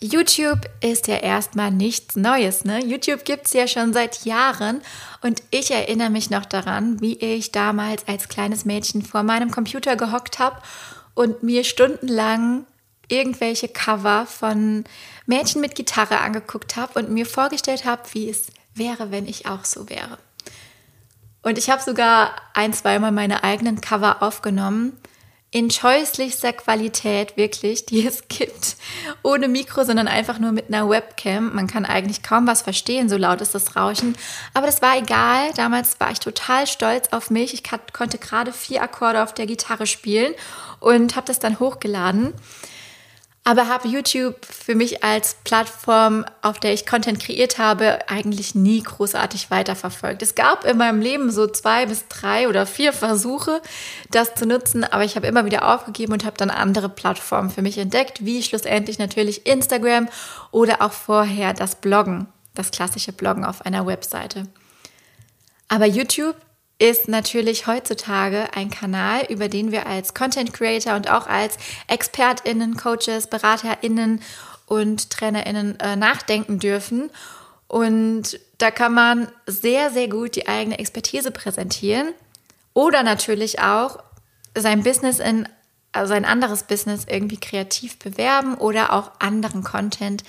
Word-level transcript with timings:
YouTube 0.00 0.60
ist 0.80 1.08
ja 1.08 1.16
erstmal 1.16 1.70
nichts 1.70 2.14
Neues. 2.14 2.64
Ne? 2.64 2.84
YouTube 2.84 3.24
gibt 3.24 3.46
es 3.46 3.52
ja 3.52 3.66
schon 3.66 3.92
seit 3.92 4.24
Jahren 4.24 4.80
und 5.22 5.42
ich 5.50 5.70
erinnere 5.70 6.10
mich 6.10 6.30
noch 6.30 6.44
daran, 6.44 7.00
wie 7.00 7.14
ich 7.14 7.50
damals 7.50 8.06
als 8.06 8.28
kleines 8.28 8.64
Mädchen 8.64 9.02
vor 9.02 9.24
meinem 9.24 9.50
Computer 9.50 9.96
gehockt 9.96 10.38
habe 10.38 10.60
und 11.14 11.42
mir 11.42 11.64
stundenlang 11.64 12.64
irgendwelche 13.08 13.68
Cover 13.68 14.26
von 14.26 14.84
Mädchen 15.26 15.60
mit 15.60 15.74
Gitarre 15.74 16.20
angeguckt 16.20 16.76
habe 16.76 16.98
und 16.98 17.10
mir 17.10 17.26
vorgestellt 17.26 17.84
habe, 17.84 18.02
wie 18.12 18.30
es 18.30 18.48
wäre, 18.74 19.10
wenn 19.10 19.26
ich 19.26 19.46
auch 19.46 19.64
so 19.64 19.88
wäre. 19.88 20.18
Und 21.42 21.58
ich 21.58 21.70
habe 21.70 21.82
sogar 21.82 22.36
ein, 22.54 22.72
zweimal 22.72 23.10
meine 23.10 23.42
eigenen 23.42 23.80
Cover 23.80 24.22
aufgenommen 24.22 24.96
in 25.50 25.70
scheußlichster 25.70 26.52
Qualität 26.52 27.36
wirklich, 27.36 27.86
die 27.86 28.06
es 28.06 28.28
gibt. 28.28 28.76
Ohne 29.22 29.48
Mikro, 29.48 29.84
sondern 29.84 30.06
einfach 30.06 30.38
nur 30.38 30.52
mit 30.52 30.68
einer 30.68 30.88
Webcam. 30.88 31.54
Man 31.54 31.66
kann 31.66 31.86
eigentlich 31.86 32.22
kaum 32.22 32.46
was 32.46 32.62
verstehen, 32.62 33.08
so 33.08 33.16
laut 33.16 33.40
ist 33.40 33.54
das 33.54 33.74
Rauschen. 33.74 34.16
Aber 34.52 34.66
das 34.66 34.82
war 34.82 34.98
egal. 34.98 35.52
Damals 35.56 35.98
war 36.00 36.10
ich 36.10 36.20
total 36.20 36.66
stolz 36.66 37.08
auf 37.12 37.30
mich. 37.30 37.54
Ich 37.54 37.62
konnte 37.92 38.18
gerade 38.18 38.52
vier 38.52 38.82
Akkorde 38.82 39.22
auf 39.22 39.32
der 39.32 39.46
Gitarre 39.46 39.86
spielen 39.86 40.34
und 40.80 41.16
habe 41.16 41.26
das 41.26 41.38
dann 41.38 41.58
hochgeladen 41.58 42.34
aber 43.48 43.66
habe 43.66 43.88
YouTube 43.88 44.44
für 44.44 44.74
mich 44.74 45.02
als 45.02 45.38
Plattform, 45.42 46.26
auf 46.42 46.60
der 46.60 46.74
ich 46.74 46.84
Content 46.84 47.18
kreiert 47.18 47.56
habe, 47.56 47.98
eigentlich 48.06 48.54
nie 48.54 48.82
großartig 48.82 49.50
weiterverfolgt. 49.50 50.20
Es 50.20 50.34
gab 50.34 50.66
in 50.66 50.76
meinem 50.76 51.00
Leben 51.00 51.30
so 51.30 51.46
zwei 51.46 51.86
bis 51.86 52.06
drei 52.08 52.46
oder 52.46 52.66
vier 52.66 52.92
Versuche, 52.92 53.62
das 54.10 54.34
zu 54.34 54.44
nutzen, 54.44 54.84
aber 54.84 55.02
ich 55.02 55.16
habe 55.16 55.26
immer 55.26 55.46
wieder 55.46 55.74
aufgegeben 55.74 56.12
und 56.12 56.26
habe 56.26 56.36
dann 56.36 56.50
andere 56.50 56.90
Plattformen 56.90 57.48
für 57.48 57.62
mich 57.62 57.78
entdeckt, 57.78 58.22
wie 58.22 58.42
schlussendlich 58.42 58.98
natürlich 58.98 59.46
Instagram 59.46 60.10
oder 60.50 60.82
auch 60.82 60.92
vorher 60.92 61.54
das 61.54 61.76
Bloggen, 61.76 62.26
das 62.54 62.70
klassische 62.70 63.12
Bloggen 63.12 63.46
auf 63.46 63.64
einer 63.64 63.86
Webseite. 63.86 64.42
Aber 65.68 65.86
YouTube 65.86 66.36
ist 66.78 67.08
natürlich 67.08 67.66
heutzutage 67.66 68.48
ein 68.54 68.70
Kanal, 68.70 69.24
über 69.28 69.48
den 69.48 69.72
wir 69.72 69.86
als 69.86 70.14
Content 70.14 70.52
Creator 70.54 70.94
und 70.94 71.10
auch 71.10 71.26
als 71.26 71.56
ExpertInnen, 71.88 72.76
Coaches, 72.76 73.26
BeraterInnen 73.26 74.22
und 74.66 75.10
TrainerInnen 75.10 75.80
äh, 75.80 75.96
nachdenken 75.96 76.60
dürfen. 76.60 77.10
Und 77.66 78.38
da 78.58 78.70
kann 78.70 78.94
man 78.94 79.28
sehr, 79.46 79.90
sehr 79.90 80.08
gut 80.08 80.36
die 80.36 80.48
eigene 80.48 80.78
Expertise 80.78 81.30
präsentieren 81.30 82.14
oder 82.74 83.02
natürlich 83.02 83.60
auch 83.60 83.98
sein 84.56 84.82
Business 84.82 85.18
in, 85.18 85.48
also 85.92 86.14
ein 86.14 86.24
anderes 86.24 86.62
Business 86.62 87.04
irgendwie 87.08 87.38
kreativ 87.38 87.98
bewerben 87.98 88.54
oder 88.54 88.92
auch 88.92 89.12
anderen 89.18 89.64
Content 89.64 90.22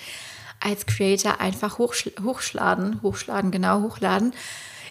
als 0.59 0.85
Creator 0.85 1.39
einfach 1.39 1.77
hochschl 1.77 2.11
hochschladen, 2.23 3.01
hochschladen, 3.01 3.51
genau, 3.51 3.81
hochladen. 3.81 4.33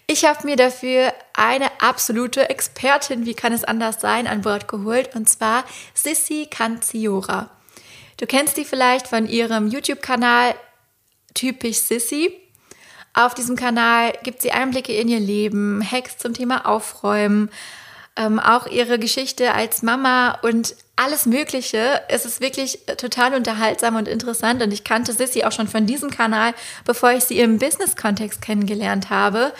Ich 0.07 0.25
habe 0.25 0.45
mir 0.45 0.55
dafür 0.55 1.13
eine 1.39 1.81
absolute 1.81 2.49
Expertin, 2.49 3.25
wie 3.25 3.33
kann 3.33 3.53
es 3.53 3.63
anders 3.63 4.01
sein, 4.01 4.27
an 4.27 4.41
Bord 4.41 4.67
geholt, 4.67 5.15
und 5.15 5.29
zwar 5.29 5.63
Sissy 5.93 6.47
Canziora. 6.49 7.49
Du 8.17 8.25
kennst 8.25 8.55
sie 8.55 8.65
vielleicht 8.65 9.07
von 9.07 9.27
ihrem 9.27 9.67
YouTube-Kanal 9.67 10.53
Typisch 11.33 11.77
Sissy. 11.77 12.33
Auf 13.13 13.33
diesem 13.33 13.55
Kanal 13.55 14.13
gibt 14.23 14.41
sie 14.41 14.51
Einblicke 14.51 14.93
in 14.93 15.07
ihr 15.07 15.19
Leben, 15.19 15.81
Hacks 15.89 16.17
zum 16.17 16.33
Thema 16.33 16.65
Aufräumen, 16.65 17.49
ähm, 18.17 18.39
auch 18.39 18.67
ihre 18.67 18.99
Geschichte 18.99 19.53
als 19.53 19.81
Mama 19.81 20.37
und 20.41 20.75
alles 20.97 21.25
Mögliche. 21.25 22.01
Es 22.09 22.25
ist 22.25 22.41
wirklich 22.41 22.79
total 22.97 23.33
unterhaltsam 23.33 23.95
und 23.95 24.09
interessant 24.09 24.61
und 24.61 24.73
ich 24.73 24.83
kannte 24.83 25.13
Sissy 25.13 25.45
auch 25.45 25.53
schon 25.53 25.69
von 25.69 25.85
diesem 25.85 26.09
Kanal, 26.09 26.53
bevor 26.83 27.11
ich 27.11 27.23
sie 27.23 27.39
im 27.39 27.57
Business-Kontext 27.57 28.41
kennengelernt 28.41 29.09
habe. 29.09 29.53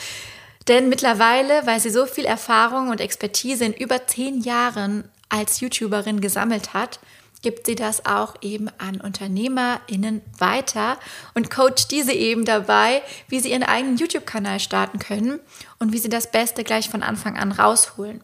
Denn 0.67 0.89
mittlerweile, 0.89 1.65
weil 1.65 1.79
sie 1.79 1.89
so 1.89 2.05
viel 2.05 2.25
Erfahrung 2.25 2.89
und 2.89 3.01
Expertise 3.01 3.65
in 3.65 3.73
über 3.73 4.05
zehn 4.07 4.41
Jahren 4.41 5.09
als 5.29 5.59
YouTuberin 5.61 6.21
gesammelt 6.21 6.73
hat, 6.73 6.99
gibt 7.41 7.65
sie 7.65 7.75
das 7.75 8.05
auch 8.05 8.35
eben 8.41 8.69
an 8.79 8.99
UnternehmerInnen 8.99 10.21
weiter 10.37 10.99
und 11.35 11.49
coacht 11.49 11.91
diese 11.91 12.11
eben 12.11 12.43
dabei, 12.43 13.01
wie 13.29 13.39
sie 13.39 13.51
ihren 13.51 13.63
eigenen 13.63 13.97
YouTube-Kanal 13.97 14.59
starten 14.59 14.99
können 14.99 15.39
und 15.79 15.93
wie 15.93 15.99
sie 15.99 16.09
das 16.09 16.31
Beste 16.31 16.63
gleich 16.63 16.89
von 16.89 17.01
Anfang 17.01 17.37
an 17.37 17.51
rausholen. 17.51 18.21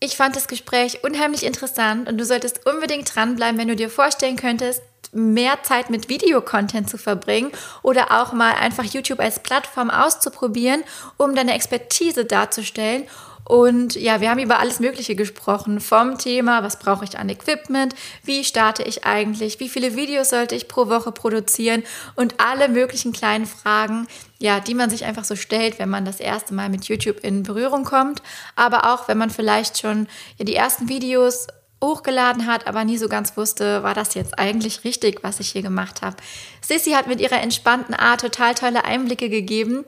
Ich 0.00 0.16
fand 0.16 0.36
das 0.36 0.48
Gespräch 0.48 1.02
unheimlich 1.02 1.44
interessant 1.44 2.08
und 2.08 2.18
du 2.18 2.26
solltest 2.26 2.66
unbedingt 2.66 3.14
dranbleiben, 3.14 3.58
wenn 3.58 3.68
du 3.68 3.76
dir 3.76 3.88
vorstellen 3.88 4.36
könntest, 4.36 4.82
mehr 5.14 5.62
Zeit 5.62 5.90
mit 5.90 6.08
Videocontent 6.08 6.90
zu 6.90 6.98
verbringen 6.98 7.50
oder 7.82 8.20
auch 8.22 8.32
mal 8.32 8.54
einfach 8.54 8.84
YouTube 8.84 9.20
als 9.20 9.40
Plattform 9.40 9.90
auszuprobieren, 9.90 10.82
um 11.16 11.34
deine 11.34 11.54
Expertise 11.54 12.24
darzustellen. 12.24 13.04
Und 13.46 13.94
ja, 13.94 14.20
wir 14.20 14.30
haben 14.30 14.40
über 14.40 14.58
alles 14.58 14.80
Mögliche 14.80 15.14
gesprochen. 15.14 15.80
Vom 15.80 16.16
Thema, 16.16 16.62
was 16.62 16.78
brauche 16.78 17.04
ich 17.04 17.18
an 17.18 17.28
Equipment? 17.28 17.94
Wie 18.22 18.42
starte 18.42 18.82
ich 18.82 19.04
eigentlich? 19.04 19.60
Wie 19.60 19.68
viele 19.68 19.96
Videos 19.96 20.30
sollte 20.30 20.54
ich 20.54 20.66
pro 20.66 20.88
Woche 20.88 21.12
produzieren? 21.12 21.82
Und 22.14 22.36
alle 22.40 22.68
möglichen 22.68 23.12
kleinen 23.12 23.46
Fragen, 23.46 24.06
ja, 24.38 24.60
die 24.60 24.74
man 24.74 24.88
sich 24.88 25.04
einfach 25.04 25.24
so 25.24 25.36
stellt, 25.36 25.78
wenn 25.78 25.90
man 25.90 26.06
das 26.06 26.20
erste 26.20 26.54
Mal 26.54 26.70
mit 26.70 26.86
YouTube 26.86 27.20
in 27.22 27.42
Berührung 27.42 27.84
kommt. 27.84 28.22
Aber 28.56 28.92
auch, 28.92 29.08
wenn 29.08 29.18
man 29.18 29.30
vielleicht 29.30 29.78
schon 29.78 30.08
ja, 30.38 30.46
die 30.46 30.56
ersten 30.56 30.88
Videos 30.88 31.46
hochgeladen 31.84 32.46
hat, 32.46 32.66
aber 32.66 32.84
nie 32.84 32.98
so 32.98 33.08
ganz 33.08 33.36
wusste, 33.36 33.82
war 33.82 33.94
das 33.94 34.14
jetzt 34.14 34.38
eigentlich 34.38 34.84
richtig, 34.84 35.22
was 35.22 35.40
ich 35.40 35.50
hier 35.50 35.62
gemacht 35.62 36.02
habe. 36.02 36.16
Sissy 36.60 36.92
hat 36.92 37.06
mit 37.06 37.20
ihrer 37.20 37.40
entspannten 37.40 37.94
Art 37.94 38.22
total 38.22 38.54
tolle 38.54 38.84
Einblicke 38.84 39.28
gegeben 39.28 39.84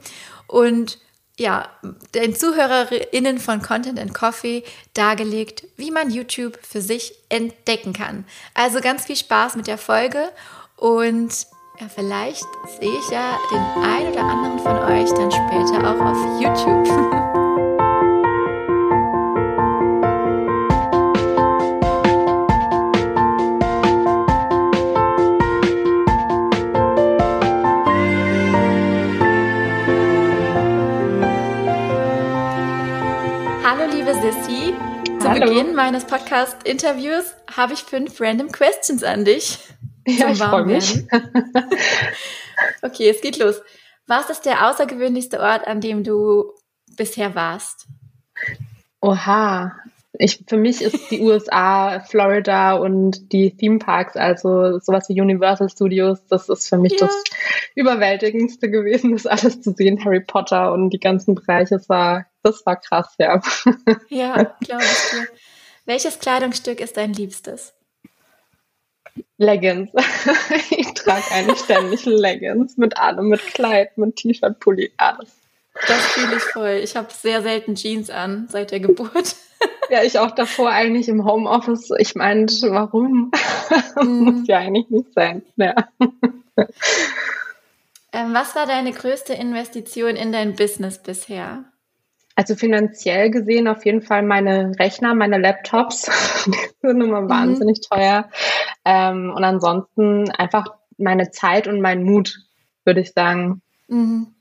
und 0.46 0.98
ja, 1.38 1.68
den 2.14 2.34
ZuhörerInnen 2.34 3.38
von 3.38 3.60
Content 3.60 3.98
and 4.00 4.14
Coffee 4.14 4.64
dargelegt, 4.94 5.64
wie 5.76 5.90
man 5.90 6.10
YouTube 6.10 6.58
für 6.62 6.80
sich 6.80 7.14
entdecken 7.28 7.92
kann. 7.92 8.24
Also 8.54 8.80
ganz 8.80 9.04
viel 9.04 9.16
Spaß 9.16 9.56
mit 9.56 9.66
der 9.66 9.78
Folge 9.78 10.30
und 10.76 11.46
ja, 11.78 11.88
vielleicht 11.94 12.46
sehe 12.80 12.98
ich 12.98 13.10
ja 13.10 13.38
den 13.50 13.84
einen 13.84 14.12
oder 14.12 14.22
anderen 14.22 14.58
von 14.60 14.78
euch 14.78 15.10
dann 15.10 15.30
später 15.30 15.90
auch 15.90 16.00
auf 16.00 16.40
YouTube. 16.40 17.22
Hallo. 35.38 35.46
Beginn 35.46 35.74
meines 35.74 36.04
Podcast-Interviews 36.04 37.34
habe 37.54 37.74
ich 37.74 37.80
fünf 37.80 38.20
random 38.20 38.50
Questions 38.52 39.02
an 39.02 39.24
dich. 39.24 39.58
Ja, 40.06 40.30
ich 40.30 40.38
freue 40.38 40.64
mich. 40.64 41.04
okay, 42.82 43.10
es 43.10 43.20
geht 43.20 43.38
los. 43.38 43.60
Was 44.06 44.30
ist 44.30 44.46
der 44.46 44.68
außergewöhnlichste 44.68 45.40
Ort, 45.40 45.66
an 45.66 45.80
dem 45.80 46.04
du 46.04 46.52
bisher 46.96 47.34
warst? 47.34 47.86
Oha, 49.00 49.72
ich, 50.18 50.44
für 50.46 50.56
mich 50.56 50.80
ist 50.80 51.10
die 51.10 51.20
USA, 51.20 52.00
Florida 52.00 52.74
und 52.74 53.32
die 53.32 53.56
Theme 53.56 53.78
Parks, 53.78 54.16
also 54.16 54.78
sowas 54.78 55.08
wie 55.08 55.20
Universal 55.20 55.68
Studios, 55.68 56.24
das 56.28 56.48
ist 56.48 56.68
für 56.68 56.78
mich 56.78 56.92
ja. 56.92 57.06
das 57.06 57.24
Überwältigendste 57.74 58.70
gewesen, 58.70 59.12
das 59.12 59.26
alles 59.26 59.60
zu 59.60 59.72
sehen. 59.72 60.04
Harry 60.04 60.20
Potter 60.20 60.72
und 60.72 60.90
die 60.90 61.00
ganzen 61.00 61.34
Bereiche, 61.34 61.76
das 61.76 61.88
war, 61.88 62.26
das 62.46 62.64
war 62.64 62.76
krass, 62.76 63.14
ja. 63.18 63.40
Ja, 64.08 64.44
glaube 64.60 64.84
ich 64.84 65.10
dir. 65.10 65.28
Welches 65.84 66.18
Kleidungsstück 66.18 66.80
ist 66.80 66.96
dein 66.96 67.12
Liebstes? 67.12 67.74
Leggings. 69.38 69.90
ich 70.70 70.94
trage 70.94 71.24
eigentlich 71.32 71.58
ständig 71.58 72.04
Leggings 72.04 72.76
mit 72.76 72.96
allem, 72.96 73.28
mit 73.28 73.40
Kleid, 73.40 73.96
mit 73.98 74.16
T-Shirt, 74.16 74.60
Pulli, 74.60 74.92
alles. 74.96 75.30
Das 75.86 76.00
fühle 76.06 76.36
ich 76.36 76.42
voll. 76.42 76.80
Ich 76.82 76.96
habe 76.96 77.08
sehr 77.12 77.42
selten 77.42 77.74
Jeans 77.74 78.08
an 78.10 78.48
seit 78.50 78.70
der 78.70 78.80
Geburt. 78.80 79.36
Ja, 79.88 80.02
ich 80.02 80.18
auch 80.18 80.32
davor 80.32 80.70
eigentlich 80.70 81.08
im 81.08 81.24
Homeoffice. 81.24 81.90
Ich 81.98 82.16
meinte, 82.16 82.72
warum? 82.72 83.30
Mhm. 84.02 84.24
Muss 84.24 84.48
ja 84.48 84.58
eigentlich 84.58 84.90
nicht 84.90 85.14
sein. 85.14 85.42
Ja. 85.56 85.74
Ähm, 88.12 88.34
was 88.34 88.56
war 88.56 88.66
deine 88.66 88.92
größte 88.92 89.32
Investition 89.32 90.16
in 90.16 90.32
dein 90.32 90.56
Business 90.56 90.98
bisher? 91.02 91.64
Also 92.36 92.54
finanziell 92.54 93.30
gesehen 93.30 93.66
auf 93.66 93.86
jeden 93.86 94.02
Fall 94.02 94.22
meine 94.22 94.78
Rechner, 94.78 95.14
meine 95.14 95.38
Laptops. 95.38 96.02
Die 96.46 96.86
sind 96.86 97.00
immer 97.00 97.22
mhm. 97.22 97.30
wahnsinnig 97.30 97.80
teuer. 97.80 98.28
Ähm, 98.84 99.32
und 99.34 99.42
ansonsten 99.42 100.30
einfach 100.30 100.66
meine 100.98 101.30
Zeit 101.30 101.66
und 101.66 101.80
mein 101.80 102.04
Mut, 102.04 102.36
würde 102.84 103.00
ich 103.00 103.12
sagen. 103.12 103.62
Mhm. 103.88 104.34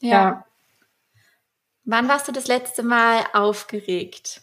Ja. 0.00 0.10
ja. 0.10 0.46
Wann 1.84 2.08
warst 2.08 2.28
du 2.28 2.32
das 2.32 2.46
letzte 2.46 2.82
Mal 2.82 3.24
aufgeregt? 3.32 4.42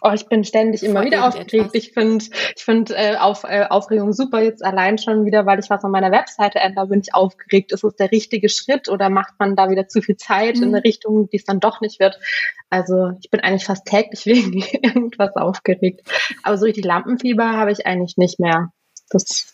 Oh, 0.00 0.12
ich 0.14 0.26
bin 0.26 0.44
ständig 0.44 0.84
immer 0.84 1.04
wieder 1.04 1.26
aufgeregt. 1.26 1.70
Ich 1.72 1.92
finde 1.92 2.24
ich 2.56 2.64
find, 2.64 2.90
äh, 2.90 3.16
auf, 3.18 3.42
äh, 3.42 3.66
Aufregung 3.68 4.12
super 4.12 4.40
jetzt 4.40 4.64
allein 4.64 4.96
schon 4.96 5.24
wieder, 5.24 5.44
weil 5.44 5.58
ich 5.58 5.70
was 5.70 5.82
an 5.84 5.90
meiner 5.90 6.12
Webseite 6.12 6.60
ändere, 6.60 6.86
bin 6.86 7.00
ich 7.00 7.14
aufgeregt. 7.14 7.72
Ist 7.72 7.82
es 7.82 7.96
der 7.96 8.12
richtige 8.12 8.48
Schritt 8.48 8.88
oder 8.88 9.10
macht 9.10 9.34
man 9.40 9.56
da 9.56 9.70
wieder 9.70 9.88
zu 9.88 10.00
viel 10.00 10.16
Zeit 10.16 10.56
mhm. 10.56 10.62
in 10.62 10.74
eine 10.74 10.84
Richtung, 10.84 11.28
die 11.30 11.36
es 11.36 11.44
dann 11.44 11.58
doch 11.58 11.80
nicht 11.80 11.98
wird? 11.98 12.20
Also 12.70 13.10
ich 13.20 13.30
bin 13.30 13.40
eigentlich 13.40 13.64
fast 13.64 13.86
täglich 13.86 14.24
wegen 14.26 14.62
irgendwas 14.82 15.34
aufgeregt. 15.34 16.08
Aber 16.44 16.56
so 16.56 16.66
richtig 16.66 16.84
Lampenfieber 16.84 17.56
habe 17.56 17.72
ich 17.72 17.84
eigentlich 17.84 18.16
nicht 18.16 18.38
mehr. 18.38 18.70
Das 19.10 19.52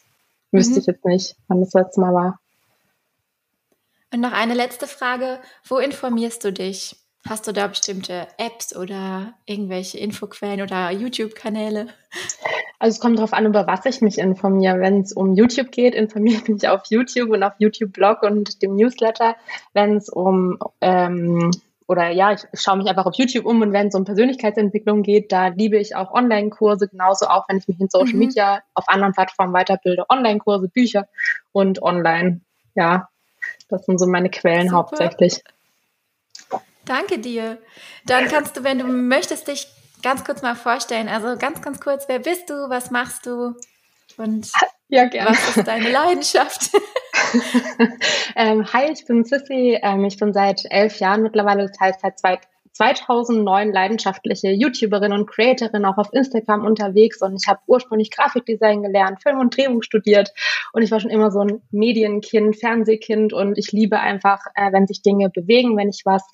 mhm. 0.50 0.58
wüsste 0.58 0.80
ich 0.80 0.86
jetzt 0.86 1.06
nicht, 1.06 1.36
wann 1.48 1.60
das 1.60 1.72
letzte 1.72 2.02
Mal 2.02 2.12
war. 2.12 2.38
Und 4.12 4.20
noch 4.20 4.32
eine 4.32 4.54
letzte 4.54 4.86
Frage. 4.86 5.40
Wo 5.66 5.78
informierst 5.78 6.44
du 6.44 6.52
dich? 6.52 6.96
Hast 7.26 7.46
du 7.46 7.52
da 7.52 7.68
bestimmte 7.68 8.26
Apps 8.36 8.76
oder 8.76 9.32
irgendwelche 9.46 9.98
Infoquellen 9.98 10.60
oder 10.60 10.90
YouTube-Kanäle? 10.90 11.86
Also 12.78 12.96
es 12.96 13.00
kommt 13.00 13.16
darauf 13.16 13.32
an, 13.32 13.46
über 13.46 13.66
was 13.66 13.86
ich 13.86 14.02
mich 14.02 14.18
informiere. 14.18 14.78
Wenn 14.80 15.00
es 15.00 15.14
um 15.14 15.34
YouTube 15.34 15.70
geht, 15.70 15.94
informiere 15.94 16.42
ich 16.42 16.48
mich 16.48 16.68
auf 16.68 16.82
YouTube 16.90 17.30
und 17.30 17.42
auf 17.42 17.54
YouTube-Blog 17.58 18.22
und 18.22 18.60
dem 18.60 18.76
Newsletter. 18.76 19.36
Wenn 19.72 19.96
es 19.96 20.10
um 20.10 20.58
ähm, 20.82 21.50
oder 21.86 22.10
ja, 22.10 22.32
ich 22.32 22.42
schaue 22.54 22.76
mich 22.76 22.88
einfach 22.88 23.06
auf 23.06 23.14
YouTube 23.14 23.46
um 23.46 23.62
und 23.62 23.72
wenn 23.72 23.88
es 23.88 23.94
um 23.94 24.04
Persönlichkeitsentwicklung 24.04 25.02
geht, 25.02 25.32
da 25.32 25.48
liebe 25.48 25.78
ich 25.78 25.96
auch 25.96 26.12
Online-Kurse, 26.12 26.88
genauso 26.88 27.26
auch 27.26 27.48
wenn 27.48 27.58
ich 27.58 27.68
mich 27.68 27.80
in 27.80 27.88
Social 27.88 28.14
mhm. 28.14 28.20
Media 28.20 28.62
auf 28.74 28.88
anderen 28.88 29.14
Plattformen 29.14 29.52
weiterbilde, 29.52 30.04
Online-Kurse, 30.08 30.68
Bücher 30.68 31.08
und 31.52 31.82
online. 31.82 32.40
Ja, 32.74 33.08
das 33.68 33.86
sind 33.86 33.98
so 33.98 34.06
meine 34.06 34.30
Quellen 34.30 34.68
Super. 34.68 34.76
hauptsächlich. 34.76 35.42
Danke 36.84 37.18
dir. 37.18 37.58
Dann 38.06 38.28
kannst 38.28 38.56
du, 38.56 38.64
wenn 38.64 38.78
du 38.78 38.84
möchtest, 38.84 39.48
dich 39.48 39.66
ganz 40.02 40.24
kurz 40.24 40.42
mal 40.42 40.54
vorstellen. 40.54 41.08
Also 41.08 41.36
ganz, 41.38 41.62
ganz 41.62 41.80
kurz, 41.80 42.08
wer 42.08 42.18
bist 42.18 42.50
du, 42.50 42.68
was 42.68 42.90
machst 42.90 43.26
du 43.26 43.54
und 44.16 44.50
ja, 44.88 45.08
was 45.26 45.56
ist 45.56 45.66
deine 45.66 45.90
Leidenschaft? 45.90 46.70
ähm, 48.36 48.72
hi, 48.72 48.90
ich 48.92 49.04
bin 49.06 49.24
Sissy. 49.24 49.78
Ähm, 49.82 50.04
ich 50.04 50.18
bin 50.18 50.32
seit 50.32 50.64
elf 50.70 50.98
Jahren 50.98 51.22
mittlerweile, 51.22 51.66
das 51.66 51.78
heißt 51.80 52.00
seit 52.00 52.18
zwei, 52.18 52.38
2009 52.74 53.72
leidenschaftliche 53.72 54.50
YouTuberin 54.50 55.12
und 55.12 55.26
Creatorin 55.26 55.84
auch 55.84 55.96
auf 55.96 56.12
Instagram 56.12 56.64
unterwegs 56.64 57.22
und 57.22 57.36
ich 57.40 57.48
habe 57.48 57.60
ursprünglich 57.66 58.10
Grafikdesign 58.10 58.82
gelernt, 58.82 59.22
Film 59.22 59.38
und 59.38 59.56
Drehung 59.56 59.82
studiert 59.82 60.32
und 60.72 60.82
ich 60.82 60.90
war 60.90 60.98
schon 61.00 61.10
immer 61.10 61.30
so 61.30 61.40
ein 61.40 61.62
Medienkind, 61.70 62.56
Fernsehkind 62.56 63.32
und 63.32 63.58
ich 63.58 63.70
liebe 63.72 64.00
einfach, 64.00 64.40
äh, 64.56 64.72
wenn 64.72 64.86
sich 64.86 65.02
Dinge 65.02 65.30
bewegen, 65.30 65.76
wenn 65.76 65.88
ich 65.88 66.02
was 66.04 66.24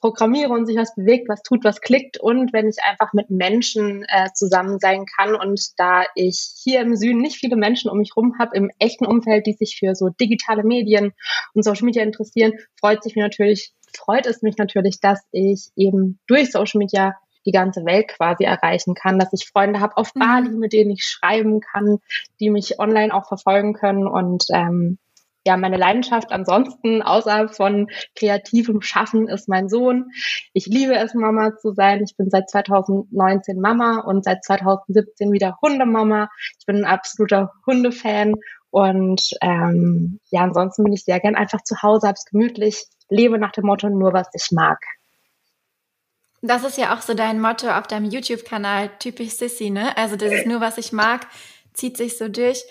programmiere 0.00 0.52
und 0.52 0.66
sich 0.66 0.76
was 0.76 0.94
bewegt, 0.94 1.28
was 1.28 1.42
tut, 1.42 1.64
was 1.64 1.80
klickt 1.82 2.18
und 2.18 2.52
wenn 2.52 2.68
ich 2.68 2.82
einfach 2.82 3.12
mit 3.12 3.28
Menschen 3.28 4.04
äh, 4.08 4.30
zusammen 4.34 4.78
sein 4.80 5.04
kann 5.04 5.34
und 5.34 5.60
da 5.76 6.04
ich 6.14 6.54
hier 6.62 6.80
im 6.80 6.96
Süden 6.96 7.20
nicht 7.20 7.36
viele 7.36 7.56
Menschen 7.56 7.90
um 7.90 7.98
mich 7.98 8.16
rum 8.16 8.36
habe, 8.38 8.56
im 8.56 8.70
echten 8.78 9.04
Umfeld, 9.04 9.46
die 9.46 9.52
sich 9.52 9.76
für 9.78 9.94
so 9.94 10.08
digitale 10.08 10.64
Medien 10.64 11.12
und 11.52 11.62
Social 11.62 11.84
Media 11.84 12.02
interessieren, 12.02 12.54
freut 12.78 13.02
sich 13.02 13.16
mir 13.16 13.22
natürlich 13.22 13.74
freut 13.96 14.26
es 14.26 14.42
mich 14.42 14.56
natürlich, 14.56 15.00
dass 15.00 15.20
ich 15.32 15.70
eben 15.76 16.18
durch 16.26 16.50
Social 16.52 16.78
Media 16.78 17.14
die 17.46 17.52
ganze 17.52 17.84
Welt 17.84 18.08
quasi 18.08 18.44
erreichen 18.44 18.94
kann, 18.94 19.18
dass 19.18 19.32
ich 19.32 19.48
Freunde 19.48 19.80
habe 19.80 19.96
auf 19.96 20.14
mhm. 20.14 20.20
Bali, 20.20 20.50
mit 20.50 20.72
denen 20.72 20.90
ich 20.90 21.04
schreiben 21.04 21.60
kann, 21.60 21.98
die 22.38 22.50
mich 22.50 22.78
online 22.78 23.14
auch 23.14 23.26
verfolgen 23.26 23.72
können 23.72 24.06
und 24.06 24.44
ähm, 24.52 24.98
ja, 25.46 25.56
meine 25.56 25.78
Leidenschaft 25.78 26.32
ansonsten 26.32 27.00
außerhalb 27.00 27.54
von 27.54 27.88
kreativem 28.14 28.82
Schaffen 28.82 29.26
ist 29.26 29.48
mein 29.48 29.70
Sohn. 29.70 30.10
Ich 30.52 30.66
liebe 30.66 30.94
es, 30.94 31.14
Mama 31.14 31.56
zu 31.56 31.72
sein. 31.72 32.02
Ich 32.04 32.14
bin 32.16 32.28
seit 32.28 32.50
2019 32.50 33.58
Mama 33.58 34.00
und 34.00 34.22
seit 34.22 34.44
2017 34.44 35.32
wieder 35.32 35.56
Hundemama. 35.62 36.28
Ich 36.58 36.66
bin 36.66 36.76
ein 36.76 36.84
absoluter 36.84 37.52
Hundefan 37.66 38.34
und 38.70 39.30
ähm, 39.40 40.20
ja, 40.30 40.42
ansonsten 40.42 40.84
bin 40.84 40.92
ich 40.92 41.04
sehr 41.04 41.20
gern 41.20 41.36
einfach 41.36 41.62
zu 41.62 41.82
Hause, 41.82 42.08
hab's 42.08 42.26
gemütlich, 42.26 42.84
lebe 43.10 43.38
nach 43.38 43.52
dem 43.52 43.66
Motto 43.66 43.88
nur, 43.88 44.12
was 44.12 44.28
ich 44.34 44.50
mag. 44.50 44.78
Das 46.42 46.64
ist 46.64 46.78
ja 46.78 46.94
auch 46.94 47.02
so 47.02 47.12
dein 47.12 47.40
Motto 47.40 47.68
auf 47.70 47.86
deinem 47.86 48.10
YouTube-Kanal, 48.10 48.90
typisch 48.98 49.32
Sissy, 49.32 49.68
ne? 49.68 49.96
Also 49.98 50.16
das 50.16 50.32
ist 50.32 50.46
nur, 50.46 50.60
was 50.60 50.78
ich 50.78 50.92
mag, 50.92 51.26
zieht 51.74 51.98
sich 51.98 52.16
so 52.16 52.28
durch. 52.28 52.64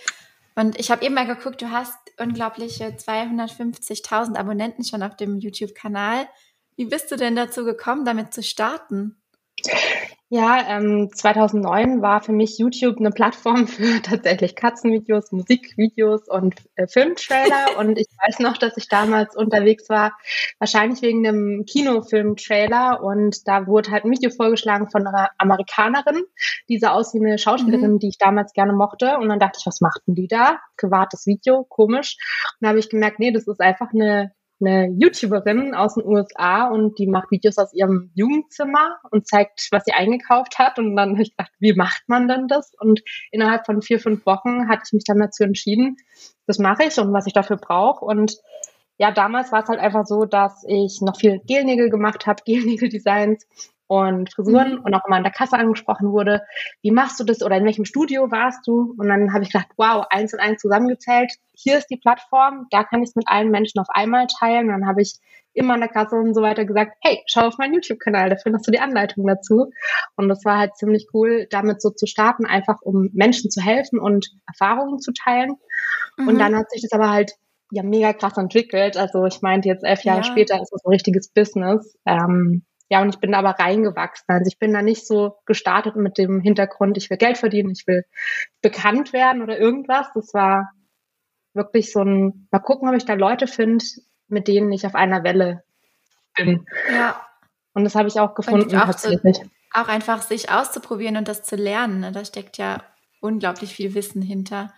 Und 0.56 0.80
ich 0.80 0.90
habe 0.90 1.06
eben 1.06 1.14
mal 1.14 1.28
geguckt, 1.28 1.62
du 1.62 1.70
hast 1.70 1.96
unglaubliche 2.18 2.88
250.000 2.88 4.36
Abonnenten 4.38 4.84
schon 4.84 5.04
auf 5.04 5.16
dem 5.16 5.38
YouTube-Kanal. 5.38 6.28
Wie 6.76 6.86
bist 6.86 7.12
du 7.12 7.16
denn 7.16 7.36
dazu 7.36 7.64
gekommen, 7.64 8.06
damit 8.06 8.34
zu 8.34 8.42
starten? 8.42 9.22
Ja, 10.32 10.64
ähm, 10.68 11.10
2009 11.12 12.04
war 12.04 12.22
für 12.22 12.34
mich 12.34 12.60
YouTube 12.60 13.00
eine 13.00 13.10
Plattform 13.10 13.66
für 13.68 14.00
tatsächlich 14.04 14.56
Katzenvideos, 14.56 15.32
Musikvideos 15.32 16.28
und 16.28 16.54
äh, 16.76 16.86
Filmtrailer. 16.88 17.66
und 17.80 17.98
ich 17.98 18.06
weiß 18.24 18.38
noch, 18.38 18.58
dass 18.58 18.78
ich 18.78 18.88
damals 18.88 19.36
unterwegs 19.36 19.90
war, 19.90 20.16
wahrscheinlich 20.60 21.02
wegen 21.02 21.28
einem 21.28 21.66
Kinofilmtrailer. 21.66 23.02
Und 23.02 23.48
da 23.48 23.66
wurde 23.66 23.90
halt 23.90 24.06
ein 24.06 24.12
Video 24.12 24.30
vorgeschlagen 24.30 24.92
von 24.92 25.08
einer 25.08 25.32
Amerikanerin, 25.40 26.22
die 26.70 26.78
sah 26.78 26.92
aus 26.92 27.16
wie 27.16 27.26
eine 27.26 27.40
Schauspielerin, 27.40 27.94
mhm. 27.94 28.00
die 28.00 28.10
ich 28.10 28.20
damals 28.20 28.54
gerne 28.54 28.74
mochte. 28.74 29.18
Und 29.18 29.30
dann 29.30 29.40
dachte 29.40 29.58
ich, 29.60 29.66
was 29.66 29.82
machten 29.82 30.14
die 30.14 30.28
da? 30.28 30.60
Privates 30.78 31.26
Video, 31.26 31.64
komisch. 31.64 32.18
Und 32.54 32.58
dann 32.62 32.70
habe 32.70 32.80
ich 32.80 32.90
gemerkt, 32.90 33.18
nee, 33.18 33.32
das 33.32 33.48
ist 33.48 33.62
einfach 33.62 33.94
eine 33.96 34.32
eine 34.60 34.90
YouTuberin 34.98 35.74
aus 35.74 35.96
den 35.96 36.06
USA 36.06 36.68
und 36.68 37.00
die 37.00 37.08
macht 37.08 37.32
Videos 37.32 37.58
aus 37.58 37.74
ihrem 37.74 38.12
Jugendzimmer 38.14 39.00
und 39.12 39.28
zeigt, 39.28 39.68
was 39.72 39.86
sie 39.86 39.94
eingekauft 39.94 40.60
hat. 40.60 40.80
Und 40.80 40.96
dann 40.96 41.12
habe 41.12 41.22
ich 41.22 41.32
gedacht, 41.32 41.52
wie 41.60 41.74
macht 41.74 42.04
man 42.08 42.28
denn 42.28 42.48
das? 42.48 42.74
Und 42.80 43.02
innerhalb 43.32 43.66
von 43.66 43.82
vier, 43.82 44.00
fünf 44.00 44.26
Wochen 44.26 44.68
hatte 44.68 44.84
ich 44.86 44.94
mich 44.94 45.04
dann 45.06 45.20
dazu 45.20 45.44
entschieden, 45.44 45.98
das 46.46 46.60
mache 46.60 46.84
ich 46.84 46.98
und 47.00 47.14
was 47.14 47.28
ich 47.28 47.34
dafür 47.34 47.58
brauche. 47.58 48.04
Und 48.04 48.38
ja, 48.98 49.12
damals 49.12 49.52
war 49.52 49.64
es 49.64 49.70
halt 49.70 49.80
einfach 49.80 50.06
so, 50.06 50.26
dass 50.26 50.64
ich 50.68 51.00
noch 51.02 51.18
viel 51.18 51.40
Gelnägel 51.48 51.90
gemacht 51.90 52.28
habe, 52.28 52.44
Gelnägel-Designs 52.46 53.48
und 53.90 54.32
Frisuren 54.32 54.76
mhm. 54.76 54.82
und 54.84 54.94
auch 54.94 55.04
immer 55.08 55.16
an 55.16 55.24
der 55.24 55.32
Kasse 55.32 55.58
angesprochen 55.58 56.12
wurde, 56.12 56.44
wie 56.84 56.92
machst 56.92 57.20
du 57.20 57.24
das 57.24 57.42
oder 57.42 57.58
in 57.58 57.66
welchem 57.66 57.86
Studio 57.86 58.30
warst 58.30 58.68
du? 58.68 58.94
Und 58.96 59.08
dann 59.08 59.34
habe 59.34 59.44
ich 59.44 59.52
gedacht, 59.52 59.70
wow, 59.78 60.06
eins 60.12 60.32
und 60.32 60.40
eins 60.40 60.62
zusammengezählt, 60.62 61.34
hier 61.54 61.80
ist 61.80 61.88
die 61.88 61.98
Plattform, 61.98 62.68
da 62.70 62.84
kann 62.84 63.02
ich 63.02 63.10
es 63.10 63.16
mit 63.16 63.28
allen 63.28 63.50
Menschen 63.50 63.80
auf 63.80 63.88
einmal 63.90 64.28
teilen. 64.28 64.68
Und 64.68 64.80
dann 64.80 64.88
habe 64.88 65.02
ich 65.02 65.18
immer 65.54 65.74
an 65.74 65.80
der 65.80 65.90
Kasse 65.90 66.16
und 66.16 66.36
so 66.36 66.44
weiter 66.44 66.66
gesagt, 66.66 66.98
hey, 67.02 67.24
schau 67.26 67.48
auf 67.48 67.58
meinen 67.58 67.74
YouTube-Kanal, 67.74 68.30
da 68.30 68.36
findest 68.36 68.68
du 68.68 68.72
die 68.72 68.80
Anleitung 68.80 69.26
dazu. 69.26 69.72
Und 70.16 70.30
das 70.30 70.46
war 70.46 70.60
halt 70.60 70.78
ziemlich 70.78 71.08
cool, 71.16 71.48
damit 71.50 71.82
so 71.82 71.90
zu 71.90 72.06
starten, 72.06 72.46
einfach 72.46 72.84
um 72.84 73.10
Menschen 73.14 73.50
zu 73.50 73.60
helfen 73.60 73.98
und 73.98 74.30
Erfahrungen 74.46 75.00
zu 75.00 75.14
teilen. 75.14 75.56
Mhm. 76.16 76.28
Und 76.28 76.38
dann 76.38 76.56
hat 76.56 76.70
sich 76.70 76.84
das 76.84 76.92
aber 76.92 77.10
halt 77.10 77.32
ja 77.72 77.82
mega 77.82 78.14
krass 78.14 78.38
entwickelt. 78.38 78.98
Also 78.98 79.26
ich 79.26 79.42
meinte 79.42 79.68
jetzt 79.68 79.84
elf 79.84 80.04
Jahre 80.04 80.20
ja. 80.20 80.26
später 80.26 80.62
ist 80.62 80.72
das 80.72 80.86
ein 80.86 80.92
richtiges 80.92 81.30
Business. 81.30 81.98
Ähm, 82.06 82.66
ja, 82.90 83.02
und 83.02 83.10
ich 83.10 83.20
bin 83.20 83.36
aber 83.36 83.52
reingewachsen. 83.52 84.26
Also 84.28 84.48
ich 84.48 84.58
bin 84.58 84.74
da 84.74 84.82
nicht 84.82 85.06
so 85.06 85.38
gestartet 85.46 85.96
mit 85.96 86.18
dem 86.18 86.42
Hintergrund, 86.42 86.98
ich 86.98 87.10
will 87.10 87.18
Geld 87.18 87.38
verdienen, 87.38 87.70
ich 87.70 87.86
will 87.86 88.04
bekannt 88.62 89.14
werden 89.14 89.44
oder 89.44 89.60
irgendwas. 89.60 90.08
Das 90.16 90.34
war 90.34 90.72
wirklich 91.54 91.92
so 91.92 92.02
ein, 92.02 92.48
mal 92.52 92.60
gucken, 92.60 92.90
ob 92.90 92.96
ich 92.96 93.06
da 93.06 93.14
Leute 93.14 93.46
finde, 93.46 93.86
mit 94.28 94.48
denen 94.48 94.72
ich 94.72 94.86
auf 94.88 94.96
einer 94.96 95.24
Welle 95.24 95.64
bin. 96.36 96.66
Ja. 96.92 97.22
Und 97.74 97.84
das 97.84 97.96
habe 97.96 98.08
ich 98.08 98.20
auch 98.20 98.34
gefunden 98.34 98.76
auch 98.76 98.86
tatsächlich. 98.86 99.40
Auch 99.72 99.88
einfach 99.88 100.24
sich 100.24 100.52
auszuprobieren 100.52 101.18
und 101.18 101.28
das 101.28 101.44
zu 101.44 101.56
lernen. 101.56 102.00
Ne? 102.00 102.12
Da 102.12 102.26
steckt 102.26 102.58
ja 102.58 102.84
unglaublich 103.22 103.76
viel 103.76 103.94
Wissen 103.94 104.24
hinter. 104.24 104.74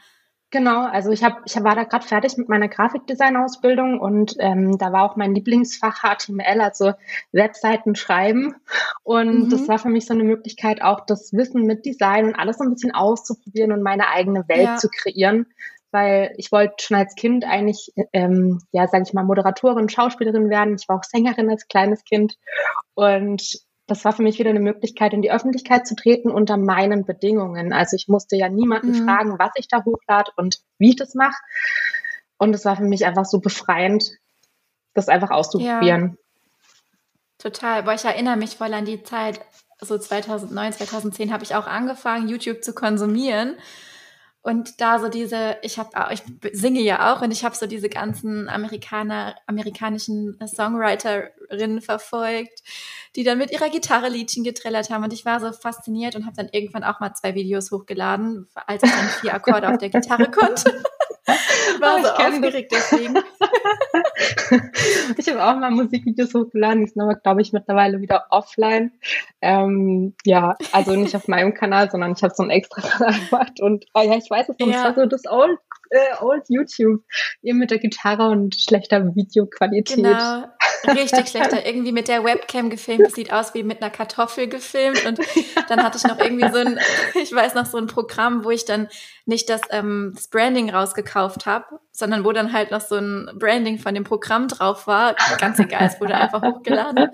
Genau, 0.51 0.85
also 0.85 1.11
ich 1.11 1.23
habe, 1.23 1.37
ich 1.45 1.55
war 1.63 1.75
da 1.75 1.85
gerade 1.85 2.05
fertig 2.05 2.35
mit 2.35 2.49
meiner 2.49 2.67
Grafikdesign-Ausbildung 2.67 4.01
und 4.01 4.35
ähm, 4.39 4.77
da 4.77 4.91
war 4.91 5.09
auch 5.09 5.15
mein 5.15 5.33
Lieblingsfach 5.33 6.01
HTML, 6.01 6.59
also 6.59 6.91
Webseiten 7.31 7.95
schreiben. 7.95 8.55
Und 9.03 9.45
mhm. 9.45 9.49
das 9.49 9.69
war 9.69 9.79
für 9.79 9.87
mich 9.87 10.05
so 10.05 10.13
eine 10.13 10.25
Möglichkeit, 10.25 10.81
auch 10.81 11.05
das 11.05 11.31
Wissen 11.31 11.65
mit 11.65 11.85
Design 11.85 12.25
und 12.25 12.35
alles 12.35 12.57
so 12.57 12.65
ein 12.65 12.69
bisschen 12.73 12.93
auszuprobieren 12.93 13.71
und 13.71 13.81
meine 13.81 14.09
eigene 14.09 14.45
Welt 14.49 14.65
ja. 14.65 14.75
zu 14.75 14.89
kreieren. 14.89 15.45
Weil 15.91 16.33
ich 16.35 16.51
wollte 16.51 16.75
schon 16.83 16.97
als 16.97 17.15
Kind 17.15 17.45
eigentlich, 17.45 17.93
ähm, 18.11 18.61
ja, 18.71 18.87
sage 18.87 19.05
ich 19.07 19.13
mal, 19.13 19.23
Moderatorin, 19.23 19.87
Schauspielerin 19.87 20.49
werden. 20.49 20.75
Ich 20.75 20.89
war 20.89 20.97
auch 20.97 21.03
Sängerin 21.03 21.49
als 21.49 21.69
kleines 21.69 22.03
Kind. 22.03 22.37
Und 22.93 23.61
das 23.91 24.05
war 24.05 24.13
für 24.13 24.23
mich 24.23 24.39
wieder 24.39 24.51
eine 24.51 24.61
Möglichkeit, 24.61 25.11
in 25.11 25.21
die 25.21 25.33
Öffentlichkeit 25.33 25.85
zu 25.85 25.97
treten 25.97 26.31
unter 26.31 26.55
meinen 26.55 27.05
Bedingungen. 27.05 27.73
Also 27.73 27.97
ich 27.97 28.07
musste 28.07 28.37
ja 28.37 28.47
niemanden 28.47 28.91
mhm. 28.91 29.05
fragen, 29.05 29.37
was 29.37 29.51
ich 29.55 29.67
da 29.67 29.83
hochlade 29.83 30.31
und 30.37 30.59
wie 30.77 30.91
ich 30.91 30.95
das 30.95 31.13
mache. 31.13 31.35
Und 32.37 32.55
es 32.55 32.63
war 32.63 32.77
für 32.77 32.85
mich 32.85 33.05
einfach 33.05 33.25
so 33.25 33.41
befreiend, 33.41 34.11
das 34.93 35.09
einfach 35.09 35.29
auszuprobieren. 35.29 36.15
Ja. 36.15 36.17
Total. 37.37 37.83
Boah, 37.83 37.93
ich 37.93 38.05
erinnere 38.05 38.37
mich 38.37 38.55
voll 38.55 38.73
an 38.73 38.85
die 38.85 39.03
Zeit, 39.03 39.41
so 39.81 39.97
2009, 39.97 40.71
2010 40.71 41.33
habe 41.33 41.43
ich 41.43 41.53
auch 41.55 41.67
angefangen, 41.67 42.29
YouTube 42.29 42.63
zu 42.63 42.73
konsumieren. 42.73 43.57
Und 44.43 44.81
da 44.81 44.97
so 44.99 45.07
diese, 45.07 45.57
ich 45.61 45.77
habe, 45.77 45.91
ich 46.11 46.23
singe 46.51 46.81
ja 46.81 47.13
auch 47.13 47.21
und 47.21 47.31
ich 47.31 47.45
habe 47.45 47.55
so 47.55 47.67
diese 47.67 47.89
ganzen 47.89 48.49
Amerikaner, 48.49 49.35
amerikanischen 49.45 50.39
Songwriterinnen 50.45 51.81
verfolgt, 51.81 52.63
die 53.15 53.23
dann 53.23 53.37
mit 53.37 53.51
ihrer 53.51 53.69
Gitarre 53.69 54.09
Liedchen 54.09 54.43
getrellert 54.43 54.89
haben 54.89 55.03
und 55.03 55.13
ich 55.13 55.25
war 55.25 55.39
so 55.39 55.51
fasziniert 55.51 56.15
und 56.15 56.25
habe 56.25 56.35
dann 56.35 56.49
irgendwann 56.51 56.83
auch 56.83 56.99
mal 56.99 57.13
zwei 57.13 57.35
Videos 57.35 57.71
hochgeladen, 57.71 58.47
als 58.65 58.81
ich 58.83 58.91
dann 58.91 59.09
vier 59.21 59.35
Akkorde 59.35 59.69
auf 59.69 59.77
der 59.77 59.89
Gitarre 59.89 60.31
konnte. 60.31 60.83
Ich 61.75 61.81
war 61.81 61.97
oh, 61.97 62.03
so 62.03 62.09
aufgeregt 62.09 62.71
deswegen. 62.71 63.15
ich 65.17 65.29
habe 65.29 65.43
auch 65.43 65.55
mal 65.55 65.71
Musikvideos 65.71 66.33
hochgeladen, 66.33 66.85
die 66.85 66.91
sind 66.91 67.01
aber, 67.01 67.15
glaube 67.15 67.41
ich, 67.41 67.53
mittlerweile 67.53 68.01
wieder 68.01 68.25
offline. 68.29 68.91
Ähm, 69.41 70.13
ja, 70.25 70.55
also 70.71 70.95
nicht 70.95 71.15
auf 71.15 71.27
meinem 71.27 71.53
Kanal, 71.53 71.89
sondern 71.89 72.13
ich 72.13 72.23
habe 72.23 72.33
so 72.35 72.43
ein 72.43 72.49
extra 72.49 72.81
Kanal 72.81 73.19
gemacht 73.29 73.61
und 73.61 73.85
oh 73.93 74.01
ja, 74.01 74.15
ich 74.15 74.29
weiß 74.29 74.49
es 74.49 74.59
noch, 74.59 74.67
ja. 74.67 74.73
das 74.73 74.83
war 74.83 75.03
so 75.03 75.05
das 75.09 75.25
Old, 75.27 75.59
äh, 75.91 76.23
Old 76.23 76.43
YouTube, 76.47 77.01
eben 77.43 77.59
mit 77.59 77.69
der 77.69 77.79
Gitarre 77.79 78.29
und 78.29 78.55
schlechter 78.55 79.13
Videoqualität. 79.13 79.97
Genau. 79.97 80.45
Richtig 80.87 81.29
schlechter, 81.29 81.63
irgendwie 81.65 81.91
mit 81.91 82.07
der 82.07 82.23
Webcam 82.23 82.69
gefilmt. 82.69 83.05
Das 83.05 83.13
sieht 83.13 83.31
aus 83.31 83.53
wie 83.53 83.61
mit 83.61 83.81
einer 83.81 83.91
Kartoffel 83.91 84.47
gefilmt. 84.47 85.05
Und 85.05 85.19
dann 85.69 85.83
hatte 85.83 85.97
ich 85.97 86.03
noch 86.03 86.17
irgendwie 86.17 86.49
so 86.49 86.57
ein, 86.57 86.79
ich 87.21 87.31
weiß 87.31 87.53
noch, 87.53 87.65
so 87.65 87.77
ein 87.77 87.87
Programm, 87.87 88.43
wo 88.43 88.49
ich 88.49 88.65
dann 88.65 88.87
nicht 89.25 89.49
das, 89.49 89.61
ähm, 89.69 90.13
das 90.15 90.27
Branding 90.27 90.71
rausgekauft 90.71 91.45
habe, 91.45 91.79
sondern 91.91 92.25
wo 92.25 92.31
dann 92.31 92.51
halt 92.51 92.71
noch 92.71 92.81
so 92.81 92.95
ein 92.95 93.29
Branding 93.35 93.77
von 93.77 93.93
dem 93.93 94.05
Programm 94.05 94.47
drauf 94.47 94.87
war. 94.87 95.15
Ganz 95.37 95.59
egal, 95.59 95.87
es 95.87 96.01
wurde 96.01 96.15
einfach 96.15 96.41
hochgeladen. 96.41 97.09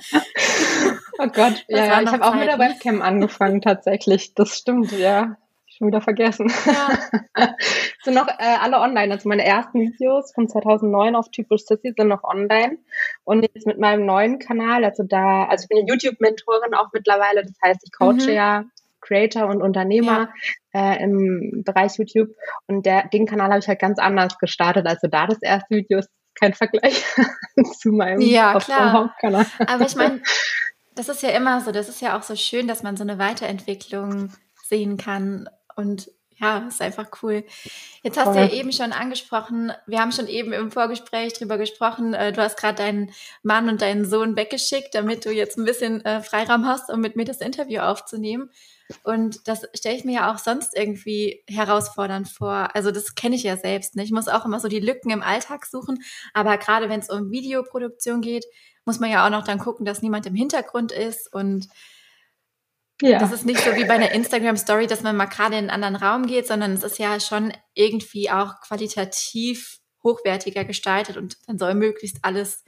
Oh 1.20 1.28
Gott, 1.28 1.66
ja, 1.68 1.86
ja 1.86 2.02
ich 2.02 2.10
habe 2.10 2.24
auch 2.24 2.36
mit 2.36 2.48
der 2.48 2.60
Webcam 2.60 3.02
angefangen 3.02 3.62
tatsächlich. 3.62 4.34
Das 4.36 4.50
stimmt, 4.50 4.92
ja. 4.92 5.36
Schon 5.78 5.88
wieder 5.88 6.02
vergessen. 6.02 6.52
Ja. 6.66 7.48
sind 8.04 8.16
noch 8.16 8.28
äh, 8.28 8.58
alle 8.62 8.80
online. 8.80 9.14
Also 9.14 9.30
meine 9.30 9.46
ersten 9.46 9.80
Videos 9.80 10.34
von 10.34 10.50
2009 10.50 11.16
auf 11.16 11.30
Typisch 11.30 11.66
Sissy 11.66 11.94
sind 11.96 12.08
noch 12.08 12.24
online. 12.24 12.80
Und 13.24 13.44
jetzt 13.44 13.68
mit 13.68 13.78
meinem 13.78 14.06
neuen 14.06 14.40
Kanal, 14.40 14.84
also 14.84 15.04
da, 15.04 15.46
also 15.46 15.64
ich 15.64 15.70
bin 15.70 15.86
ja 15.86 15.94
YouTube-Mentorin 15.94 16.74
auch 16.74 16.88
mittlerweile. 16.94 17.44
Das 17.44 17.56
heißt, 17.64 17.82
ich 17.84 17.92
coache 17.92 18.28
mhm. 18.28 18.34
ja 18.34 18.66
Creator 19.02 19.48
und 19.48 19.62
Unternehmer 19.62 20.30
ja. 20.74 20.94
äh, 20.94 21.04
im 21.04 21.64
Bereich 21.64 21.98
YouTube. 21.98 22.30
Und 22.66 22.86
der, 22.86 23.08
den 23.10 23.28
Kanal 23.28 23.50
habe 23.50 23.60
ich 23.60 23.68
halt 23.68 23.80
ganz 23.80 24.00
anders 24.00 24.40
gestartet. 24.40 24.88
Also 24.88 25.08
da 25.08 25.28
das 25.28 25.42
erste 25.42 25.76
Video 25.76 26.00
ist 26.00 26.10
kein 26.34 26.54
Vergleich 26.54 27.04
zu 27.80 27.92
meinem 27.92 28.22
ja, 28.22 28.58
klar. 28.60 28.94
Hauptkanal. 28.94 29.46
Aber 29.68 29.86
ich 29.86 29.96
meine, 29.96 30.22
das 30.96 31.10
ist 31.10 31.22
ja 31.22 31.30
immer 31.30 31.62
so. 31.62 31.72
Das 31.72 31.88
ist 31.88 32.02
ja 32.02 32.18
auch 32.18 32.24
so 32.24 32.36
schön, 32.36 32.68
dass 32.68 32.82
man 32.82 32.98
so 32.98 33.04
eine 33.04 33.20
Weiterentwicklung 33.20 34.32
sehen 34.64 34.98
kann 34.98 35.48
und 35.78 36.12
ja, 36.40 36.68
ist 36.68 36.82
einfach 36.82 37.08
cool. 37.24 37.44
Jetzt 38.04 38.18
hast 38.18 38.26
Voll. 38.26 38.36
du 38.36 38.42
ja 38.42 38.50
eben 38.52 38.72
schon 38.72 38.92
angesprochen, 38.92 39.72
wir 39.88 40.00
haben 40.00 40.12
schon 40.12 40.28
eben 40.28 40.54
im 40.54 40.72
Vorgespräch 40.72 41.34
drüber 41.34 41.58
gesprochen, 41.58 42.14
äh, 42.14 42.32
du 42.32 42.42
hast 42.42 42.58
gerade 42.58 42.78
deinen 42.78 43.12
Mann 43.42 43.70
und 43.70 43.82
deinen 43.82 44.06
Sohn 44.06 44.36
weggeschickt, 44.36 44.94
damit 44.94 45.26
du 45.26 45.32
jetzt 45.32 45.58
ein 45.58 45.66
bisschen 45.66 46.06
äh, 46.06 46.22
Freiraum 46.22 46.68
hast, 46.68 46.92
um 46.92 47.00
mit 47.02 47.16
mir 47.16 47.26
das 47.26 47.42
Interview 47.42 47.80
aufzunehmen. 47.80 48.52
Und 49.04 49.48
das 49.48 49.68
stelle 49.74 49.98
ich 49.98 50.06
mir 50.06 50.14
ja 50.14 50.34
auch 50.34 50.38
sonst 50.38 50.78
irgendwie 50.78 51.44
herausfordernd 51.50 52.30
vor. 52.30 52.70
Also 52.74 52.92
das 52.92 53.16
kenne 53.16 53.36
ich 53.36 53.44
ja 53.44 53.58
selbst. 53.58 53.96
Ne? 53.96 54.04
Ich 54.04 54.12
muss 54.12 54.30
auch 54.30 54.46
immer 54.46 54.60
so 54.60 54.68
die 54.68 54.80
Lücken 54.80 55.10
im 55.10 55.24
Alltag 55.24 55.66
suchen. 55.66 56.02
Aber 56.34 56.58
gerade 56.58 56.88
wenn 56.88 57.02
es 57.02 57.10
um 57.10 57.32
Videoproduktion 57.32 58.22
geht, 58.22 58.46
muss 58.86 59.00
man 59.00 59.12
ja 59.12 59.26
auch 59.26 59.30
noch 59.30 59.44
dann 59.44 59.60
gucken, 59.60 59.86
dass 59.86 60.02
niemand 60.02 60.26
im 60.26 60.36
Hintergrund 60.36 60.94
ist 60.94 61.34
und 61.34 61.68
ja. 63.02 63.20
Das 63.20 63.32
ist 63.32 63.46
nicht 63.46 63.60
so 63.60 63.76
wie 63.76 63.86
bei 63.86 63.94
einer 63.94 64.12
Instagram-Story, 64.12 64.88
dass 64.88 65.04
man 65.04 65.16
mal 65.16 65.26
gerade 65.26 65.58
in 65.58 65.70
einen 65.70 65.84
anderen 65.84 65.96
Raum 65.96 66.26
geht, 66.26 66.48
sondern 66.48 66.74
es 66.74 66.84
ist 66.84 66.98
ja 66.98 67.20
schon 67.20 67.54
irgendwie 67.74 68.30
auch 68.30 68.60
qualitativ 68.62 69.80
hochwertiger 70.04 70.66
gestaltet 70.66 71.18
und 71.18 71.38
dann 71.48 71.58
soll 71.58 71.76
möglichst 71.76 72.20
alles 72.24 72.64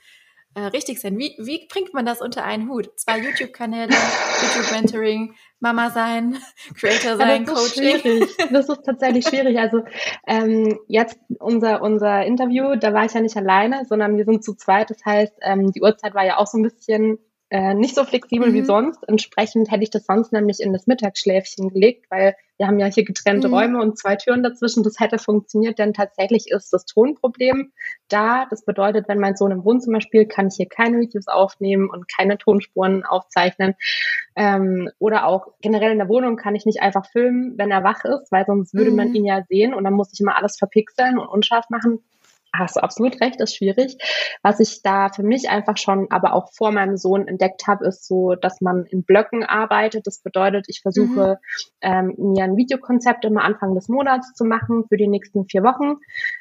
äh, 0.55 0.62
richtig 0.62 1.00
sein. 1.00 1.17
Wie, 1.17 1.36
wie 1.39 1.67
bringt 1.67 1.93
man 1.93 2.05
das 2.05 2.21
unter 2.21 2.43
einen 2.43 2.69
Hut? 2.69 2.89
Zwei 3.00 3.19
YouTube-Kanäle, 3.19 3.91
YouTube-Mentoring, 4.41 5.36
Mama 5.59 5.89
sein, 5.91 6.38
Creator 6.75 7.17
sein, 7.17 7.45
das 7.45 7.55
Coaching. 7.55 7.95
Ist 7.95 8.01
schwierig. 8.01 8.38
Das 8.51 8.69
ist 8.69 8.83
tatsächlich 8.83 9.25
schwierig. 9.29 9.57
Also 9.59 9.83
ähm, 10.27 10.79
jetzt 10.88 11.19
unser, 11.39 11.81
unser 11.81 12.25
Interview, 12.25 12.75
da 12.75 12.93
war 12.93 13.05
ich 13.05 13.13
ja 13.13 13.21
nicht 13.21 13.38
alleine, 13.38 13.86
sondern 13.86 14.17
wir 14.17 14.25
sind 14.25 14.43
zu 14.43 14.55
zweit. 14.55 14.89
Das 14.89 15.03
heißt, 15.05 15.33
ähm, 15.41 15.71
die 15.71 15.81
Uhrzeit 15.81 16.13
war 16.13 16.25
ja 16.25 16.38
auch 16.38 16.48
so 16.48 16.57
ein 16.57 16.63
bisschen 16.63 17.19
äh, 17.51 17.73
nicht 17.73 17.95
so 17.95 18.03
flexibel 18.03 18.49
mhm. 18.49 18.53
wie 18.53 18.63
sonst. 18.63 19.07
Entsprechend 19.07 19.71
hätte 19.71 19.83
ich 19.83 19.89
das 19.89 20.05
sonst 20.05 20.31
nämlich 20.31 20.59
in 20.59 20.71
das 20.71 20.85
Mittagsschläfchen 20.85 21.69
gelegt, 21.69 22.05
weil 22.09 22.35
wir 22.57 22.67
haben 22.67 22.77
ja 22.77 22.85
hier 22.87 23.05
getrennte 23.05 23.47
mhm. 23.47 23.53
Räume 23.53 23.81
und 23.81 23.97
zwei 23.97 24.17
Türen 24.17 24.43
dazwischen. 24.43 24.83
Das 24.83 24.99
hätte 24.99 25.17
funktioniert, 25.17 25.79
denn 25.79 25.93
tatsächlich 25.93 26.51
ist 26.51 26.71
das 26.71 26.85
Tonproblem 26.85 27.71
da. 28.07 28.45
Das 28.49 28.65
bedeutet, 28.65 29.07
wenn 29.07 29.19
mein 29.19 29.35
Sohn 29.35 29.51
im 29.51 29.63
Wohnzimmer 29.63 30.01
spielt, 30.01 30.29
kann 30.29 30.47
ich 30.47 30.55
hier 30.57 30.67
keine 30.67 30.99
Videos 30.99 31.27
aufnehmen 31.27 31.89
und 31.89 32.05
keine 32.07 32.37
Tonspuren 32.37 33.03
aufzeichnen. 33.03 33.73
Ähm, 34.35 34.89
oder 34.99 35.25
auch 35.25 35.47
generell 35.61 35.91
in 35.91 35.97
der 35.97 36.09
Wohnung 36.09 36.35
kann 36.35 36.55
ich 36.55 36.65
nicht 36.65 36.81
einfach 36.81 37.07
filmen, 37.09 37.57
wenn 37.57 37.71
er 37.71 37.83
wach 37.83 38.03
ist, 38.05 38.31
weil 38.31 38.45
sonst 38.45 38.75
würde 38.75 38.91
mhm. 38.91 38.97
man 38.97 39.15
ihn 39.15 39.25
ja 39.25 39.43
sehen 39.49 39.73
und 39.73 39.85
dann 39.85 39.93
muss 39.93 40.13
ich 40.13 40.19
immer 40.19 40.35
alles 40.35 40.57
verpixeln 40.57 41.17
und 41.17 41.27
unscharf 41.27 41.69
machen 41.69 42.03
hast 42.53 42.75
du 42.75 42.83
absolut 42.83 43.21
recht, 43.21 43.39
ist 43.41 43.55
schwierig. 43.55 43.97
Was 44.41 44.59
ich 44.59 44.81
da 44.81 45.09
für 45.09 45.23
mich 45.23 45.49
einfach 45.49 45.77
schon, 45.77 46.07
aber 46.09 46.33
auch 46.33 46.51
vor 46.53 46.71
meinem 46.71 46.97
Sohn 46.97 47.27
entdeckt 47.27 47.67
habe, 47.67 47.85
ist 47.85 48.07
so, 48.07 48.35
dass 48.35 48.61
man 48.61 48.85
in 48.85 49.03
Blöcken 49.03 49.43
arbeitet. 49.43 50.07
Das 50.07 50.19
bedeutet, 50.19 50.65
ich 50.67 50.81
versuche 50.81 51.39
mhm. 51.81 51.87
ähm, 51.89 52.13
mir 52.17 52.43
ein 52.43 52.57
Videokonzept 52.57 53.25
immer 53.25 53.43
Anfang 53.43 53.75
des 53.75 53.89
Monats 53.89 54.33
zu 54.33 54.45
machen 54.45 54.85
für 54.87 54.97
die 54.97 55.07
nächsten 55.07 55.45
vier 55.45 55.63
Wochen. 55.63 55.97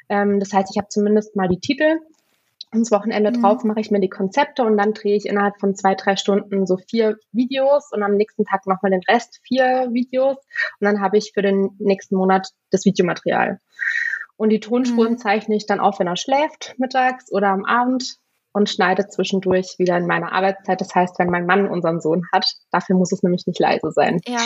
Ähm, 0.09 0.39
das 0.39 0.53
heißt, 0.53 0.69
ich 0.71 0.77
habe 0.77 0.89
zumindest 0.89 1.35
mal 1.35 1.47
die 1.47 1.59
Titel. 1.59 1.99
Und 2.71 2.91
Wochenende 2.91 3.31
mhm. 3.31 3.41
drauf 3.41 3.63
mache 3.63 3.79
ich 3.79 3.89
mir 3.89 3.99
die 3.99 4.09
Konzepte 4.09 4.63
und 4.63 4.77
dann 4.77 4.93
drehe 4.93 5.15
ich 5.15 5.25
innerhalb 5.25 5.59
von 5.59 5.73
zwei, 5.73 5.95
drei 5.95 6.15
Stunden 6.15 6.67
so 6.67 6.77
vier 6.77 7.17
Videos 7.31 7.91
und 7.91 8.03
am 8.03 8.13
nächsten 8.13 8.45
Tag 8.45 8.67
nochmal 8.67 8.91
den 8.91 9.01
Rest 9.09 9.39
vier 9.41 9.89
Videos 9.91 10.37
und 10.37 10.85
dann 10.85 11.01
habe 11.01 11.17
ich 11.17 11.31
für 11.33 11.41
den 11.41 11.71
nächsten 11.79 12.15
Monat 12.15 12.49
das 12.69 12.85
Videomaterial. 12.85 13.59
Und 14.39 14.51
die 14.51 14.61
Tonspuren 14.61 15.13
mhm. 15.13 15.17
zeichne 15.17 15.57
ich 15.57 15.65
dann 15.65 15.81
auf, 15.81 15.99
wenn 15.99 16.07
er 16.07 16.15
schläft, 16.15 16.73
mittags 16.77 17.29
oder 17.29 17.49
am 17.49 17.65
Abend 17.65 18.15
und 18.53 18.69
schneide 18.69 19.09
zwischendurch 19.09 19.75
wieder 19.79 19.97
in 19.97 20.07
meiner 20.07 20.31
Arbeitszeit. 20.31 20.79
Das 20.79 20.95
heißt, 20.95 21.19
wenn 21.19 21.29
mein 21.29 21.45
Mann 21.45 21.67
unseren 21.67 21.99
Sohn 21.99 22.25
hat, 22.31 22.45
dafür 22.71 22.95
muss 22.95 23.11
es 23.11 23.21
nämlich 23.21 23.45
nicht 23.47 23.59
leise 23.59 23.91
sein. 23.91 24.21
Ja. 24.25 24.41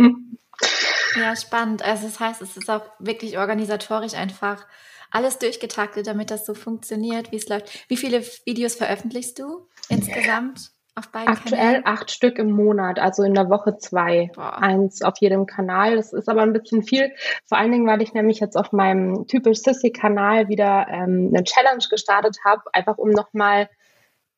Hm. 0.00 0.36
Ja, 1.16 1.36
spannend. 1.36 1.80
Also 1.84 2.08
das 2.08 2.18
heißt, 2.18 2.42
es 2.42 2.56
ist 2.56 2.68
auch 2.68 2.82
wirklich 2.98 3.38
organisatorisch 3.38 4.14
einfach 4.14 4.66
alles 5.12 5.38
durchgetaktet, 5.38 6.08
damit 6.08 6.32
das 6.32 6.44
so 6.44 6.54
funktioniert, 6.54 7.30
wie 7.30 7.36
es 7.36 7.48
läuft. 7.48 7.88
Wie 7.88 7.96
viele 7.96 8.20
Videos 8.44 8.74
veröffentlichst 8.74 9.38
du 9.38 9.68
insgesamt? 9.88 10.72
Auf 10.96 11.10
beiden 11.10 11.28
Aktuell 11.28 11.60
Kanälen? 11.60 11.86
acht 11.86 12.10
Stück 12.12 12.38
im 12.38 12.52
Monat, 12.52 13.00
also 13.00 13.24
in 13.24 13.34
der 13.34 13.50
Woche 13.50 13.76
zwei. 13.78 14.30
Boah. 14.34 14.62
Eins 14.62 15.02
auf 15.02 15.14
jedem 15.18 15.46
Kanal. 15.46 15.96
Das 15.96 16.12
ist 16.12 16.28
aber 16.28 16.42
ein 16.42 16.52
bisschen 16.52 16.84
viel. 16.84 17.12
Vor 17.44 17.58
allen 17.58 17.72
Dingen, 17.72 17.86
weil 17.86 18.00
ich 18.00 18.14
nämlich 18.14 18.38
jetzt 18.38 18.56
auf 18.56 18.70
meinem 18.70 19.26
typisch 19.26 19.58
Sissy-Kanal 19.58 20.48
wieder 20.48 20.86
ähm, 20.88 21.32
eine 21.34 21.42
Challenge 21.42 21.84
gestartet 21.90 22.38
habe, 22.44 22.62
einfach 22.72 22.96
um 22.98 23.10
nochmal 23.10 23.68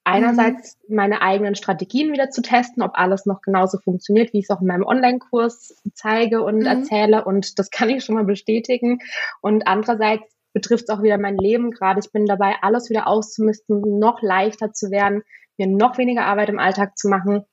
einerseits 0.04 0.78
mhm. 0.88 0.96
meine 0.96 1.20
eigenen 1.20 1.56
Strategien 1.56 2.12
wieder 2.12 2.30
zu 2.30 2.40
testen, 2.40 2.82
ob 2.82 2.92
alles 2.94 3.26
noch 3.26 3.42
genauso 3.42 3.76
funktioniert, 3.78 4.32
wie 4.32 4.38
ich 4.38 4.44
es 4.44 4.50
auch 4.50 4.62
in 4.62 4.68
meinem 4.68 4.86
Online-Kurs 4.86 5.82
zeige 5.92 6.42
und 6.42 6.60
mhm. 6.60 6.66
erzähle. 6.66 7.24
Und 7.24 7.58
das 7.58 7.70
kann 7.70 7.90
ich 7.90 8.02
schon 8.02 8.14
mal 8.14 8.24
bestätigen. 8.24 9.00
Und 9.42 9.66
andererseits 9.66 10.24
betrifft 10.54 10.84
es 10.84 10.88
auch 10.88 11.02
wieder 11.02 11.18
mein 11.18 11.36
Leben 11.36 11.70
gerade. 11.70 12.00
Ich 12.00 12.12
bin 12.12 12.24
dabei, 12.24 12.54
alles 12.62 12.88
wieder 12.88 13.08
auszumisten, 13.08 13.98
noch 13.98 14.22
leichter 14.22 14.72
zu 14.72 14.90
werden, 14.90 15.22
mir 15.58 15.66
noch 15.66 15.98
weniger 15.98 16.24
Arbeit 16.24 16.48
im 16.48 16.58
Alltag 16.58 16.98
zu 16.98 17.08
machen. 17.08 17.44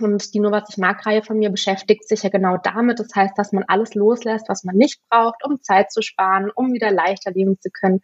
Und 0.00 0.34
die 0.34 0.40
Nur 0.40 0.52
was 0.52 0.68
ich 0.68 0.78
mag 0.78 1.04
Reihe 1.06 1.22
von 1.22 1.38
mir 1.38 1.50
beschäftigt 1.50 2.08
sich 2.08 2.22
ja 2.22 2.28
genau 2.28 2.56
damit. 2.62 3.00
Das 3.00 3.08
heißt, 3.14 3.36
dass 3.36 3.52
man 3.52 3.64
alles 3.66 3.94
loslässt, 3.94 4.48
was 4.48 4.64
man 4.64 4.76
nicht 4.76 5.00
braucht, 5.08 5.44
um 5.44 5.60
Zeit 5.62 5.90
zu 5.90 6.02
sparen, 6.02 6.50
um 6.54 6.72
wieder 6.72 6.90
leichter 6.90 7.30
leben 7.32 7.58
zu 7.60 7.70
können. 7.70 8.00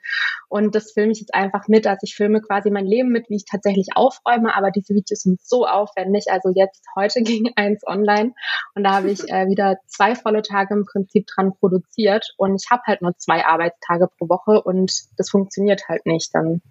Und 0.48 0.74
das 0.74 0.92
filme 0.92 1.12
ich 1.12 1.20
jetzt 1.20 1.34
einfach 1.34 1.68
mit. 1.68 1.86
Also 1.86 2.00
ich 2.04 2.14
filme 2.14 2.40
quasi 2.40 2.70
mein 2.70 2.86
Leben 2.86 3.10
mit, 3.10 3.28
wie 3.28 3.36
ich 3.36 3.44
tatsächlich 3.44 3.88
aufräume. 3.94 4.54
Aber 4.54 4.70
diese 4.70 4.94
Videos 4.94 5.20
sind 5.20 5.40
so 5.42 5.66
aufwendig. 5.66 6.26
Also 6.30 6.50
jetzt 6.54 6.84
heute 6.96 7.22
ging 7.22 7.52
eins 7.56 7.82
online 7.86 8.32
und 8.74 8.84
da 8.84 8.94
habe 8.94 9.10
ich 9.10 9.28
äh, 9.30 9.48
wieder 9.48 9.76
zwei 9.86 10.14
volle 10.14 10.42
Tage 10.42 10.74
im 10.74 10.84
Prinzip 10.84 11.26
dran 11.26 11.52
produziert. 11.58 12.34
Und 12.36 12.62
ich 12.62 12.70
habe 12.70 12.82
halt 12.86 13.02
nur 13.02 13.16
zwei 13.18 13.44
Arbeitstage 13.44 14.08
pro 14.18 14.28
Woche 14.28 14.62
und 14.62 14.92
das 15.16 15.30
funktioniert 15.30 15.88
halt 15.88 16.06
nicht. 16.06 16.34
Dann 16.34 16.62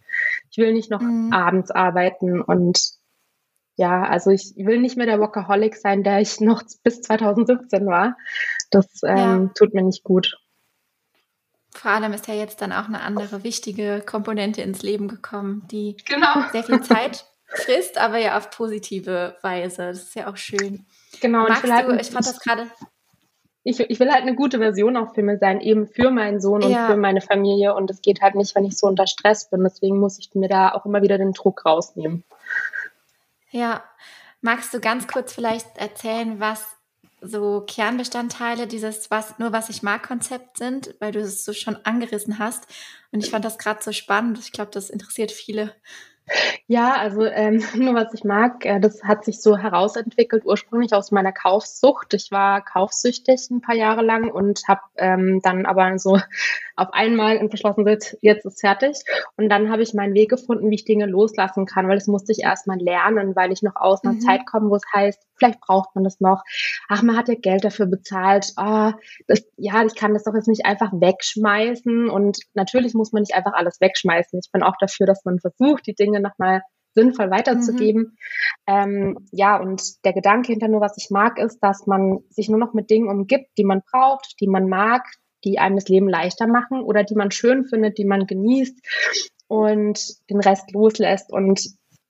ich 0.50 0.58
will 0.58 0.74
nicht 0.74 0.92
noch 0.92 1.02
mhm. 1.02 1.32
abends 1.32 1.72
arbeiten 1.72 2.42
und 2.42 3.01
ja, 3.76 4.04
also 4.04 4.32
ich 4.32 4.54
will 4.58 4.80
nicht 4.80 4.98
mehr 4.98 5.06
der 5.06 5.20
Workaholic 5.20 5.76
sein, 5.76 6.04
der 6.04 6.20
ich 6.20 6.40
noch 6.40 6.64
bis 6.84 7.02
2017 7.02 7.86
war. 7.86 8.18
Das 8.70 8.88
ähm, 9.04 9.18
ja. 9.18 9.52
tut 9.56 9.74
mir 9.74 9.84
nicht 9.84 10.04
gut. 10.04 10.38
Vor 11.74 11.92
allem 11.92 12.14
ist 12.14 12.28
ja 12.28 12.34
jetzt 12.34 12.62
dann 12.62 12.74
auch 12.74 12.88
eine 12.88 13.02
andere 13.02 13.44
wichtige 13.44 14.04
Komponente 14.06 14.62
ins 14.62 14.84
Leben 14.84 15.08
gekommen, 15.08 15.66
die 15.72 15.96
genau. 16.06 16.44
sehr 16.52 16.64
viel 16.64 16.82
Zeit 16.82 17.26
frisst, 17.46 17.98
aber 17.98 18.18
ja 18.18 18.38
auf 18.38 18.50
positive 18.50 19.38
Weise. 19.42 19.88
Das 19.88 20.04
ist 20.04 20.16
ja 20.16 20.30
auch 20.30 20.38
schön. 20.38 20.86
Genau. 21.22 21.48
Magst 21.48 21.64
du, 21.64 22.00
ich 22.00 22.12
fand 22.12 22.26
das 22.26 22.40
gerade 22.40 22.68
ich, 23.64 23.80
ich 23.80 24.00
will 24.00 24.12
halt 24.12 24.24
eine 24.24 24.36
gute 24.36 24.58
Version 24.58 24.98
auch 24.98 25.14
für 25.14 25.22
mir 25.22 25.38
sein, 25.38 25.62
eben 25.62 25.88
für 25.88 26.10
meinen 26.10 26.42
Sohn 26.42 26.64
und 26.64 26.72
ja. 26.72 26.88
für 26.88 26.98
meine 26.98 27.22
Familie. 27.22 27.76
Und 27.76 27.92
es 27.92 28.02
geht 28.02 28.22
halt 28.22 28.36
nicht, 28.36 28.56
wenn 28.56 28.66
ich 28.66 28.78
so 28.78 28.88
unter 28.88 29.06
Stress 29.06 29.50
bin. 29.50 29.64
Deswegen 29.64 30.00
muss 30.00 30.18
ich 30.18 30.34
mir 30.34 30.50
da 30.50 30.72
auch 30.74 30.86
immer 30.86 31.04
wieder 31.04 31.18
den 31.18 31.34
Druck 31.34 31.64
rausnehmen. 31.66 32.24
Ja. 33.52 33.84
Magst 34.42 34.74
du 34.74 34.80
ganz 34.80 35.08
kurz 35.08 35.34
vielleicht 35.34 35.78
erzählen, 35.78 36.40
was 36.40 36.66
so 37.22 37.62
Kernbestandteile 37.62 38.66
dieses 38.66 39.12
was 39.12 39.38
nur 39.38 39.52
was 39.52 39.70
ich 39.70 39.84
mag 39.84 40.02
Konzept 40.02 40.58
sind, 40.58 40.96
weil 41.00 41.12
du 41.12 41.20
es 41.20 41.46
so 41.46 41.54
schon 41.54 41.78
angerissen 41.84 42.40
hast 42.40 42.66
und 43.12 43.24
ich 43.24 43.30
fand 43.30 43.46
das 43.46 43.60
gerade 43.60 43.84
so 43.84 43.92
spannend. 43.92 44.40
Ich 44.40 44.52
glaube, 44.52 44.72
das 44.72 44.90
interessiert 44.90 45.32
viele. 45.32 45.76
Ja, 46.68 46.94
also 46.94 47.26
ähm, 47.26 47.64
nur 47.76 47.94
was 47.94 48.14
ich 48.14 48.24
mag, 48.24 48.66
äh, 48.66 48.80
das 48.80 49.04
hat 49.04 49.26
sich 49.26 49.42
so 49.42 49.58
herausentwickelt, 49.58 50.46
ursprünglich 50.46 50.94
aus 50.94 51.12
meiner 51.12 51.32
Kaufsucht. 51.32 52.14
Ich 52.14 52.32
war 52.32 52.64
kaufsüchtig 52.64 53.50
ein 53.52 53.62
paar 53.62 53.76
Jahre 53.76 54.02
lang 54.02 54.32
und 54.32 54.68
habe 54.68 54.82
ähm, 54.98 55.42
dann 55.44 55.66
aber 55.66 55.98
so 56.00 56.20
auf 56.76 56.90
einmal 56.94 57.40
beschlossen, 57.48 57.86
jetzt 58.22 58.46
ist 58.46 58.62
fertig. 58.62 58.98
Und 59.38 59.50
dann 59.50 59.72
habe 59.72 59.82
ich 59.82 59.94
meinen 59.94 60.14
Weg 60.14 60.30
gefunden, 60.30 60.70
wie 60.70 60.76
ich 60.76 60.86
Dinge 60.86 61.06
loslassen 61.06 61.66
kann, 61.66 61.88
weil 61.88 61.98
das 61.98 62.08
musste 62.08 62.32
ich 62.32 62.44
erstmal 62.44 62.80
lernen, 62.80 63.36
weil 63.36 63.52
ich 63.52 63.62
noch 63.62 63.76
aus 63.76 64.04
einer 64.04 64.14
mhm. 64.14 64.22
Zeit 64.22 64.46
komme, 64.46 64.70
wo 64.70 64.76
es 64.76 64.84
heißt, 64.94 65.22
vielleicht 65.36 65.62
braucht 65.62 65.96
man 65.96 66.04
das 66.04 66.20
noch. 66.20 66.44
Ach, 66.90 67.04
man 67.04 67.18
hat 67.18 67.28
ja 67.28 67.36
Geld 67.36 67.64
dafür 67.64 67.86
bezahlt. 67.86 68.54
Oh, 68.58 68.92
das, 69.28 69.44
ja, 69.58 69.84
ich 69.86 69.96
kann 69.96 70.14
das 70.14 70.24
doch 70.24 70.34
jetzt 70.36 70.48
nicht 70.48 70.66
einfach 70.66 70.92
wegschmeißen. 70.94 72.10
Und 72.10 72.40
natürlich 72.54 72.94
muss 72.94 73.12
man 73.12 73.22
nicht 73.22 73.36
einfach 73.36 73.54
alles 73.54 73.82
wegschmeißen. 73.82 74.40
Ich 74.44 74.52
bin 74.52 74.64
auch 74.64 74.76
dafür, 74.80 75.06
dass 75.06 75.26
man 75.26 75.40
versucht, 75.40 75.88
die 75.88 75.96
Dinge 75.96 76.20
nochmal 76.20 76.62
sinnvoll 76.94 77.32
weiterzugeben. 77.32 78.02
Mhm. 78.02 78.18
Ähm, 78.68 79.28
ja, 79.32 79.58
und 79.58 79.82
der 80.06 80.14
Gedanke 80.14 80.52
hinter 80.52 80.68
nur, 80.68 80.82
was 80.82 80.98
ich 80.98 81.10
mag, 81.10 81.40
ist, 81.40 81.60
dass 81.60 81.88
man 81.88 82.20
sich 82.30 82.50
nur 82.50 82.60
noch 82.60 82.74
mit 82.74 82.90
Dingen 82.90 83.10
umgibt, 83.10 83.50
die 83.58 83.64
man 83.64 83.82
braucht, 83.90 84.36
die 84.40 84.48
man 84.48 84.68
mag, 84.68 85.06
die 85.44 85.60
einem 85.60 85.76
das 85.76 85.90
Leben 85.90 86.10
leichter 86.10 86.48
machen 86.48 86.82
oder 86.82 87.04
die 87.04 87.16
man 87.16 87.32
schön 87.32 87.66
findet, 87.66 87.98
die 87.98 88.06
man 88.06 88.28
genießt 88.28 88.80
und 89.48 90.00
den 90.30 90.40
Rest 90.40 90.72
loslässt. 90.72 91.32
Und 91.32 91.62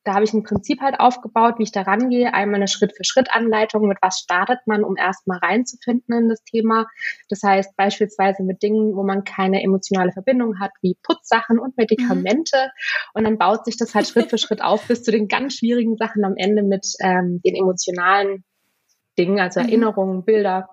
da 0.04 0.16
habe 0.16 0.24
ich 0.24 0.34
ein 0.34 0.44
Prinzip 0.44 0.82
halt 0.82 1.00
aufgebaut, 1.00 1.56
wie 1.58 1.64
ich 1.64 1.72
da 1.72 1.82
rangehe. 1.82 2.34
Einmal 2.34 2.56
eine 2.56 2.68
Schritt-für-Schritt-Anleitung, 2.68 3.88
mit 3.88 4.00
was 4.02 4.20
startet 4.20 4.60
man, 4.66 4.84
um 4.84 4.98
erstmal 4.98 5.38
reinzufinden 5.38 6.18
in 6.18 6.30
das 6.30 6.44
Thema. 6.44 6.88
Das 7.30 7.44
heißt 7.44 7.76
beispielsweise 7.78 8.44
mit 8.44 8.64
Dingen, 8.64 8.96
wo 8.96 9.04
man 9.04 9.24
keine 9.24 9.62
emotionale 9.62 10.12
Verbindung 10.12 10.60
hat, 10.60 10.72
wie 10.82 10.98
Putzsachen 11.04 11.60
und 11.60 11.78
Medikamente. 11.78 12.58
Mhm. 12.58 13.12
Und 13.14 13.24
dann 13.26 13.38
baut 13.38 13.66
sich 13.66 13.78
das 13.78 13.94
halt 13.94 14.08
Schritt 14.08 14.30
für 14.30 14.40
Schritt 14.40 14.64
auf 14.64 14.88
bis 14.88 15.04
zu 15.04 15.12
den 15.12 15.28
ganz 15.28 15.56
schwierigen 15.56 15.98
Sachen 15.98 16.26
am 16.26 16.34
Ende 16.36 16.64
mit 16.64 16.88
ähm, 17.00 17.40
den 17.46 17.56
emotionalen 17.56 18.44
Dingen, 19.18 19.40
also 19.40 19.60
mhm. 19.60 19.68
Erinnerungen, 19.68 20.26
Bilder. 20.26 20.68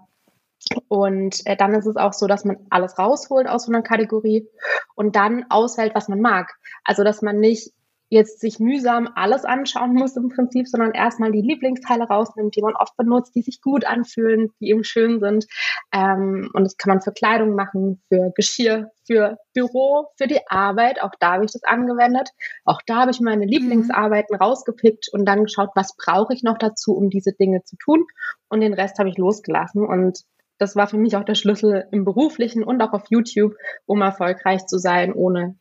Und 0.89 1.47
äh, 1.47 1.57
dann 1.57 1.75
ist 1.75 1.87
es 1.87 1.97
auch 1.97 2.13
so, 2.13 2.27
dass 2.27 2.45
man 2.45 2.59
alles 2.71 2.99
rausholt 2.99 3.49
aus 3.49 3.67
so 3.67 3.73
einer 3.73 3.83
Kategorie 3.83 4.49
und 4.95 5.17
dann 5.17 5.47
auswählt, 5.51 5.95
was 5.95 6.09
man 6.09 6.21
mag. 6.21 6.55
Also, 6.85 7.05
dass 7.05 7.23
man 7.23 7.39
nicht 7.39 7.73
jetzt 8.11 8.41
sich 8.41 8.59
mühsam 8.59 9.09
alles 9.15 9.45
anschauen 9.45 9.93
muss 9.93 10.17
im 10.17 10.31
Prinzip, 10.31 10.67
sondern 10.67 10.93
erstmal 10.93 11.31
die 11.31 11.43
Lieblingsteile 11.43 12.05
rausnimmt, 12.05 12.57
die 12.57 12.63
man 12.63 12.75
oft 12.75 12.97
benutzt, 12.97 13.35
die 13.35 13.43
sich 13.43 13.61
gut 13.61 13.85
anfühlen, 13.85 14.51
die 14.61 14.71
eben 14.71 14.85
schön 14.85 15.21
sind. 15.21 15.47
Ähm, 15.93 16.51
und 16.55 16.65
das 16.65 16.77
kann 16.77 16.91
man 16.91 17.03
für 17.03 17.13
Kleidung 17.13 17.55
machen, 17.55 18.01
für 18.09 18.33
Geschirr, 18.35 18.91
für 19.07 19.39
Büro, 19.53 20.09
für 20.17 20.27
die 20.27 20.41
Arbeit. 20.49 21.03
Auch 21.03 21.13
da 21.21 21.35
habe 21.35 21.45
ich 21.45 21.53
das 21.53 21.65
angewendet. 21.65 22.31
Auch 22.65 22.81
da 22.87 23.03
habe 23.03 23.11
ich 23.11 23.21
meine 23.21 23.45
mhm. 23.45 23.53
Lieblingsarbeiten 23.53 24.37
mhm. 24.37 24.43
rausgepickt 24.43 25.09
und 25.13 25.27
dann 25.27 25.45
geschaut, 25.45 25.71
was 25.75 25.95
brauche 25.97 26.33
ich 26.33 26.43
noch 26.43 26.59
dazu, 26.59 26.97
um 26.97 27.11
diese 27.11 27.33
Dinge 27.33 27.63
zu 27.65 27.77
tun. 27.77 28.07
Und 28.49 28.61
den 28.61 28.73
Rest 28.73 28.99
habe 28.99 29.11
ich 29.11 29.19
losgelassen. 29.19 29.87
Und 29.87 30.25
das 30.59 30.77
war 30.77 30.89
für 30.89 30.99
mich 30.99 31.17
auch 31.17 31.25
der 31.25 31.35
Schlüssel 31.35 31.87
im 31.93 32.05
beruflichen 32.05 32.65
und 32.65 32.83
auch 32.83 32.93
auf 32.93 33.05
YouTube, 33.11 33.55
um 33.87 34.03
erfolgreich 34.03 34.67
zu 34.67 34.79
sein, 34.79 35.13
ohne 35.13 35.59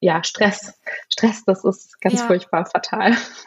ja, 0.00 0.22
Stress. 0.22 0.80
Stress, 1.08 1.44
das 1.44 1.64
ist 1.64 2.00
ganz 2.00 2.20
ja. 2.20 2.26
furchtbar 2.26 2.66
fatal. 2.66 3.16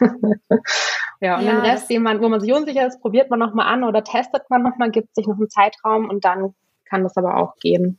ja, 1.20 1.38
und 1.38 1.44
ja, 1.44 1.52
den 1.52 1.60
Rest, 1.60 1.90
den 1.90 2.02
man, 2.02 2.20
wo 2.20 2.28
man 2.28 2.40
sich 2.40 2.52
unsicher 2.52 2.86
ist, 2.86 3.00
probiert 3.00 3.30
man 3.30 3.38
nochmal 3.38 3.72
an 3.72 3.84
oder 3.84 4.04
testet 4.04 4.50
man 4.50 4.62
nochmal, 4.62 4.90
gibt 4.90 5.14
sich 5.14 5.26
noch 5.26 5.36
einen 5.36 5.48
Zeitraum 5.48 6.08
und 6.08 6.24
dann 6.24 6.54
kann 6.84 7.02
das 7.02 7.16
aber 7.16 7.36
auch 7.36 7.56
gehen. 7.56 7.98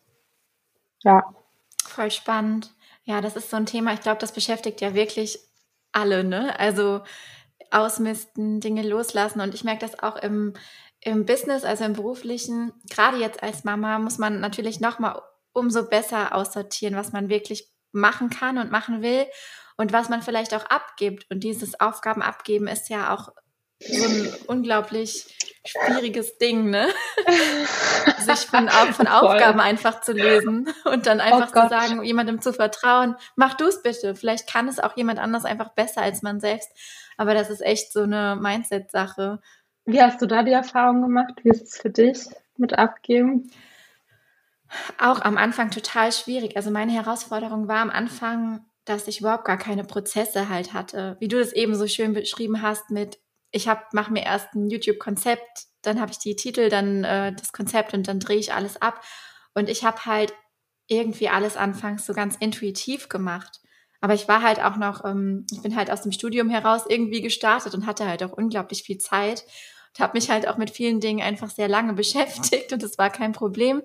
Ja. 1.03 1.23
Voll 1.83 2.11
spannend. 2.11 2.71
Ja, 3.03 3.21
das 3.21 3.35
ist 3.35 3.49
so 3.49 3.57
ein 3.57 3.65
Thema, 3.65 3.93
ich 3.93 4.01
glaube, 4.01 4.19
das 4.19 4.31
beschäftigt 4.31 4.81
ja 4.81 4.93
wirklich 4.93 5.39
alle, 5.91 6.23
ne? 6.23 6.57
Also 6.59 7.01
ausmisten, 7.71 8.59
Dinge 8.59 8.83
loslassen. 8.83 9.41
Und 9.41 9.55
ich 9.55 9.63
merke 9.63 9.85
das 9.85 9.97
auch 9.99 10.17
im, 10.17 10.53
im 11.01 11.25
Business, 11.25 11.63
also 11.63 11.83
im 11.83 11.93
beruflichen, 11.93 12.73
gerade 12.89 13.17
jetzt 13.17 13.41
als 13.43 13.63
Mama, 13.63 13.99
muss 13.99 14.17
man 14.17 14.39
natürlich 14.39 14.79
nochmal 14.79 15.21
umso 15.53 15.87
besser 15.87 16.35
aussortieren, 16.35 16.95
was 16.95 17.11
man 17.11 17.29
wirklich 17.29 17.69
machen 17.91 18.29
kann 18.29 18.57
und 18.57 18.71
machen 18.71 19.01
will 19.01 19.25
und 19.77 19.91
was 19.91 20.09
man 20.09 20.21
vielleicht 20.21 20.53
auch 20.53 20.65
abgibt. 20.65 21.25
Und 21.29 21.43
dieses 21.43 21.79
Aufgaben 21.79 22.21
abgeben 22.21 22.67
ist 22.67 22.89
ja 22.89 23.13
auch 23.13 23.29
so 23.79 24.05
ein 24.05 24.33
unglaublich 24.47 25.25
schwieriges 25.65 26.37
Ding, 26.37 26.69
ne? 26.69 26.87
Sich 28.19 28.47
von, 28.47 28.69
von 28.93 29.07
Aufgaben 29.07 29.59
einfach 29.59 30.01
zu 30.01 30.13
lösen 30.13 30.69
und 30.85 31.07
dann 31.07 31.19
einfach 31.19 31.49
oh 31.55 31.61
zu 31.61 31.69
sagen, 31.69 32.03
jemandem 32.03 32.41
zu 32.41 32.53
vertrauen, 32.53 33.15
mach 33.35 33.55
du 33.55 33.65
es 33.65 33.81
bitte. 33.81 34.15
Vielleicht 34.15 34.47
kann 34.47 34.67
es 34.67 34.79
auch 34.79 34.95
jemand 34.95 35.19
anders 35.19 35.45
einfach 35.45 35.73
besser 35.73 36.01
als 36.01 36.21
man 36.21 36.39
selbst. 36.39 36.69
Aber 37.17 37.33
das 37.33 37.49
ist 37.49 37.61
echt 37.61 37.91
so 37.93 38.03
eine 38.03 38.37
Mindset-Sache. 38.39 39.39
Wie 39.85 40.01
hast 40.01 40.21
du 40.21 40.27
da 40.27 40.43
die 40.43 40.51
Erfahrung 40.51 41.01
gemacht? 41.01 41.33
Wie 41.43 41.49
ist 41.49 41.63
es 41.63 41.77
für 41.77 41.89
dich 41.89 42.19
mit 42.57 42.77
Abgeben? 42.77 43.51
Auch 44.97 45.21
am 45.21 45.37
Anfang 45.37 45.71
total 45.71 46.11
schwierig. 46.11 46.55
Also 46.55 46.71
meine 46.71 46.91
Herausforderung 46.91 47.67
war 47.67 47.79
am 47.79 47.89
Anfang, 47.89 48.65
dass 48.85 49.07
ich 49.07 49.19
überhaupt 49.19 49.45
gar 49.45 49.57
keine 49.57 49.83
Prozesse 49.83 50.49
halt 50.49 50.73
hatte. 50.73 51.17
Wie 51.19 51.27
du 51.27 51.39
das 51.39 51.53
eben 51.53 51.75
so 51.75 51.87
schön 51.87 52.13
beschrieben 52.13 52.61
hast 52.61 52.89
mit, 52.89 53.19
ich 53.51 53.67
mache 53.91 54.13
mir 54.13 54.23
erst 54.23 54.53
ein 54.53 54.69
YouTube-Konzept, 54.69 55.65
dann 55.81 55.99
habe 55.99 56.11
ich 56.11 56.19
die 56.19 56.35
Titel, 56.35 56.69
dann 56.69 57.03
äh, 57.03 57.33
das 57.33 57.51
Konzept 57.51 57.93
und 57.93 58.07
dann 58.07 58.19
drehe 58.19 58.37
ich 58.37 58.53
alles 58.53 58.81
ab. 58.81 59.03
Und 59.53 59.67
ich 59.67 59.83
habe 59.83 60.05
halt 60.05 60.33
irgendwie 60.87 61.29
alles 61.29 61.57
anfangs 61.57 62.05
so 62.05 62.13
ganz 62.13 62.35
intuitiv 62.37 63.09
gemacht. 63.09 63.59
Aber 64.01 64.15
ich 64.15 64.27
war 64.27 64.41
halt 64.41 64.61
auch 64.61 64.77
noch, 64.77 65.05
ähm, 65.05 65.45
ich 65.51 65.61
bin 65.61 65.75
halt 65.75 65.91
aus 65.91 66.01
dem 66.01 66.11
Studium 66.11 66.49
heraus 66.49 66.83
irgendwie 66.89 67.21
gestartet 67.21 67.73
und 67.73 67.85
hatte 67.85 68.07
halt 68.07 68.23
auch 68.23 68.33
unglaublich 68.33 68.83
viel 68.83 68.97
Zeit 68.97 69.45
und 69.93 70.03
habe 70.03 70.17
mich 70.17 70.29
halt 70.29 70.47
auch 70.47 70.57
mit 70.57 70.71
vielen 70.71 70.99
Dingen 70.99 71.21
einfach 71.21 71.49
sehr 71.49 71.67
lange 71.67 71.93
beschäftigt 72.01 72.73
und 72.73 72.83
das 72.83 72.97
war 72.97 73.09
kein 73.09 73.31
Problem. 73.31 73.83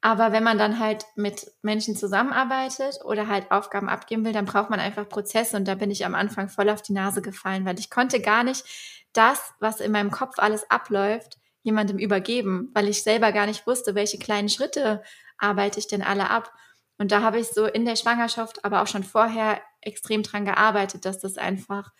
Aber 0.00 0.30
wenn 0.30 0.44
man 0.44 0.58
dann 0.58 0.78
halt 0.78 1.06
mit 1.16 1.50
Menschen 1.62 1.96
zusammenarbeitet 1.96 3.00
oder 3.04 3.26
halt 3.26 3.50
Aufgaben 3.50 3.88
abgeben 3.88 4.24
will, 4.24 4.32
dann 4.32 4.44
braucht 4.44 4.70
man 4.70 4.78
einfach 4.78 5.08
Prozesse. 5.08 5.56
Und 5.56 5.66
da 5.66 5.74
bin 5.74 5.90
ich 5.90 6.06
am 6.06 6.14
Anfang 6.14 6.48
voll 6.48 6.70
auf 6.70 6.82
die 6.82 6.92
Nase 6.92 7.20
gefallen, 7.20 7.64
weil 7.64 7.80
ich 7.80 7.90
konnte 7.90 8.20
gar 8.20 8.44
nicht 8.44 8.64
das, 9.12 9.54
was 9.58 9.80
in 9.80 9.90
meinem 9.90 10.12
Kopf 10.12 10.38
alles 10.38 10.70
abläuft, 10.70 11.38
jemandem 11.62 11.98
übergeben, 11.98 12.70
weil 12.74 12.88
ich 12.88 13.02
selber 13.02 13.32
gar 13.32 13.46
nicht 13.46 13.66
wusste, 13.66 13.96
welche 13.96 14.18
kleinen 14.18 14.48
Schritte 14.48 15.02
arbeite 15.36 15.80
ich 15.80 15.88
denn 15.88 16.02
alle 16.02 16.30
ab. 16.30 16.52
Und 16.98 17.12
da 17.12 17.22
habe 17.22 17.38
ich 17.38 17.48
so 17.48 17.66
in 17.66 17.84
der 17.84 17.96
Schwangerschaft, 17.96 18.64
aber 18.64 18.82
auch 18.82 18.86
schon 18.86 19.04
vorher 19.04 19.62
extrem 19.80 20.22
dran 20.22 20.44
gearbeitet, 20.44 21.04
dass 21.04 21.18
das 21.18 21.38
einfach, 21.38 21.92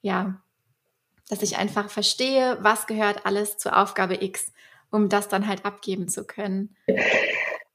ja, 0.00 0.42
dass 1.28 1.42
ich 1.42 1.56
einfach 1.56 1.88
verstehe, 1.88 2.58
was 2.60 2.86
gehört 2.86 3.24
alles 3.24 3.56
zur 3.56 3.78
Aufgabe 3.78 4.22
X 4.22 4.52
um 4.92 5.08
das 5.08 5.28
dann 5.28 5.48
halt 5.48 5.64
abgeben 5.64 6.06
zu 6.06 6.24
können. 6.24 6.76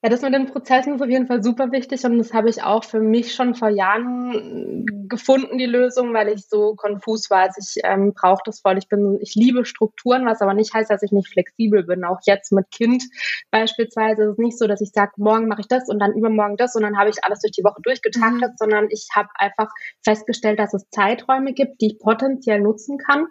Ja, 0.04 0.10
das 0.10 0.22
mit 0.22 0.32
den 0.32 0.46
Prozessen 0.46 0.94
ist 0.94 1.02
auf 1.02 1.10
jeden 1.10 1.26
Fall 1.26 1.42
super 1.42 1.72
wichtig 1.72 2.06
und 2.06 2.20
das 2.20 2.32
habe 2.32 2.52
ich 2.52 2.62
auch 2.62 2.84
für 2.84 3.00
mich 3.00 3.34
schon 3.34 3.56
vor 3.56 3.70
Jahren 3.70 4.86
gefunden, 5.08 5.58
die 5.58 5.66
Lösung, 5.66 6.14
weil 6.14 6.28
ich 6.28 6.48
so 6.48 6.76
konfus 6.76 7.32
war. 7.32 7.40
Also 7.40 7.60
ich 7.60 7.82
ähm, 7.84 8.14
brauche 8.14 8.44
das 8.46 8.60
voll. 8.60 8.78
Ich 8.78 8.88
bin, 8.90 9.18
ich 9.22 9.34
liebe 9.34 9.66
Strukturen, 9.66 10.28
was 10.28 10.42
aber 10.42 10.54
nicht 10.54 10.72
heißt, 10.72 10.92
dass 10.92 11.02
ich 11.02 11.12
nicht 11.12 11.30
flexibel 11.30 11.84
bin. 11.84 12.04
Auch 12.04 12.20
jetzt 12.28 12.52
mit 12.52 12.70
Kind 12.70 13.06
beispielsweise 13.50 14.24
ist 14.24 14.30
es 14.34 14.38
nicht 14.38 14.60
so, 14.60 14.68
dass 14.68 14.82
ich 14.82 14.92
sage, 14.94 15.14
morgen 15.18 15.48
mache 15.48 15.62
ich 15.62 15.68
das 15.68 15.90
und 15.90 15.98
dann 15.98 16.14
übermorgen 16.14 16.58
das 16.58 16.76
und 16.76 16.84
dann 16.84 17.00
habe 17.00 17.10
ich 17.10 17.24
alles 17.24 17.40
durch 17.40 17.54
die 17.54 17.64
Woche 17.64 17.82
durchgetaktet, 17.82 18.52
mhm. 18.52 18.58
sondern 18.58 18.88
ich 18.92 19.08
habe 19.16 19.30
einfach 19.34 19.72
festgestellt, 20.04 20.60
dass 20.60 20.76
es 20.76 20.88
Zeiträume 20.92 21.54
gibt, 21.54 21.82
die 21.82 21.88
ich 21.88 22.00
potenziell 22.00 22.62
nutzen 22.62 23.00
kann. 23.00 23.26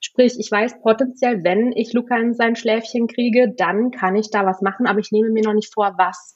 Sprich, 0.00 0.34
ich 0.38 0.50
weiß 0.50 0.80
potenziell, 0.82 1.44
wenn 1.44 1.72
ich 1.72 1.92
Luca 1.92 2.16
in 2.16 2.34
sein 2.34 2.56
Schläfchen 2.56 3.06
kriege, 3.06 3.52
dann 3.56 3.90
kann 3.90 4.16
ich 4.16 4.30
da 4.30 4.46
was 4.46 4.62
machen, 4.62 4.86
aber 4.86 5.00
ich 5.00 5.12
nehme 5.12 5.30
mir 5.30 5.42
noch 5.42 5.54
nicht 5.54 5.72
vor, 5.72 5.94
was 5.96 6.34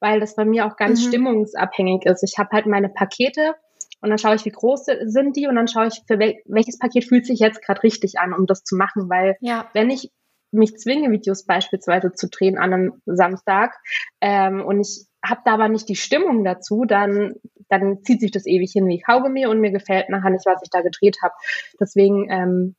weil 0.00 0.20
das 0.20 0.36
bei 0.36 0.44
mir 0.44 0.66
auch 0.66 0.76
ganz 0.76 1.02
mhm. 1.02 1.08
stimmungsabhängig 1.08 2.06
ist. 2.06 2.22
Ich 2.22 2.38
habe 2.38 2.50
halt 2.52 2.66
meine 2.66 2.88
Pakete, 2.88 3.54
und 4.02 4.10
dann 4.10 4.18
schaue 4.18 4.34
ich, 4.34 4.44
wie 4.44 4.50
groß 4.50 4.86
sind 5.04 5.36
die 5.36 5.46
und 5.48 5.56
dann 5.56 5.68
schaue 5.68 5.88
ich, 5.88 6.02
für 6.06 6.18
wel 6.18 6.36
welches 6.44 6.78
Paket 6.78 7.04
fühlt 7.04 7.26
sich 7.26 7.40
jetzt 7.40 7.62
gerade 7.62 7.82
richtig 7.82 8.18
an, 8.18 8.34
um 8.34 8.46
das 8.46 8.62
zu 8.62 8.76
machen, 8.76 9.08
weil 9.08 9.36
ja. 9.40 9.68
wenn 9.72 9.90
ich 9.90 10.12
mich 10.52 10.76
zwinge, 10.76 11.10
Videos 11.10 11.44
beispielsweise 11.44 12.12
zu 12.12 12.28
drehen 12.28 12.58
an 12.58 12.72
einem 12.72 13.02
Samstag 13.06 13.74
ähm, 14.20 14.62
und 14.64 14.80
ich 14.80 15.06
habe 15.28 15.40
da 15.44 15.54
aber 15.54 15.68
nicht 15.68 15.88
die 15.88 15.96
Stimmung 15.96 16.44
dazu, 16.44 16.84
dann, 16.84 17.34
dann 17.68 18.02
zieht 18.02 18.20
sich 18.20 18.30
das 18.30 18.46
ewig 18.46 18.72
hin 18.72 18.88
wie 18.88 19.00
Kaugummi 19.00 19.46
und 19.46 19.60
mir 19.60 19.70
gefällt 19.70 20.08
nachher 20.08 20.30
nicht, 20.30 20.46
was 20.46 20.62
ich 20.62 20.70
da 20.70 20.80
gedreht 20.80 21.18
habe. 21.22 21.34
Deswegen 21.80 22.30
ähm, 22.30 22.74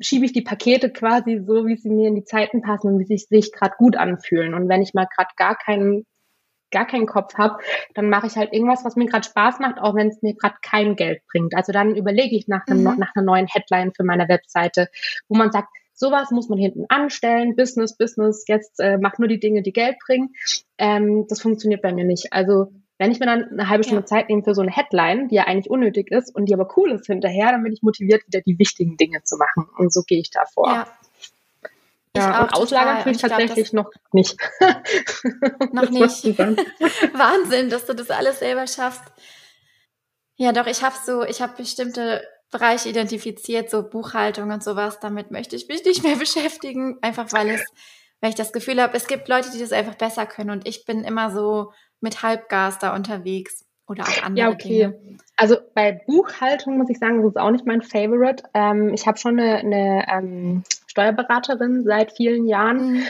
schiebe 0.00 0.24
ich 0.24 0.32
die 0.32 0.42
Pakete 0.42 0.90
quasi 0.90 1.42
so, 1.44 1.66
wie 1.66 1.76
sie 1.76 1.90
mir 1.90 2.08
in 2.08 2.14
die 2.14 2.24
Zeiten 2.24 2.62
passen 2.62 2.88
und 2.88 2.98
wie 2.98 3.04
sie 3.04 3.18
sich 3.18 3.52
gerade 3.52 3.74
gut 3.78 3.96
anfühlen. 3.96 4.54
Und 4.54 4.68
wenn 4.68 4.82
ich 4.82 4.94
mal 4.94 5.06
gerade 5.14 5.30
gar 5.36 5.56
keinen 5.56 6.06
gar 6.70 6.86
keinen 6.86 7.06
Kopf 7.06 7.34
habe, 7.36 7.58
dann 7.94 8.10
mache 8.10 8.26
ich 8.26 8.36
halt 8.36 8.52
irgendwas, 8.52 8.84
was 8.84 8.96
mir 8.96 9.06
gerade 9.06 9.26
Spaß 9.26 9.58
macht, 9.58 9.78
auch 9.80 9.94
wenn 9.94 10.08
es 10.08 10.20
mir 10.22 10.34
gerade 10.34 10.56
kein 10.62 10.96
Geld 10.96 11.22
bringt. 11.30 11.54
Also 11.56 11.72
dann 11.72 11.96
überlege 11.96 12.36
ich 12.36 12.46
nach, 12.46 12.66
einem, 12.66 12.80
mhm. 12.80 12.98
nach 12.98 13.14
einer 13.14 13.24
neuen 13.24 13.46
Headline 13.46 13.92
für 13.94 14.04
meine 14.04 14.28
Webseite, 14.28 14.88
wo 15.28 15.36
man 15.36 15.50
sagt, 15.50 15.68
sowas 15.98 16.30
muss 16.30 16.48
man 16.48 16.58
hinten 16.58 16.86
anstellen, 16.88 17.56
Business, 17.56 17.96
Business, 17.96 18.44
jetzt 18.46 18.78
äh, 18.78 18.98
mach 18.98 19.18
nur 19.18 19.28
die 19.28 19.40
Dinge, 19.40 19.62
die 19.62 19.72
Geld 19.72 19.96
bringen. 20.06 20.30
Ähm, 20.78 21.26
das 21.28 21.42
funktioniert 21.42 21.82
bei 21.82 21.92
mir 21.92 22.04
nicht. 22.04 22.32
Also 22.32 22.72
wenn 22.98 23.10
ich 23.10 23.18
mir 23.18 23.26
dann 23.26 23.44
eine 23.44 23.68
halbe 23.68 23.84
Stunde 23.84 24.02
ja. 24.02 24.06
Zeit 24.06 24.28
nehme 24.28 24.42
für 24.42 24.54
so 24.54 24.62
eine 24.62 24.70
Headline, 24.70 25.28
die 25.28 25.36
ja 25.36 25.44
eigentlich 25.44 25.70
unnötig 25.70 26.10
ist 26.10 26.34
und 26.34 26.46
die 26.46 26.54
aber 26.54 26.68
cool 26.76 26.92
ist 26.92 27.06
hinterher, 27.06 27.50
dann 27.50 27.62
bin 27.64 27.72
ich 27.72 27.82
motiviert, 27.82 28.26
wieder 28.26 28.40
die 28.40 28.58
wichtigen 28.58 28.96
Dinge 28.96 29.22
zu 29.24 29.36
machen. 29.36 29.68
Und 29.76 29.92
so 29.92 30.02
gehe 30.06 30.20
ich 30.20 30.30
da 30.30 30.44
vor. 30.52 30.68
Ja. 30.68 30.86
Ja, 32.16 32.42
und 32.42 32.54
auslagern 32.54 33.02
tue 33.02 33.12
ich 33.12 33.18
tatsächlich 33.18 33.70
glaub, 33.70 33.86
noch 33.86 33.92
nicht. 34.12 34.36
noch 35.72 35.90
nicht. 35.90 36.38
Wahnsinn, 36.38 37.70
dass 37.70 37.86
du 37.86 37.94
das 37.94 38.10
alles 38.10 38.40
selber 38.40 38.66
schaffst. 38.66 39.04
Ja, 40.36 40.52
doch, 40.52 40.66
ich 40.66 40.82
habe 40.82 40.96
so, 41.04 41.22
ich 41.22 41.40
habe 41.40 41.54
bestimmte 41.56 42.22
Bereiche 42.50 42.88
identifiziert, 42.88 43.70
so 43.70 43.88
Buchhaltung 43.88 44.50
und 44.50 44.62
sowas. 44.62 45.00
Damit 45.00 45.30
möchte 45.30 45.56
ich 45.56 45.68
mich 45.68 45.84
nicht 45.84 46.02
mehr 46.02 46.16
beschäftigen, 46.18 46.98
einfach 47.02 47.32
weil 47.32 47.48
es, 47.50 47.64
weil 48.20 48.30
ich 48.30 48.36
das 48.36 48.52
Gefühl 48.52 48.80
habe, 48.80 48.96
es 48.96 49.06
gibt 49.06 49.28
Leute, 49.28 49.50
die 49.50 49.58
das 49.58 49.72
einfach 49.72 49.94
besser 49.94 50.26
können 50.26 50.50
und 50.50 50.66
ich 50.66 50.84
bin 50.84 51.04
immer 51.04 51.30
so 51.30 51.72
mit 52.00 52.22
Halbgas 52.22 52.78
da 52.78 52.94
unterwegs 52.94 53.64
oder 53.88 54.04
auch 54.04 54.22
andere 54.22 54.46
ja, 54.46 54.52
okay. 54.52 54.68
Dinge. 54.68 55.18
Also 55.36 55.56
bei 55.74 55.92
Buchhaltung 55.92 56.76
muss 56.76 56.90
ich 56.90 56.98
sagen, 56.98 57.22
das 57.22 57.30
ist 57.30 57.38
auch 57.38 57.50
nicht 57.50 57.66
mein 57.66 57.82
Favorite. 57.82 58.44
Ähm, 58.54 58.92
ich 58.92 59.06
habe 59.06 59.18
schon 59.18 59.40
eine, 59.40 59.56
eine 59.58 60.06
ähm, 60.10 60.62
Steuerberaterin 60.86 61.84
seit 61.84 62.12
vielen 62.12 62.46
Jahren. 62.46 62.92
Mhm. 62.92 63.02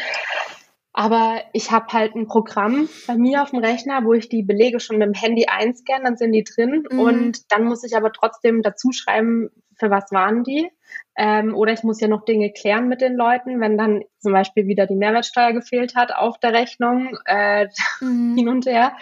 Aber 0.99 1.43
ich 1.53 1.71
habe 1.71 1.87
halt 1.93 2.17
ein 2.17 2.27
Programm 2.27 2.89
bei 3.07 3.15
mir 3.15 3.43
auf 3.43 3.51
dem 3.51 3.61
Rechner, 3.61 4.05
wo 4.05 4.15
ich 4.15 4.29
die 4.29 4.43
Belege 4.43 4.81
schon 4.81 4.99
mit 4.99 5.07
dem 5.07 5.15
Handy 5.15 5.47
einscanne, 5.47 6.03
dann 6.03 6.17
sind 6.17 6.33
die 6.33 6.43
drin. 6.43 6.83
Mhm. 6.91 6.99
Und 6.99 7.53
dann 7.53 7.67
muss 7.67 7.85
ich 7.85 7.97
aber 7.97 8.11
trotzdem 8.11 8.63
dazu 8.63 8.91
schreiben, 8.91 9.49
für 9.79 9.91
was 9.91 10.11
waren 10.11 10.43
die. 10.43 10.69
Ähm, 11.17 11.55
oder 11.55 11.73
ich 11.73 11.85
muss 11.85 12.01
ja 12.01 12.09
noch 12.09 12.25
Dinge 12.25 12.51
klären 12.51 12.89
mit 12.89 13.01
den 13.01 13.15
Leuten, 13.15 13.61
wenn 13.61 13.79
dann 13.79 14.03
zum 14.19 14.33
Beispiel 14.33 14.67
wieder 14.67 14.89
die 14.89 14.97
Mehrwertsteuer 14.97 15.53
gefehlt 15.53 15.95
hat 15.95 16.11
auf 16.13 16.37
der 16.41 16.53
Rechnung, 16.53 17.17
äh, 17.27 17.69
mhm. 18.01 18.35
hin 18.37 18.49
und 18.49 18.67
her, 18.67 18.97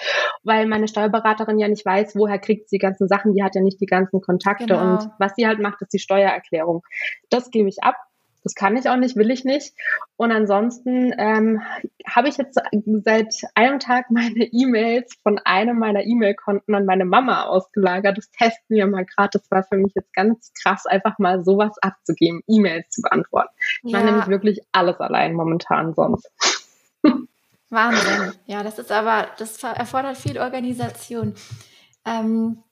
weil 0.44 0.66
meine 0.66 0.88
Steuerberaterin 0.88 1.58
ja 1.58 1.68
nicht 1.68 1.86
weiß, 1.86 2.14
woher 2.14 2.38
kriegt 2.38 2.68
sie 2.68 2.76
die 2.76 2.82
ganzen 2.82 3.08
Sachen, 3.08 3.32
die 3.32 3.42
hat 3.42 3.54
ja 3.54 3.62
nicht 3.62 3.80
die 3.80 3.86
ganzen 3.86 4.20
Kontakte 4.20 4.66
genau. 4.66 4.92
und 4.92 5.10
was 5.18 5.32
sie 5.34 5.46
halt 5.46 5.60
macht, 5.60 5.80
ist 5.80 5.94
die 5.94 5.98
Steuererklärung. 5.98 6.82
Das 7.30 7.50
gebe 7.50 7.70
ich 7.70 7.82
ab 7.82 7.96
das 8.46 8.54
kann 8.54 8.76
ich 8.76 8.88
auch 8.88 8.96
nicht, 8.96 9.16
will 9.16 9.32
ich 9.32 9.44
nicht. 9.44 9.74
Und 10.14 10.30
ansonsten 10.30 11.12
ähm, 11.18 11.62
habe 12.08 12.28
ich 12.28 12.36
jetzt 12.36 12.60
seit 13.04 13.34
einem 13.56 13.80
Tag 13.80 14.06
meine 14.12 14.44
E-Mails 14.44 15.16
von 15.24 15.40
einem 15.40 15.80
meiner 15.80 16.04
E-Mail-Konten 16.04 16.72
an 16.72 16.86
meine 16.86 17.04
Mama 17.04 17.46
ausgelagert. 17.46 18.16
Das 18.16 18.30
testen 18.30 18.76
wir 18.76 18.86
mal 18.86 19.04
gerade. 19.04 19.30
Das 19.32 19.50
war 19.50 19.64
für 19.64 19.78
mich 19.78 19.92
jetzt 19.96 20.14
ganz 20.14 20.52
krass, 20.62 20.86
einfach 20.86 21.18
mal 21.18 21.44
sowas 21.44 21.76
abzugeben, 21.82 22.42
E-Mails 22.46 22.88
zu 22.90 23.02
beantworten. 23.02 23.52
Ich 23.82 23.90
ja. 23.90 23.98
mache 23.98 24.12
nämlich 24.12 24.28
wirklich 24.28 24.60
alles 24.70 25.00
allein 25.00 25.34
momentan 25.34 25.94
sonst. 25.94 26.30
Wahnsinn. 27.68 28.32
Ja, 28.46 28.62
das 28.62 28.78
ist 28.78 28.92
aber, 28.92 29.26
das 29.38 29.60
erfordert 29.60 30.18
viel 30.18 30.38
Organisation. 30.38 31.34
Ähm, 32.04 32.62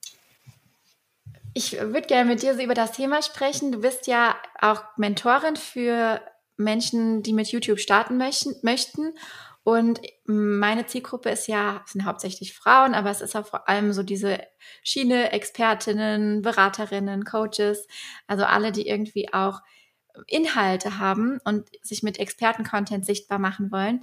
ich 1.55 1.73
würde 1.81 2.03
gerne 2.03 2.29
mit 2.29 2.43
dir 2.43 2.55
so 2.55 2.63
über 2.63 2.75
das 2.75 2.93
Thema 2.93 3.23
sprechen. 3.23 3.71
Du 3.71 3.81
bist 3.81 4.09
ja 4.09 4.37
auch 4.61 4.83
Mentorin 4.97 5.57
für 5.57 6.21
Menschen, 6.57 7.23
die 7.23 7.33
mit 7.33 7.49
YouTube 7.49 7.79
starten 7.79 8.17
möchten. 8.19 9.15
Und 9.63 10.01
meine 10.25 10.87
Zielgruppe 10.87 11.31
ist 11.31 11.47
ja, 11.47 11.83
sind 11.87 12.05
hauptsächlich 12.05 12.55
Frauen, 12.55 12.93
aber 12.93 13.11
es 13.11 13.23
ist 13.23 13.35
auch 13.35 13.47
vor 13.47 13.69
allem 13.69 13.93
so 13.93 14.03
diese 14.03 14.41
Schiene 14.83 15.33
Expertinnen, 15.33 16.43
Beraterinnen, 16.43 17.25
Coaches, 17.25 17.87
also 18.27 18.45
alle, 18.45 18.73
die 18.73 18.87
irgendwie 18.87 19.33
auch 19.33 19.61
Inhalte 20.27 20.99
haben 20.99 21.41
und 21.45 21.69
sich 21.83 22.03
mit 22.03 22.19
Experten-Content 22.19 23.07
sichtbar 23.07 23.39
machen 23.39 23.73
wollen. 23.73 24.01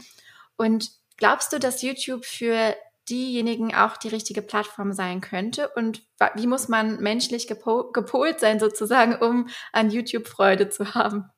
Und 0.56 0.90
glaubst 1.18 1.54
du, 1.54 1.60
dass 1.60 1.84
YouTube 1.84 2.26
für 2.26 2.76
diejenigen 3.10 3.74
auch 3.74 3.98
die 3.98 4.10
richtige 4.10 4.42
Plattform 4.42 4.94
sein 4.94 5.22
könnte? 5.22 5.70
Und 5.76 6.04
wie 6.36 6.48
muss 6.48 6.68
man 6.68 7.02
menschlich 7.02 7.48
gepo 7.48 7.92
gepolt 7.92 8.40
sein, 8.40 8.60
sozusagen, 8.60 9.16
um 9.16 9.48
an 9.74 9.90
YouTube 9.90 10.28
Freude 10.28 10.70
zu 10.70 10.94
haben? 10.94 11.32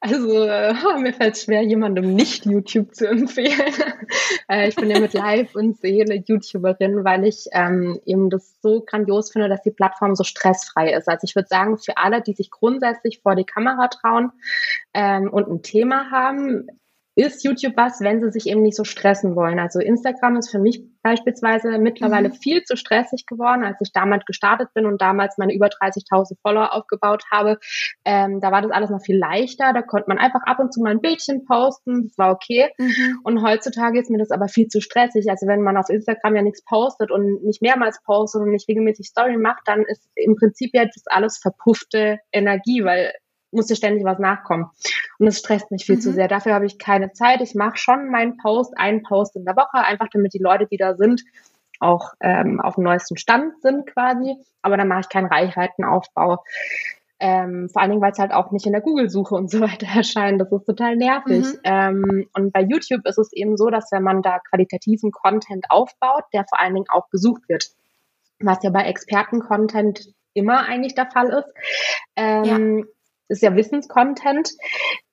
Also 0.00 0.44
äh, 0.44 0.74
mir 1.00 1.12
fällt 1.12 1.36
es 1.36 1.44
schwer, 1.44 1.62
jemandem 1.62 2.14
nicht 2.14 2.46
YouTube 2.46 2.94
zu 2.94 3.08
empfehlen. 3.08 3.72
äh, 4.48 4.68
ich 4.68 4.76
bin 4.76 4.90
ja 4.90 5.00
mit 5.00 5.12
Live 5.12 5.54
und 5.54 5.78
Seele 5.78 6.22
YouTuberin, 6.26 7.04
weil 7.04 7.24
ich 7.24 7.46
ähm, 7.52 8.00
eben 8.04 8.30
das 8.30 8.60
so 8.62 8.80
grandios 8.80 9.32
finde, 9.32 9.48
dass 9.48 9.62
die 9.62 9.70
Plattform 9.70 10.14
so 10.14 10.24
stressfrei 10.24 10.92
ist. 10.92 11.08
Also 11.08 11.24
ich 11.24 11.34
würde 11.34 11.48
sagen, 11.48 11.78
für 11.78 11.96
alle, 11.96 12.22
die 12.22 12.32
sich 12.32 12.50
grundsätzlich 12.50 13.20
vor 13.22 13.34
die 13.34 13.44
Kamera 13.44 13.88
trauen 13.88 14.32
ähm, 14.94 15.30
und 15.30 15.48
ein 15.48 15.62
Thema 15.62 16.10
haben, 16.10 16.68
ist 17.16 17.44
YouTube 17.44 17.76
was, 17.76 18.00
wenn 18.00 18.20
sie 18.20 18.30
sich 18.30 18.46
eben 18.46 18.60
nicht 18.60 18.76
so 18.76 18.84
stressen 18.84 19.36
wollen. 19.36 19.58
Also 19.58 19.80
Instagram 19.80 20.36
ist 20.36 20.50
für 20.50 20.58
mich 20.58 20.82
beispielsweise 21.02 21.78
mittlerweile 21.78 22.28
mhm. 22.28 22.34
viel 22.34 22.64
zu 22.64 22.76
stressig 22.76 23.24
geworden, 23.24 23.64
als 23.64 23.80
ich 23.80 23.92
damals 23.92 24.26
gestartet 24.26 24.68
bin 24.74 24.84
und 24.84 25.00
damals 25.00 25.38
meine 25.38 25.54
über 25.54 25.68
30.000 25.68 26.36
Follower 26.42 26.74
aufgebaut 26.74 27.24
habe. 27.30 27.58
Ähm, 28.04 28.40
da 28.42 28.52
war 28.52 28.60
das 28.60 28.70
alles 28.70 28.90
noch 28.90 29.00
viel 29.00 29.16
leichter. 29.16 29.72
Da 29.72 29.80
konnte 29.80 30.08
man 30.08 30.18
einfach 30.18 30.42
ab 30.44 30.58
und 30.58 30.74
zu 30.74 30.82
mal 30.82 30.90
ein 30.90 31.00
Bildchen 31.00 31.46
posten. 31.46 32.08
Das 32.08 32.18
war 32.18 32.32
okay. 32.32 32.68
Mhm. 32.76 33.20
Und 33.24 33.42
heutzutage 33.42 33.98
ist 33.98 34.10
mir 34.10 34.18
das 34.18 34.30
aber 34.30 34.48
viel 34.48 34.68
zu 34.68 34.82
stressig. 34.82 35.30
Also 35.30 35.46
wenn 35.46 35.62
man 35.62 35.78
auf 35.78 35.88
Instagram 35.88 36.36
ja 36.36 36.42
nichts 36.42 36.64
postet 36.64 37.10
und 37.10 37.42
nicht 37.44 37.62
mehrmals 37.62 38.02
postet 38.02 38.42
und 38.42 38.50
nicht 38.50 38.68
regelmäßig 38.68 39.06
Story 39.06 39.38
macht, 39.38 39.62
dann 39.64 39.84
ist 39.86 40.06
im 40.16 40.36
Prinzip 40.36 40.72
ja 40.74 40.84
das 40.84 41.06
alles 41.06 41.38
verpuffte 41.38 42.18
Energie, 42.30 42.84
weil 42.84 43.14
musste 43.50 43.76
ständig 43.76 44.04
was 44.04 44.18
nachkommen. 44.18 44.70
Und 45.18 45.26
das 45.26 45.38
stresst 45.38 45.70
mich 45.70 45.84
viel 45.84 45.96
mhm. 45.96 46.00
zu 46.00 46.12
sehr. 46.12 46.28
Dafür 46.28 46.54
habe 46.54 46.66
ich 46.66 46.78
keine 46.78 47.12
Zeit. 47.12 47.40
Ich 47.40 47.54
mache 47.54 47.76
schon 47.76 48.10
meinen 48.10 48.36
Post, 48.36 48.76
einen 48.76 49.02
Post 49.02 49.36
in 49.36 49.44
der 49.44 49.56
Woche, 49.56 49.78
einfach 49.78 50.08
damit 50.12 50.34
die 50.34 50.38
Leute, 50.38 50.66
die 50.66 50.76
da 50.76 50.94
sind, 50.94 51.22
auch 51.80 52.14
ähm, 52.20 52.60
auf 52.60 52.76
dem 52.76 52.84
neuesten 52.84 53.16
Stand 53.16 53.60
sind 53.62 53.86
quasi. 53.86 54.36
Aber 54.62 54.76
dann 54.76 54.88
mache 54.88 55.00
ich 55.00 55.08
keinen 55.08 55.26
Reichweitenaufbau. 55.26 56.42
Ähm, 57.18 57.70
vor 57.70 57.80
allen 57.80 57.92
Dingen, 57.92 58.02
weil 58.02 58.12
es 58.12 58.18
halt 58.18 58.32
auch 58.32 58.50
nicht 58.50 58.66
in 58.66 58.72
der 58.72 58.82
Google-Suche 58.82 59.34
und 59.34 59.50
so 59.50 59.60
weiter 59.60 59.86
erscheint. 59.86 60.40
Das 60.40 60.52
ist 60.52 60.66
total 60.66 60.96
nervig. 60.96 61.44
Mhm. 61.44 61.60
Ähm, 61.64 62.28
und 62.34 62.52
bei 62.52 62.62
YouTube 62.62 63.06
ist 63.06 63.18
es 63.18 63.32
eben 63.32 63.56
so, 63.56 63.70
dass 63.70 63.90
wenn 63.92 64.02
man 64.02 64.22
da 64.22 64.38
qualitativen 64.50 65.12
Content 65.12 65.66
aufbaut, 65.70 66.24
der 66.32 66.44
vor 66.48 66.60
allen 66.60 66.74
Dingen 66.74 66.86
auch 66.90 67.08
gesucht 67.10 67.48
wird. 67.48 67.70
Was 68.40 68.62
ja 68.62 68.68
bei 68.68 68.82
Experten-Content 68.82 70.12
immer 70.34 70.66
eigentlich 70.66 70.94
der 70.94 71.10
Fall 71.10 71.28
ist. 71.30 71.54
Ähm, 72.16 72.44
ja 72.78 72.84
ist 73.28 73.42
ja 73.42 73.54
Wissenscontent, 73.54 74.50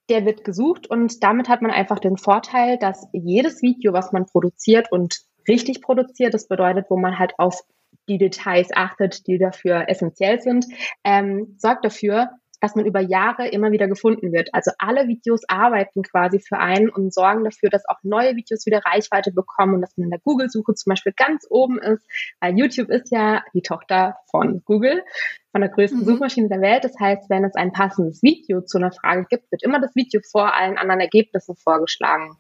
der 0.10 0.26
wird 0.26 0.44
gesucht 0.44 0.88
und 0.90 1.24
damit 1.24 1.50
hat 1.50 1.62
man 1.62 1.72
einfach 1.72 2.00
den 2.00 2.18
Vorteil, 2.18 2.78
dass 2.78 3.08
jedes 3.14 3.62
Video, 3.62 3.94
was 3.94 4.12
man 4.12 4.26
produziert 4.26 4.92
und 4.92 5.18
richtig 5.48 5.82
produziert, 5.82 6.34
das 6.34 6.48
bedeutet, 6.48 6.86
wo 6.90 6.98
man 6.98 7.20
halt 7.20 7.34
auf 7.38 7.62
die 8.10 8.18
Details 8.18 8.70
achtet, 8.76 9.28
die 9.28 9.38
dafür 9.38 9.86
essentiell 9.88 10.42
sind, 10.42 10.66
ähm, 11.04 11.56
sorgt 11.58 11.86
dafür, 11.86 12.30
dass 12.64 12.76
man 12.76 12.86
über 12.86 13.02
Jahre 13.02 13.50
immer 13.50 13.74
wieder 13.74 13.90
gefunden 13.90 14.32
wird. 14.32 14.48
Also 14.54 14.72
alle 14.78 15.10
Videos 15.10 15.42
arbeiten 15.50 16.02
quasi 16.02 16.40
für 16.40 16.60
einen 16.60 16.88
und 16.88 17.14
sorgen 17.14 17.44
dafür, 17.44 17.70
dass 17.70 17.84
auch 17.90 17.98
neue 18.04 18.38
Videos 18.38 18.66
wieder 18.66 18.80
Reichweite 18.86 19.34
bekommen 19.34 19.76
und 19.76 19.82
dass 19.82 19.98
man 19.98 20.06
in 20.06 20.12
der 20.12 20.22
Google-Suche 20.22 20.74
zum 20.74 20.92
Beispiel 20.92 21.12
ganz 21.12 21.46
oben 21.50 21.78
ist, 21.78 22.08
weil 22.40 22.58
YouTube 22.58 22.88
ist 22.88 23.12
ja 23.12 23.44
die 23.54 23.64
Tochter 23.64 24.16
von 24.32 24.62
Google, 24.64 25.04
von 25.52 25.60
der 25.60 25.72
größten 25.72 26.00
mhm. 26.00 26.06
Suchmaschine 26.06 26.48
der 26.48 26.62
Welt. 26.62 26.86
Das 26.86 26.98
heißt, 26.98 27.30
wenn 27.30 27.44
es 27.44 27.54
ein 27.56 27.74
passendes 27.74 28.24
Video 28.24 28.62
zu 28.62 28.78
einer 28.78 28.94
Frage 28.94 29.26
gibt, 29.30 29.52
wird 29.52 29.62
immer 29.64 29.82
das 29.82 29.94
Video 29.94 30.22
vor 30.32 30.56
allen 30.56 30.78
anderen 30.78 31.02
Ergebnissen 31.02 31.58
vorgeschlagen. 31.58 32.38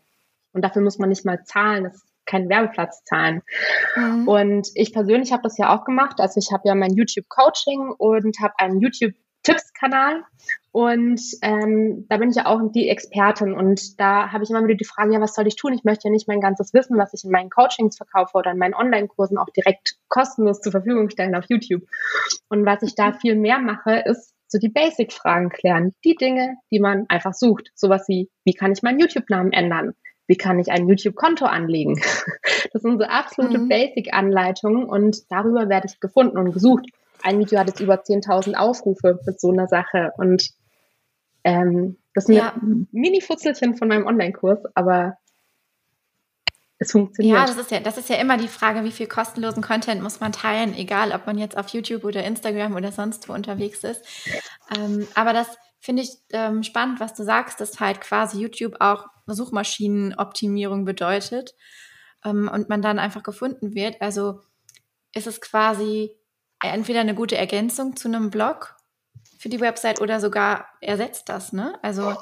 Und 0.53 0.63
dafür 0.63 0.83
muss 0.83 0.99
man 0.99 1.09
nicht 1.09 1.25
mal 1.25 1.43
zahlen. 1.43 1.83
Das 1.83 2.01
keinen 2.25 2.49
Werbeplatz 2.49 3.03
zahlen. 3.03 3.41
Mhm. 3.95 4.27
Und 4.27 4.69
ich 4.75 4.93
persönlich 4.93 5.31
habe 5.31 5.43
das 5.43 5.57
ja 5.57 5.75
auch 5.75 5.83
gemacht. 5.83 6.19
Also 6.19 6.39
ich 6.39 6.51
habe 6.53 6.63
ja 6.65 6.75
mein 6.75 6.93
YouTube 6.93 7.27
Coaching 7.27 7.93
und 7.97 8.39
habe 8.39 8.53
einen 8.57 8.79
YouTube 8.79 9.13
Tipps-Kanal. 9.43 10.23
Und 10.71 11.21
ähm, 11.41 12.07
da 12.09 12.17
bin 12.17 12.29
ich 12.29 12.35
ja 12.35 12.47
auch 12.47 12.59
die 12.73 12.89
Expertin. 12.89 13.53
Und 13.53 13.99
da 13.99 14.31
habe 14.31 14.43
ich 14.43 14.49
immer 14.49 14.63
wieder 14.63 14.75
die 14.75 14.85
Frage, 14.85 15.13
ja, 15.13 15.21
was 15.21 15.35
soll 15.35 15.45
ich 15.47 15.55
tun? 15.55 15.73
Ich 15.73 15.83
möchte 15.83 16.07
ja 16.07 16.11
nicht 16.11 16.27
mein 16.27 16.41
ganzes 16.41 16.73
Wissen, 16.73 16.97
was 16.97 17.13
ich 17.13 17.23
in 17.23 17.31
meinen 17.31 17.49
Coachings 17.49 17.97
verkaufe 17.97 18.37
oder 18.37 18.51
in 18.51 18.57
meinen 18.57 18.73
Online-Kursen 18.73 19.37
auch 19.37 19.49
direkt 19.55 19.95
kostenlos 20.09 20.61
zur 20.61 20.71
Verfügung 20.71 21.09
stellen 21.09 21.35
auf 21.35 21.45
YouTube. 21.47 21.83
Und 22.49 22.65
was 22.65 22.81
ich 22.81 22.95
da 22.95 23.13
viel 23.13 23.35
mehr 23.35 23.59
mache, 23.59 24.03
ist 24.05 24.33
so 24.47 24.57
die 24.57 24.69
Basic-Fragen 24.69 25.49
klären. 25.49 25.93
Die 26.03 26.15
Dinge, 26.15 26.55
die 26.71 26.79
man 26.79 27.05
einfach 27.09 27.33
sucht. 27.33 27.71
Sowas 27.75 28.05
wie, 28.07 28.29
wie 28.45 28.53
kann 28.53 28.71
ich 28.71 28.81
meinen 28.81 28.99
YouTube-Namen 28.99 29.51
ändern? 29.51 29.93
Wie 30.27 30.37
kann 30.37 30.59
ich 30.59 30.71
ein 30.71 30.87
YouTube-Konto 30.87 31.45
anlegen? 31.45 32.01
Das 32.71 32.81
sind 32.81 32.97
so 32.97 33.05
absolute 33.05 33.59
mhm. 33.59 33.69
Basic-Anleitungen 33.69 34.85
und 34.85 35.29
darüber 35.29 35.69
werde 35.69 35.85
ich 35.87 35.99
gefunden 35.99 36.39
und 36.39 36.53
gesucht 36.53 36.87
ein 37.23 37.39
Video 37.39 37.59
hat 37.59 37.67
jetzt 37.67 37.79
über 37.79 37.95
10.000 37.95 38.55
Aufrufe 38.55 39.19
mit 39.25 39.41
so 39.41 39.51
einer 39.51 39.67
Sache. 39.67 40.11
Und 40.17 40.49
Ähm, 41.43 41.97
das 42.13 42.25
sind 42.25 42.35
ja. 42.35 42.53
Mini-Futzelchen 42.91 43.75
von 43.75 43.87
meinem 43.87 44.05
Online-Kurs, 44.05 44.59
aber 44.75 45.17
es 46.77 46.91
funktioniert. 46.91 47.37
Ja, 47.37 47.45
das 47.45 47.57
ist 47.57 47.71
ja, 47.71 47.79
das 47.79 47.97
ist 47.97 48.09
ja 48.09 48.17
immer 48.17 48.37
die 48.37 48.47
Frage, 48.47 48.83
wie 48.83 48.91
viel 48.91 49.07
kostenlosen 49.07 49.63
Content 49.63 50.01
muss 50.01 50.19
man 50.19 50.31
teilen, 50.31 50.73
egal 50.75 51.11
ob 51.11 51.25
man 51.25 51.37
jetzt 51.37 51.57
auf 51.57 51.69
YouTube 51.69 52.03
oder 52.03 52.23
Instagram 52.23 52.75
oder 52.75 52.91
sonst 52.91 53.27
wo 53.27 53.33
unterwegs 53.33 53.83
ist. 53.83 54.05
Ähm, 54.77 55.07
aber 55.15 55.33
das 55.33 55.47
finde 55.79 56.03
ich 56.03 56.11
ähm, 56.31 56.63
spannend, 56.63 56.99
was 56.99 57.13
du 57.13 57.23
sagst, 57.23 57.59
dass 57.59 57.79
halt 57.79 57.99
quasi 57.99 58.39
YouTube 58.39 58.75
auch 58.79 59.07
Suchmaschinenoptimierung 59.27 60.85
bedeutet 60.85 61.55
ähm, 62.23 62.49
und 62.53 62.69
man 62.69 62.81
dann 62.81 62.99
einfach 62.99 63.23
gefunden 63.23 63.73
wird. 63.73 64.01
Also 64.01 64.41
ist 65.13 65.27
es 65.27 65.41
quasi 65.41 66.11
entweder 66.63 67.01
eine 67.01 67.15
gute 67.15 67.37
Ergänzung 67.37 67.95
zu 67.95 68.07
einem 68.07 68.29
Blog 68.29 68.75
für 69.37 69.49
die 69.49 69.59
Website 69.59 70.01
oder 70.01 70.19
sogar 70.19 70.67
ersetzt 70.79 71.29
das, 71.29 71.53
ne? 71.53 71.77
Also 71.81 72.15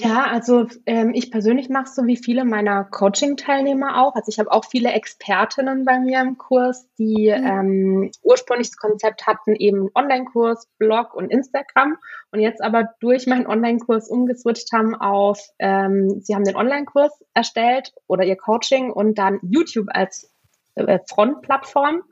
ja, 0.00 0.26
also 0.26 0.68
ähm, 0.86 1.10
ich 1.12 1.32
persönlich 1.32 1.68
mache 1.68 1.88
so 1.92 2.06
wie 2.06 2.16
viele 2.16 2.44
meiner 2.44 2.84
Coaching-Teilnehmer 2.84 4.00
auch. 4.00 4.14
Also 4.14 4.28
ich 4.28 4.38
habe 4.38 4.52
auch 4.52 4.64
viele 4.64 4.92
Expertinnen 4.92 5.84
bei 5.84 5.98
mir 5.98 6.20
im 6.20 6.38
Kurs, 6.38 6.88
die 6.98 7.34
mhm. 7.36 7.46
ähm, 7.46 8.10
ursprünglich 8.22 8.68
das 8.68 8.76
Konzept 8.76 9.26
hatten, 9.26 9.56
eben 9.56 9.88
Online-Kurs, 9.96 10.68
Blog 10.78 11.14
und 11.14 11.30
Instagram 11.30 11.96
und 12.30 12.38
jetzt 12.38 12.62
aber 12.62 12.90
durch 13.00 13.26
meinen 13.26 13.48
Online-Kurs 13.48 14.08
umgeswitcht 14.08 14.72
haben 14.72 14.94
auf, 14.94 15.40
ähm, 15.58 16.20
sie 16.20 16.36
haben 16.36 16.44
den 16.44 16.56
Online-Kurs 16.56 17.12
erstellt 17.34 17.92
oder 18.06 18.22
ihr 18.22 18.36
Coaching 18.36 18.92
und 18.92 19.18
dann 19.18 19.40
YouTube 19.42 19.88
als 19.88 20.32
äh, 20.78 21.00
Frontplattform 21.08 22.02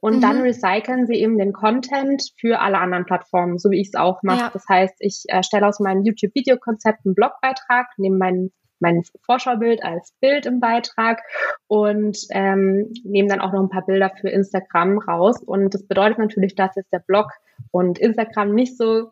und 0.00 0.16
mhm. 0.16 0.20
dann 0.20 0.40
recyceln 0.42 1.06
sie 1.06 1.14
eben 1.14 1.38
den 1.38 1.52
Content 1.52 2.22
für 2.38 2.60
alle 2.60 2.78
anderen 2.78 3.04
Plattformen, 3.04 3.58
so 3.58 3.70
wie 3.70 3.80
ich 3.80 3.88
es 3.88 3.94
auch 3.94 4.22
mache. 4.22 4.40
Ja. 4.40 4.50
Das 4.52 4.64
heißt, 4.68 4.94
ich 4.98 5.24
erstelle 5.28 5.66
aus 5.66 5.80
meinem 5.80 6.04
YouTube-Videokonzept 6.04 7.04
einen 7.04 7.14
Blogbeitrag, 7.14 7.86
nehme 7.96 8.18
meinen 8.18 8.52
mein 8.78 9.02
Vorschaubild 9.24 9.82
als 9.82 10.12
Bild 10.20 10.46
im 10.46 10.60
Beitrag 10.60 11.22
und 11.66 12.18
ähm, 12.30 12.92
nehme 13.04 13.28
dann 13.28 13.40
auch 13.40 13.52
noch 13.52 13.62
ein 13.62 13.70
paar 13.70 13.86
Bilder 13.86 14.12
für 14.20 14.28
Instagram 14.28 14.98
raus. 14.98 15.42
Und 15.42 15.74
das 15.74 15.86
bedeutet 15.86 16.18
natürlich, 16.18 16.54
dass 16.54 16.76
jetzt 16.76 16.92
der 16.92 16.98
Blog 16.98 17.30
und 17.70 17.98
Instagram 17.98 18.54
nicht 18.54 18.76
so 18.76 19.10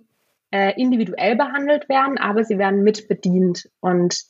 äh, 0.55 0.81
individuell 0.81 1.35
behandelt 1.35 1.88
werden, 1.88 2.17
aber 2.17 2.45
sie 2.45 2.59
werden 2.59 2.85
mitbedient. 2.85 3.69
Und 3.81 4.23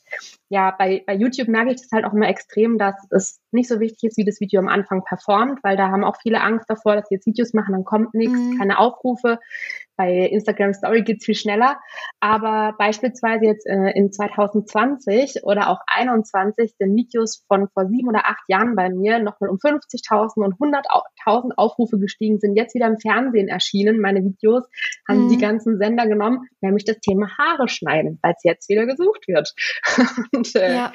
ja, 0.49 0.71
bei, 0.71 1.03
bei 1.05 1.13
YouTube 1.13 1.47
merke 1.47 1.69
ich 1.69 1.77
das 1.77 1.91
halt 1.93 2.03
auch 2.03 2.13
immer 2.13 2.27
extrem, 2.27 2.79
dass 2.79 2.95
es 3.11 3.39
nicht 3.51 3.69
so 3.69 3.79
wichtig 3.79 4.09
ist, 4.09 4.17
wie 4.17 4.25
das 4.25 4.39
Video 4.39 4.59
am 4.59 4.67
Anfang 4.67 5.03
performt, 5.03 5.59
weil 5.63 5.77
da 5.77 5.89
haben 5.89 6.03
auch 6.03 6.15
viele 6.19 6.41
Angst 6.41 6.67
davor, 6.67 6.95
dass 6.95 7.09
sie 7.09 7.15
jetzt 7.15 7.27
Videos 7.27 7.53
machen, 7.53 7.73
dann 7.73 7.83
kommt 7.83 8.15
nichts, 8.15 8.39
mhm. 8.39 8.57
keine 8.57 8.79
Aufrufe. 8.79 9.37
Bei 9.97 10.11
Instagram 10.11 10.73
Story 10.73 11.03
geht's 11.03 11.25
viel 11.25 11.35
schneller. 11.35 11.77
Aber 12.19 12.75
beispielsweise 12.77 13.45
jetzt 13.45 13.65
äh, 13.65 13.91
in 13.91 14.11
2020 14.11 15.43
oder 15.43 15.69
auch 15.69 15.79
21 15.87 16.75
sind 16.77 16.95
Videos 16.95 17.43
von 17.47 17.67
vor 17.69 17.87
sieben 17.87 18.09
oder 18.09 18.25
acht 18.25 18.43
Jahren 18.47 18.75
bei 18.75 18.89
mir 18.89 19.19
nochmal 19.19 19.49
um 19.49 19.57
50.000 19.57 20.43
und 20.43 20.55
100.000 20.55 21.51
Aufrufe 21.55 21.99
gestiegen, 21.99 22.39
sind 22.39 22.55
jetzt 22.55 22.75
wieder 22.75 22.87
im 22.87 22.99
Fernsehen 22.99 23.47
erschienen. 23.47 23.99
Meine 23.99 24.23
Videos 24.23 24.65
haben 25.07 25.25
mhm. 25.25 25.29
die 25.29 25.37
ganzen 25.37 25.77
Sender 25.77 26.07
genommen, 26.07 26.47
nämlich 26.61 26.85
das 26.85 26.99
Thema 26.99 27.29
Haare 27.37 27.67
schneiden, 27.67 28.19
weil 28.21 28.33
es 28.35 28.43
jetzt 28.43 28.69
wieder 28.69 28.85
gesucht 28.85 29.27
wird. 29.27 29.53
und 30.33 30.55
äh, 30.55 30.73
ja 30.73 30.91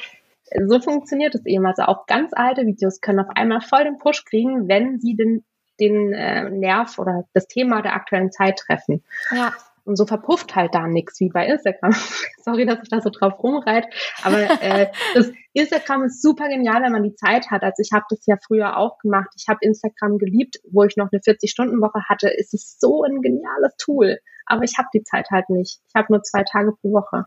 so 0.67 0.81
funktioniert 0.81 1.35
es 1.35 1.47
eben. 1.47 1.67
Also 1.67 1.83
auch 1.83 2.07
ganz 2.07 2.33
alte 2.35 2.67
Videos 2.67 3.01
können 3.01 3.21
auf 3.21 3.29
einmal 3.35 3.61
voll 3.61 3.85
den 3.85 3.99
Push 3.99 4.25
kriegen, 4.25 4.69
wenn 4.69 4.99
sie 4.99 5.15
den 5.15 5.45
den 5.81 6.13
äh, 6.13 6.51
Nerv 6.51 6.99
oder 6.99 7.25
das 7.33 7.49
Thema 7.49 7.83
der 7.83 7.95
aktuellen 7.95 8.31
Zeit 8.31 8.59
treffen. 8.59 9.03
Ja. 9.31 9.53
Und 9.85 9.97
so 9.97 10.07
verpufft 10.07 10.55
halt 10.55 10.75
da 10.75 10.87
nichts 10.87 11.19
wie 11.21 11.31
bei 11.31 11.47
Instagram. 11.47 11.93
Sorry, 12.45 12.67
dass 12.67 12.79
ich 12.83 12.89
da 12.91 13.01
so 13.01 13.11
drauf 13.11 13.43
rumreit, 13.43 13.87
aber 14.23 14.39
äh, 14.63 14.91
das 15.15 15.33
Instagram 15.53 16.05
ist 16.05 16.23
super 16.23 16.49
genial, 16.49 16.83
wenn 16.83 16.93
man 16.93 17.03
die 17.03 17.15
Zeit 17.15 17.51
hat. 17.51 17.63
Also 17.63 17.83
ich 17.83 17.91
habe 17.93 18.05
das 18.11 18.25
ja 18.27 18.37
früher 18.47 18.77
auch 18.77 18.99
gemacht. 18.99 19.31
Ich 19.37 19.49
habe 19.49 19.59
Instagram 19.63 20.19
geliebt, 20.19 20.59
wo 20.71 20.85
ich 20.85 20.97
noch 20.97 21.09
eine 21.11 21.21
40-Stunden-Woche 21.21 22.09
hatte. 22.09 22.31
Es 22.39 22.53
ist 22.53 22.81
so 22.81 23.03
ein 23.03 23.21
geniales 23.23 23.75
Tool, 23.79 24.19
aber 24.47 24.63
ich 24.65 24.77
habe 24.79 24.89
die 24.95 25.03
Zeit 25.03 25.29
halt 25.31 25.49
nicht. 25.49 25.81
Ich 25.89 25.95
habe 25.95 26.13
nur 26.13 26.23
zwei 26.23 26.45
Tage 26.45 26.73
pro 26.73 26.93
Woche. 26.93 27.27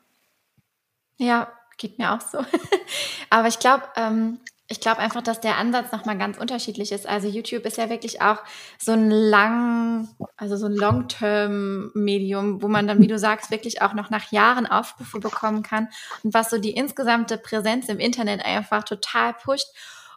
Ja, 1.17 1.51
geht 1.77 1.97
mir 1.97 2.13
auch 2.13 2.21
so. 2.21 2.39
aber 3.29 3.47
ich 3.47 3.59
glaube, 3.59 3.83
ähm, 3.95 4.39
ich 4.67 4.79
glaube 4.79 4.99
einfach, 4.99 5.21
dass 5.21 5.41
der 5.41 5.57
Ansatz 5.57 5.91
nochmal 5.91 6.17
ganz 6.17 6.37
unterschiedlich 6.37 6.91
ist. 6.91 7.07
Also 7.07 7.27
YouTube 7.27 7.65
ist 7.65 7.77
ja 7.77 7.89
wirklich 7.89 8.21
auch 8.21 8.39
so 8.79 8.93
ein 8.93 9.11
lang, 9.11 10.07
also 10.37 10.55
so 10.55 10.67
ein 10.67 10.73
Long-Term-Medium, 10.73 12.61
wo 12.61 12.67
man 12.69 12.87
dann, 12.87 12.99
wie 12.99 13.07
du 13.07 13.19
sagst, 13.19 13.51
wirklich 13.51 13.81
auch 13.81 13.93
noch 13.93 14.09
nach 14.09 14.31
Jahren 14.31 14.65
Aufrufe 14.65 15.19
bekommen 15.19 15.63
kann 15.63 15.89
und 16.23 16.33
was 16.33 16.49
so 16.49 16.57
die 16.59 16.71
insgesamte 16.71 17.37
Präsenz 17.37 17.89
im 17.89 17.99
Internet 17.99 18.45
einfach 18.45 18.83
total 18.83 19.33
pusht. 19.33 19.67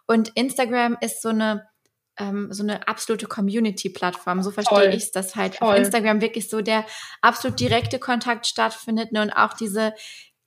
Und 0.07 0.29
Instagram 0.35 0.97
ist 1.01 1.21
so 1.21 1.29
eine 1.29 1.67
ähm, 2.19 2.47
so 2.51 2.63
eine 2.63 2.87
absolute 2.87 3.27
Community-Plattform. 3.27 4.41
So 4.41 4.51
verstehe 4.51 4.89
ich 4.89 5.03
es, 5.03 5.11
dass 5.11 5.35
halt 5.35 5.55
Voll. 5.55 5.67
auf 5.67 5.75
Instagram 5.75 6.21
wirklich 6.21 6.49
so 6.49 6.61
der 6.61 6.83
absolut 7.21 7.59
direkte 7.59 7.99
Kontakt 7.99 8.47
stattfindet 8.47 9.11
ne? 9.11 9.21
und 9.21 9.31
auch 9.31 9.53
diese 9.53 9.93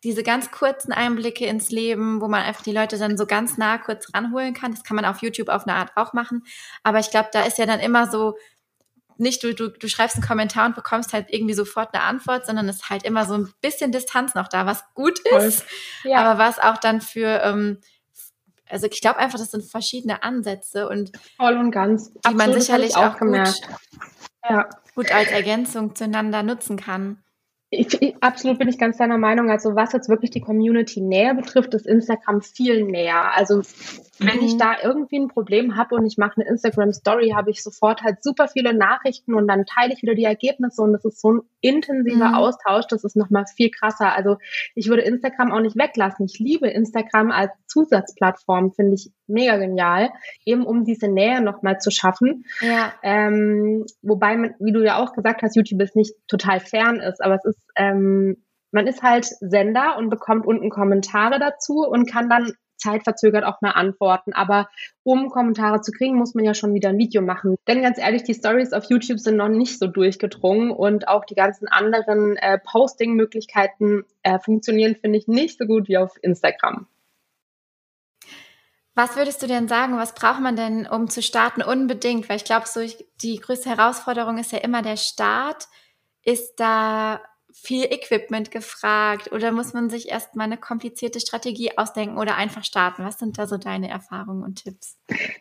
diese 0.03 0.23
ganz 0.23 0.51
kurzen 0.51 0.93
Einblicke 0.93 1.47
ins 1.47 1.71
Leben, 1.71 2.21
wo 2.21 2.29
man 2.29 2.43
einfach 2.43 2.63
die 2.63 2.73
Leute 2.73 2.99
dann 2.99 3.19
so 3.19 3.27
ganz 3.27 3.59
nah 3.59 3.79
kurz 3.79 4.13
ranholen 4.15 4.55
kann. 4.55 4.73
Das 4.73 4.83
kann 4.83 4.97
man 4.97 5.05
auf 5.05 5.21
YouTube 5.23 5.49
auf 5.49 5.67
eine 5.67 5.77
Art 5.77 5.93
auch 5.97 6.13
machen. 6.13 6.43
Aber 6.83 6.99
ich 7.01 7.11
glaube, 7.11 7.29
da 7.33 7.43
ist 7.43 7.59
ja 7.59 7.67
dann 7.67 7.81
immer 7.81 8.11
so, 8.11 8.37
nicht 9.21 9.45
du, 9.45 9.55
du, 9.55 9.69
du 9.69 9.89
schreibst 9.89 10.17
einen 10.17 10.27
Kommentar 10.27 10.67
und 10.67 10.75
bekommst 10.75 11.13
halt 11.13 11.27
irgendwie 11.29 11.53
sofort 11.53 11.95
eine 11.95 12.03
Antwort, 12.05 12.47
sondern 12.47 12.69
es 12.71 12.77
ist 12.77 12.91
halt 12.91 13.05
immer 13.05 13.27
so 13.27 13.35
ein 13.35 13.53
bisschen 13.61 13.93
Distanz 13.93 14.35
noch 14.35 14.49
da, 14.49 14.65
was 14.65 14.83
gut 14.95 15.19
ist, 15.39 15.65
ja. 16.05 16.19
aber 16.19 16.39
was 16.39 16.59
auch 16.59 16.79
dann 16.79 17.03
für, 17.03 17.43
ähm, 17.45 17.81
also 18.67 18.87
ich 18.87 19.03
glaube 19.03 19.19
einfach, 19.19 19.39
das 19.39 19.51
sind 19.51 19.65
verschiedene 19.65 20.23
Ansätze 20.23 20.89
und 20.89 21.13
voll 21.37 21.57
und 21.59 21.71
ganz, 21.71 22.11
die 22.13 22.19
Absolut, 22.25 22.39
man 22.39 22.61
sicherlich 22.61 22.97
auch, 22.97 23.17
auch 23.17 23.19
gut, 23.19 23.37
ja. 24.49 24.69
gut 24.95 25.13
als 25.13 25.31
Ergänzung 25.31 25.95
zueinander 25.95 26.43
nutzen 26.43 26.79
kann. 26.79 27.23
Ich, 27.73 28.03
ich, 28.03 28.17
absolut 28.21 28.59
bin 28.59 28.69
ich 28.69 28.79
ganz 28.79 28.97
deiner 28.97 29.17
Meinung. 29.17 29.49
Also 29.49 29.77
was 29.77 29.93
jetzt 29.93 30.09
wirklich 30.09 30.33
die 30.33 30.41
Community 30.41 31.01
näher 31.01 31.35
betrifft, 31.35 31.73
ist 31.75 31.87
Instagram 31.87 32.43
viel 32.43 32.85
näher. 32.85 33.33
Also 33.37 33.63
wenn 34.19 34.39
mhm. 34.39 34.45
ich 34.45 34.57
da 34.57 34.75
irgendwie 34.83 35.21
ein 35.21 35.29
Problem 35.29 35.77
habe 35.77 35.95
und 35.95 36.05
ich 36.05 36.19
mache 36.19 36.41
eine 36.41 36.51
Instagram 36.51 36.93
Story, 36.93 37.31
habe 37.31 37.53
ich 37.53 37.63
sofort 37.63 38.03
halt 38.03 38.25
super 38.25 38.49
viele 38.49 38.75
Nachrichten 38.75 39.35
und 39.35 39.47
dann 39.47 39.67
teile 39.67 39.95
ich 39.95 40.03
wieder 40.03 40.17
die 40.17 40.25
Ergebnisse 40.25 40.83
und 40.83 40.93
das 40.93 41.05
ist 41.05 41.21
so 41.21 41.35
ein 41.35 41.41
intensiver 41.61 42.31
mhm. 42.31 42.35
Austausch, 42.35 42.87
das 42.89 43.05
ist 43.05 43.15
nochmal 43.15 43.45
viel 43.47 43.71
krasser. 43.71 44.13
Also 44.15 44.37
ich 44.75 44.89
würde 44.89 45.03
Instagram 45.03 45.53
auch 45.53 45.61
nicht 45.61 45.77
weglassen. 45.77 46.27
Ich 46.27 46.41
liebe 46.41 46.69
Instagram 46.69 47.31
als 47.31 47.53
Zusatzplattform, 47.69 48.73
finde 48.73 48.95
ich 48.95 49.13
mega 49.31 49.57
genial, 49.57 50.11
eben 50.45 50.65
um 50.67 50.85
diese 50.85 51.09
Nähe 51.09 51.41
nochmal 51.41 51.79
zu 51.79 51.91
schaffen. 51.91 52.45
Ja. 52.61 52.93
Ähm, 53.03 53.87
wobei, 54.03 54.37
man, 54.37 54.55
wie 54.59 54.73
du 54.73 54.85
ja 54.85 54.99
auch 54.99 55.13
gesagt 55.13 55.43
hast, 55.43 55.57
YouTube 55.57 55.81
ist 55.81 55.97
nicht 55.97 56.15
total 56.29 56.61
fern 56.61 57.01
ist, 57.01 57.23
aber 57.23 57.37
es 57.37 57.45
ist 57.45 57.67
ähm, 57.77 58.37
man 58.73 58.87
ist 58.87 59.03
halt 59.03 59.27
Sender 59.41 59.97
und 59.99 60.11
bekommt 60.11 60.47
unten 60.47 60.71
Kommentare 60.71 61.39
dazu 61.39 61.85
und 61.85 62.09
kann 62.09 62.29
dann 62.29 62.53
zeitverzögert 62.81 63.45
auch 63.45 63.61
mal 63.61 63.73
antworten. 63.73 64.33
Aber 64.33 64.69
um 65.03 65.29
Kommentare 65.29 65.81
zu 65.83 65.93
kriegen, 65.93 66.17
muss 66.17 66.35
man 66.35 66.45
ja 66.45 66.55
schon 66.55 66.75
wieder 66.75 66.89
ein 66.89 66.99
Video 66.99 67.23
machen. 67.23 67.57
Denn 67.69 67.83
ganz 67.83 67.99
ehrlich, 67.99 68.23
die 68.23 68.35
Stories 68.35 68.73
auf 68.73 68.85
YouTube 68.89 69.21
sind 69.21 69.37
noch 69.37 69.49
nicht 69.49 69.79
so 69.79 69.87
durchgedrungen 69.87 70.71
und 70.71 71.07
auch 71.07 71.25
die 71.25 71.35
ganzen 71.35 71.69
anderen 71.69 72.37
äh, 72.37 72.59
Posting-Möglichkeiten 72.59 74.05
äh, 74.23 74.39
funktionieren, 74.39 74.97
finde 74.97 75.19
ich, 75.19 75.29
nicht 75.29 75.59
so 75.59 75.67
gut 75.67 75.89
wie 75.89 75.99
auf 75.99 76.17
Instagram. 76.23 76.87
Was 78.97 79.17
würdest 79.17 79.41
du 79.43 79.47
denn 79.47 79.69
sagen, 79.69 79.97
was 79.97 80.15
braucht 80.15 80.41
man 80.41 80.57
denn, 80.57 80.87
um 80.87 81.09
zu 81.09 81.23
starten? 81.23 81.63
Unbedingt, 81.63 82.29
weil 82.29 82.37
ich 82.37 82.45
glaube, 82.45 82.67
so 82.67 82.81
die 83.23 83.37
größte 83.39 83.71
Herausforderung 83.71 84.39
ist 84.39 84.53
ja 84.53 84.59
immer 84.59 84.83
der 84.83 84.97
Start. 84.97 85.69
Ist 86.23 86.57
da 86.57 87.21
viel 87.53 87.85
Equipment 87.85 88.51
gefragt 88.51 89.33
oder 89.33 89.53
muss 89.53 89.73
man 89.73 89.91
sich 89.91 90.09
erstmal 90.09 90.47
eine 90.47 90.57
komplizierte 90.57 91.21
Strategie 91.21 91.77
ausdenken 91.77 92.19
oder 92.19 92.37
einfach 92.37 92.65
starten? 92.65 93.05
Was 93.05 93.19
sind 93.19 93.39
da 93.39 93.47
so 93.47 93.57
deine 93.57 93.89
Erfahrungen 93.89 94.43
und 94.43 94.63
Tipps? 94.63 94.99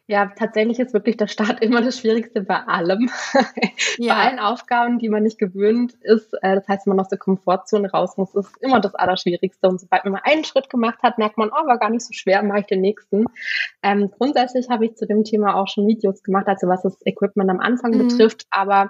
Ja, 0.08 0.32
tatsächlich 0.38 0.80
ist 0.80 0.94
wirklich 0.94 1.18
der 1.18 1.28
Start 1.28 1.60
immer 1.62 1.82
das 1.82 2.00
Schwierigste 2.00 2.42
bei 2.42 2.58
allem. 2.58 3.10
Ja. 3.98 4.16
bei 4.16 4.28
allen 4.28 4.40
Aufgaben, 4.40 5.00
die 5.00 5.10
man 5.10 5.24
nicht 5.24 5.38
gewöhnt 5.38 5.94
ist. 6.02 6.34
Äh, 6.42 6.56
das 6.56 6.68
heißt, 6.68 6.86
wenn 6.86 6.96
man 6.96 7.02
aus 7.02 7.10
der 7.10 7.18
Komfortzone 7.18 7.90
raus 7.92 8.18
muss, 8.18 8.34
ist 8.36 8.56
immer 8.62 8.80
das 8.80 8.96
Allerschwierigste. 8.96 9.68
Und 9.68 9.80
sobald 9.80 10.06
man 10.06 10.14
mal 10.14 10.22
einen 10.24 10.44
Schritt 10.44 10.70
gemacht 10.70 11.00
hat, 11.02 11.18
merkt 11.18 11.38
man, 11.38 11.50
oh, 11.50 11.68
war 11.68 11.78
gar 11.80 11.90
nicht 11.90 12.06
so 12.06 12.14
schwer, 12.14 12.42
mache 12.44 12.62
ich 12.62 12.66
den 12.68 12.82
nächsten. 12.82 13.26
Ähm, 13.84 14.10
grundsätzlich 14.18 14.70
habe 14.70 14.86
ich 14.86 14.96
zu 14.96 15.06
dem 15.06 15.24
Thema 15.24 15.56
auch 15.56 15.68
schon 15.68 15.88
Videos 15.88 16.24
gemacht, 16.24 16.48
also 16.48 16.68
was 16.68 16.82
das 16.82 16.98
Equipment 17.06 17.50
am 17.50 17.60
Anfang 17.60 17.92
mhm. 17.92 18.08
betrifft. 18.08 18.46
Aber 18.52 18.90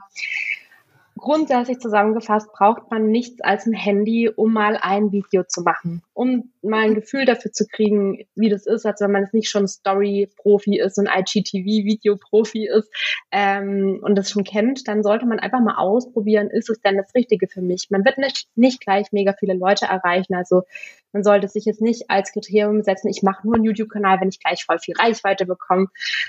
Grundsätzlich 1.19 1.79
zusammengefasst 1.79 2.51
braucht 2.53 2.89
man 2.89 3.10
nichts 3.10 3.41
als 3.41 3.65
ein 3.65 3.73
Handy, 3.73 4.29
um 4.29 4.53
mal 4.53 4.77
ein 4.82 5.12
Video 5.12 5.43
zu 5.43 5.62
machen. 5.62 6.01
Um 6.19 6.51
mal 6.62 6.84
ein 6.84 6.95
Gefühl 6.95 7.23
dafür 7.23 7.53
zu 7.53 7.65
kriegen, 7.65 8.25
wie 8.36 8.49
das 8.49 8.65
ist, 8.65 8.86
als 8.86 8.99
wenn 8.99 9.13
man 9.13 9.23
es 9.23 9.32
nicht 9.32 9.49
schon 9.49 9.69
Story-Profi 9.69 10.77
ist 10.77 10.97
und 10.97 11.08
IGTV-Video-Profi 11.08 12.67
ist 12.67 12.91
ähm, 13.32 14.01
und 14.03 14.15
das 14.15 14.29
schon 14.29 14.43
kennt, 14.43 14.86
dann 14.89 15.01
sollte 15.01 15.25
man 15.25 15.39
einfach 15.39 15.62
mal 15.62 15.77
ausprobieren, 15.77 16.49
ist 16.49 16.69
es 16.69 16.82
denn 16.82 16.97
das 16.97 17.15
Richtige 17.15 17.47
für 17.47 17.62
mich? 17.62 17.88
Man 17.89 18.03
wird 18.03 18.17
nicht, 18.17 18.49
nicht 18.55 18.82
gleich 18.82 19.13
mega 19.13 19.32
viele 19.32 19.53
Leute 19.53 19.86
erreichen, 19.86 20.36
also 20.36 20.63
man 21.12 21.23
sollte 21.23 21.47
sich 21.47 21.65
jetzt 21.65 21.82
nicht 21.82 22.10
als 22.10 22.34
Kriterium 22.34 22.84
setzen, 22.84 23.08
ich 23.08 23.23
mache 23.23 23.47
nur 23.47 23.55
einen 23.55 23.63
YouTube-Kanal, 23.63 24.19
wenn 24.21 24.29
ich 24.29 24.39
gleich 24.39 24.65
voll 24.65 24.79
viel 24.79 24.95
Reichweite 24.97 25.45
bekomme, 25.45 25.88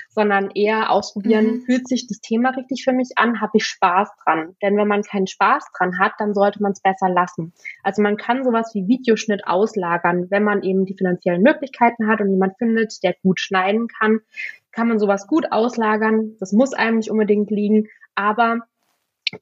sondern 0.09 0.51
eher 0.51 0.91
ausprobieren, 0.91 1.45
mhm. 1.45 1.61
fühlt 1.63 1.87
sich 1.87 2.07
das 2.07 2.19
Thema 2.21 2.51
richtig 2.51 2.83
für 2.83 2.93
mich 2.93 3.11
an, 3.17 3.41
habe 3.41 3.57
ich 3.57 3.65
Spaß 3.65 4.09
dran. 4.23 4.55
Denn 4.61 4.77
wenn 4.77 4.87
man 4.87 5.03
keinen 5.03 5.27
Spaß 5.27 5.65
dran 5.77 5.99
hat, 5.99 6.13
dann 6.17 6.33
sollte 6.33 6.61
man 6.63 6.71
es 6.71 6.81
besser 6.81 7.09
lassen. 7.09 7.53
Also 7.83 8.01
man 8.01 8.17
kann 8.17 8.43
sowas 8.43 8.71
wie 8.73 8.87
Videoschnitt 8.87 9.45
auslagern, 9.81 10.27
wenn 10.29 10.43
man 10.43 10.63
eben 10.63 10.85
die 10.85 10.95
finanziellen 10.95 11.41
Möglichkeiten 11.41 12.07
hat 12.07 12.21
und 12.21 12.29
jemand 12.29 12.57
findet, 12.57 13.03
der 13.03 13.15
gut 13.23 13.39
schneiden 13.39 13.87
kann, 13.87 14.19
kann 14.71 14.87
man 14.87 14.99
sowas 14.99 15.27
gut 15.27 15.51
auslagern. 15.51 16.35
Das 16.39 16.53
muss 16.53 16.73
einem 16.73 16.97
nicht 16.97 17.11
unbedingt 17.11 17.49
liegen, 17.49 17.87
aber 18.15 18.59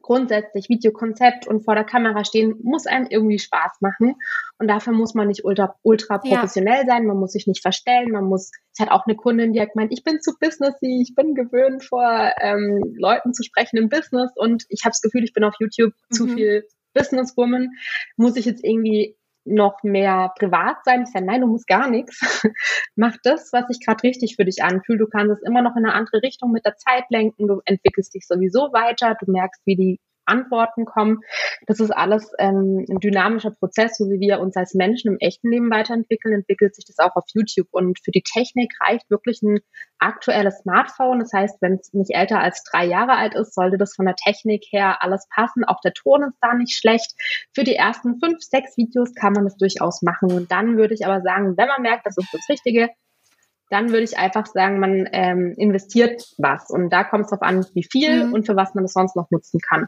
grundsätzlich 0.01 0.69
Videokonzept 0.69 1.47
und 1.47 1.61
vor 1.61 1.73
der 1.73 1.83
Kamera 1.83 2.23
stehen, 2.23 2.55
muss 2.61 2.85
einem 2.85 3.07
irgendwie 3.09 3.39
Spaß 3.39 3.81
machen. 3.81 4.15
Und 4.59 4.67
dafür 4.67 4.93
muss 4.93 5.15
man 5.15 5.27
nicht 5.27 5.45
ultra, 5.45 5.75
ultra 5.81 6.19
professionell 6.19 6.81
ja. 6.81 6.85
sein, 6.85 7.07
man 7.07 7.17
muss 7.17 7.31
sich 7.31 7.47
nicht 7.47 7.63
verstellen, 7.63 8.11
man 8.11 8.25
muss, 8.25 8.51
es 8.71 8.79
hat 8.79 8.91
auch 8.91 9.07
eine 9.07 9.15
Kundin, 9.15 9.51
die 9.51 9.59
hat 9.59 9.73
gemeint, 9.73 9.91
ich 9.91 10.03
bin 10.03 10.21
zu 10.21 10.33
businessy, 10.39 11.01
ich 11.01 11.15
bin 11.15 11.33
gewöhnt, 11.33 11.83
vor 11.83 12.31
ähm, 12.39 12.79
Leuten 12.97 13.33
zu 13.33 13.43
sprechen 13.43 13.77
im 13.77 13.89
Business 13.89 14.31
und 14.35 14.63
ich 14.69 14.81
habe 14.83 14.91
das 14.91 15.01
Gefühl, 15.01 15.23
ich 15.23 15.33
bin 15.33 15.43
auf 15.43 15.55
YouTube 15.59 15.93
mhm. 16.09 16.13
zu 16.13 16.27
viel 16.27 16.67
Businesswoman. 16.93 17.71
Muss 18.15 18.35
ich 18.35 18.45
jetzt 18.45 18.63
irgendwie 18.63 19.15
noch 19.49 19.83
mehr 19.83 20.31
privat 20.37 20.83
sein. 20.85 21.03
Ich 21.03 21.09
sage, 21.09 21.25
nein, 21.25 21.41
du 21.41 21.47
musst 21.47 21.67
gar 21.67 21.89
nichts. 21.89 22.19
Mach 22.95 23.15
das, 23.23 23.51
was 23.51 23.67
sich 23.67 23.85
gerade 23.85 24.03
richtig 24.03 24.35
für 24.35 24.45
dich 24.45 24.63
anfühlt. 24.63 24.99
Du 24.99 25.07
kannst 25.07 25.37
es 25.37 25.47
immer 25.47 25.61
noch 25.61 25.75
in 25.75 25.85
eine 25.85 25.93
andere 25.93 26.21
Richtung 26.21 26.51
mit 26.51 26.65
der 26.65 26.77
Zeit 26.77 27.05
lenken. 27.09 27.47
Du 27.47 27.61
entwickelst 27.65 28.13
dich 28.13 28.27
sowieso 28.27 28.71
weiter. 28.73 29.15
Du 29.19 29.31
merkst, 29.31 29.61
wie 29.65 29.75
die 29.75 29.99
Antworten 30.29 30.85
kommen. 30.85 31.19
Das 31.67 31.79
ist 31.79 31.91
alles 31.91 32.31
ähm, 32.39 32.85
ein 32.89 32.99
dynamischer 32.99 33.51
Prozess, 33.51 33.97
so 33.97 34.09
wie 34.09 34.19
wir 34.19 34.39
uns 34.39 34.55
als 34.55 34.73
Menschen 34.73 35.11
im 35.11 35.19
echten 35.19 35.51
Leben 35.51 35.69
weiterentwickeln, 35.71 36.33
entwickelt 36.33 36.75
sich 36.75 36.85
das 36.85 36.99
auch 36.99 37.15
auf 37.15 37.25
YouTube. 37.33 37.67
Und 37.71 37.99
für 38.03 38.11
die 38.11 38.23
Technik 38.23 38.73
reicht 38.81 39.09
wirklich 39.09 39.41
ein 39.41 39.59
aktuelles 39.97 40.59
Smartphone. 40.59 41.19
Das 41.19 41.33
heißt, 41.33 41.57
wenn 41.61 41.73
es 41.73 41.93
nicht 41.93 42.15
älter 42.15 42.39
als 42.39 42.63
drei 42.63 42.85
Jahre 42.85 43.17
alt 43.17 43.35
ist, 43.35 43.53
sollte 43.53 43.77
das 43.77 43.95
von 43.95 44.05
der 44.05 44.15
Technik 44.15 44.65
her 44.71 45.01
alles 45.01 45.27
passen. 45.33 45.63
Auch 45.65 45.81
der 45.81 45.93
Ton 45.93 46.23
ist 46.23 46.37
da 46.41 46.53
nicht 46.53 46.77
schlecht. 46.77 47.13
Für 47.53 47.63
die 47.63 47.75
ersten 47.75 48.19
fünf, 48.19 48.41
sechs 48.41 48.77
Videos 48.77 49.13
kann 49.15 49.33
man 49.33 49.43
das 49.43 49.57
durchaus 49.57 50.01
machen. 50.01 50.31
Und 50.31 50.51
dann 50.51 50.77
würde 50.77 50.93
ich 50.93 51.05
aber 51.05 51.21
sagen, 51.21 51.57
wenn 51.57 51.67
man 51.67 51.81
merkt, 51.81 52.05
das 52.05 52.17
ist 52.17 52.33
das 52.33 52.47
Richtige, 52.49 52.89
dann 53.69 53.89
würde 53.89 54.03
ich 54.03 54.17
einfach 54.17 54.47
sagen, 54.47 54.79
man 54.79 55.07
ähm, 55.11 55.53
investiert 55.57 56.23
was. 56.37 56.69
Und 56.69 56.89
da 56.89 57.03
kommt 57.03 57.25
es 57.25 57.29
darauf 57.29 57.43
an, 57.43 57.65
wie 57.73 57.83
viel 57.83 58.25
mhm. 58.25 58.33
und 58.33 58.45
für 58.45 58.55
was 58.55 58.73
man 58.73 58.83
das 58.83 58.93
sonst 58.93 59.15
noch 59.15 59.29
nutzen 59.29 59.59
kann. 59.59 59.87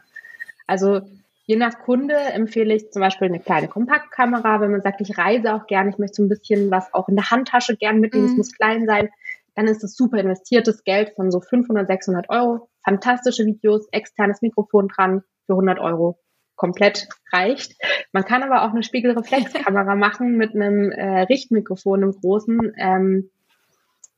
Also 0.66 1.02
je 1.44 1.56
nach 1.56 1.78
Kunde 1.80 2.14
empfehle 2.14 2.74
ich 2.74 2.90
zum 2.90 3.00
Beispiel 3.00 3.28
eine 3.28 3.40
kleine 3.40 3.68
Kompaktkamera, 3.68 4.60
wenn 4.60 4.70
man 4.70 4.82
sagt, 4.82 5.00
ich 5.00 5.18
reise 5.18 5.54
auch 5.54 5.66
gern, 5.66 5.88
ich 5.88 5.98
möchte 5.98 6.16
so 6.16 6.22
ein 6.22 6.28
bisschen 6.28 6.70
was 6.70 6.92
auch 6.94 7.08
in 7.08 7.16
der 7.16 7.30
Handtasche 7.30 7.76
gern 7.76 8.00
mitnehmen, 8.00 8.26
es 8.26 8.32
mhm. 8.32 8.38
muss 8.38 8.52
klein 8.52 8.86
sein, 8.86 9.10
dann 9.54 9.66
ist 9.66 9.82
das 9.82 9.94
super 9.94 10.18
investiertes 10.18 10.84
Geld 10.84 11.12
von 11.14 11.30
so 11.30 11.40
500, 11.40 11.86
600 11.86 12.30
Euro. 12.30 12.68
Fantastische 12.84 13.44
Videos, 13.44 13.86
externes 13.92 14.40
Mikrofon 14.42 14.88
dran 14.88 15.22
für 15.46 15.52
100 15.52 15.78
Euro. 15.78 16.18
Komplett 16.56 17.08
reicht. 17.32 17.74
Man 18.12 18.24
kann 18.24 18.42
aber 18.42 18.62
auch 18.62 18.70
eine 18.70 18.82
Spiegelreflexkamera 18.82 19.94
machen 19.96 20.36
mit 20.36 20.54
einem 20.54 20.90
äh, 20.90 21.22
Richtmikrofon 21.22 22.02
im 22.02 22.12
großen. 22.12 22.72
Ähm, 22.78 23.30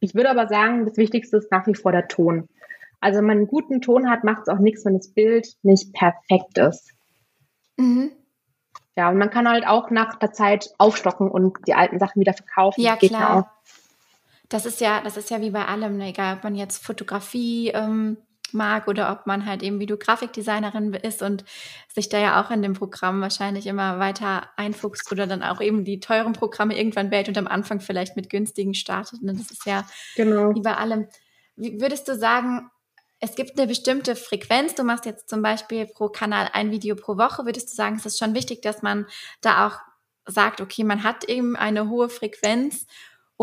ich 0.01 0.15
würde 0.15 0.31
aber 0.31 0.47
sagen, 0.49 0.85
das 0.85 0.97
Wichtigste 0.97 1.39
ist 1.39 1.51
nach 1.51 1.67
wie 1.67 1.75
vor 1.75 1.91
der 1.91 2.09
Ton. 2.09 2.49
Also 3.05 3.19
wenn 3.19 3.27
man 3.27 3.37
einen 3.37 3.47
guten 3.47 3.83
Ton 3.83 4.09
hat, 4.09 4.25
macht 4.25 4.43
es 4.43 4.49
auch 4.49 4.59
nichts, 4.59 4.85
wenn 4.87 4.97
das 4.97 5.09
Bild 5.09 5.47
nicht 5.63 5.93
perfekt 5.93 6.57
ist. 6.57 6.91
Mhm. 7.77 8.13
Ja, 8.97 9.11
und 9.11 9.19
man 9.19 9.29
kann 9.29 9.47
halt 9.47 9.67
auch 9.67 9.91
nach 9.91 10.19
der 10.19 10.33
Zeit 10.33 10.71
aufstocken 10.79 11.31
und 11.31 11.59
die 11.67 11.75
alten 11.75 11.99
Sachen 11.99 12.21
wieder 12.21 12.33
verkaufen. 12.33 12.81
Ja, 12.81 12.97
Geht 12.97 13.11
klar. 13.11 13.61
Das 14.49 14.65
ist 14.65 14.81
ja, 14.81 15.03
das 15.03 15.19
ist 15.19 15.29
ja 15.29 15.43
wie 15.43 15.51
bei 15.51 15.67
allem, 15.67 15.99
ne? 15.99 16.09
egal 16.09 16.37
ob 16.37 16.45
man 16.45 16.55
jetzt 16.55 16.83
Fotografie 16.83 17.73
ähm, 17.75 18.17
mag 18.53 18.89
oder 18.89 19.13
ob 19.13 19.27
man 19.27 19.45
halt 19.45 19.63
eben 19.63 19.81
wie 19.81 19.87
du 19.87 19.99
Grafikdesignerin 19.99 20.95
ist 20.95 21.23
und 21.23 21.45
sich 21.95 22.09
da 22.09 22.19
ja 22.19 22.43
auch 22.43 22.51
in 22.51 22.63
dem 22.63 22.73
Programm 22.73 23.21
wahrscheinlich 23.21 23.67
immer 23.67 23.99
weiter 23.99 24.49
einfuchst 24.57 25.13
oder 25.13 25.27
dann 25.27 25.43
auch 25.43 25.61
eben 25.61 25.85
die 25.85 26.01
teuren 26.01 26.33
Programme 26.33 26.79
irgendwann 26.79 27.11
wählt 27.11 27.29
und 27.29 27.37
am 27.37 27.49
Anfang 27.49 27.81
vielleicht 27.81 28.17
mit 28.17 28.31
günstigen 28.31 28.73
startet. 28.73 29.23
Ne? 29.23 29.35
Das 29.35 29.51
ist 29.51 29.67
ja 29.67 29.85
genau. 30.17 30.55
wie 30.55 30.63
bei 30.63 30.75
allem. 30.75 31.09
Wie 31.57 31.81
würdest 31.81 32.09
du 32.09 32.17
sagen, 32.17 32.71
es 33.21 33.35
gibt 33.35 33.59
eine 33.59 33.67
bestimmte 33.67 34.17
Frequenz. 34.17 34.75
Du 34.75 34.85
machst 34.85 35.07
jetzt 35.07 35.29
zum 35.29 35.43
Beispiel 35.43 35.87
pro 35.87 36.09
Kanal 36.09 36.51
ein 36.53 36.71
Video 36.71 36.95
pro 36.97 37.17
Woche. 37.17 37.45
Würdest 37.45 37.71
du 37.71 37.75
sagen, 37.75 37.97
es 37.97 38.07
ist 38.07 38.19
schon 38.19 38.35
wichtig, 38.35 38.63
dass 38.63 38.83
man 38.83 39.07
da 39.41 39.67
auch 39.67 39.79
sagt, 40.27 40.61
okay, 40.61 40.85
man 40.85 41.03
hat 41.03 41.25
eben 41.25 41.57
eine 41.57 41.89
hohe 41.89 42.09
Frequenz 42.09 42.87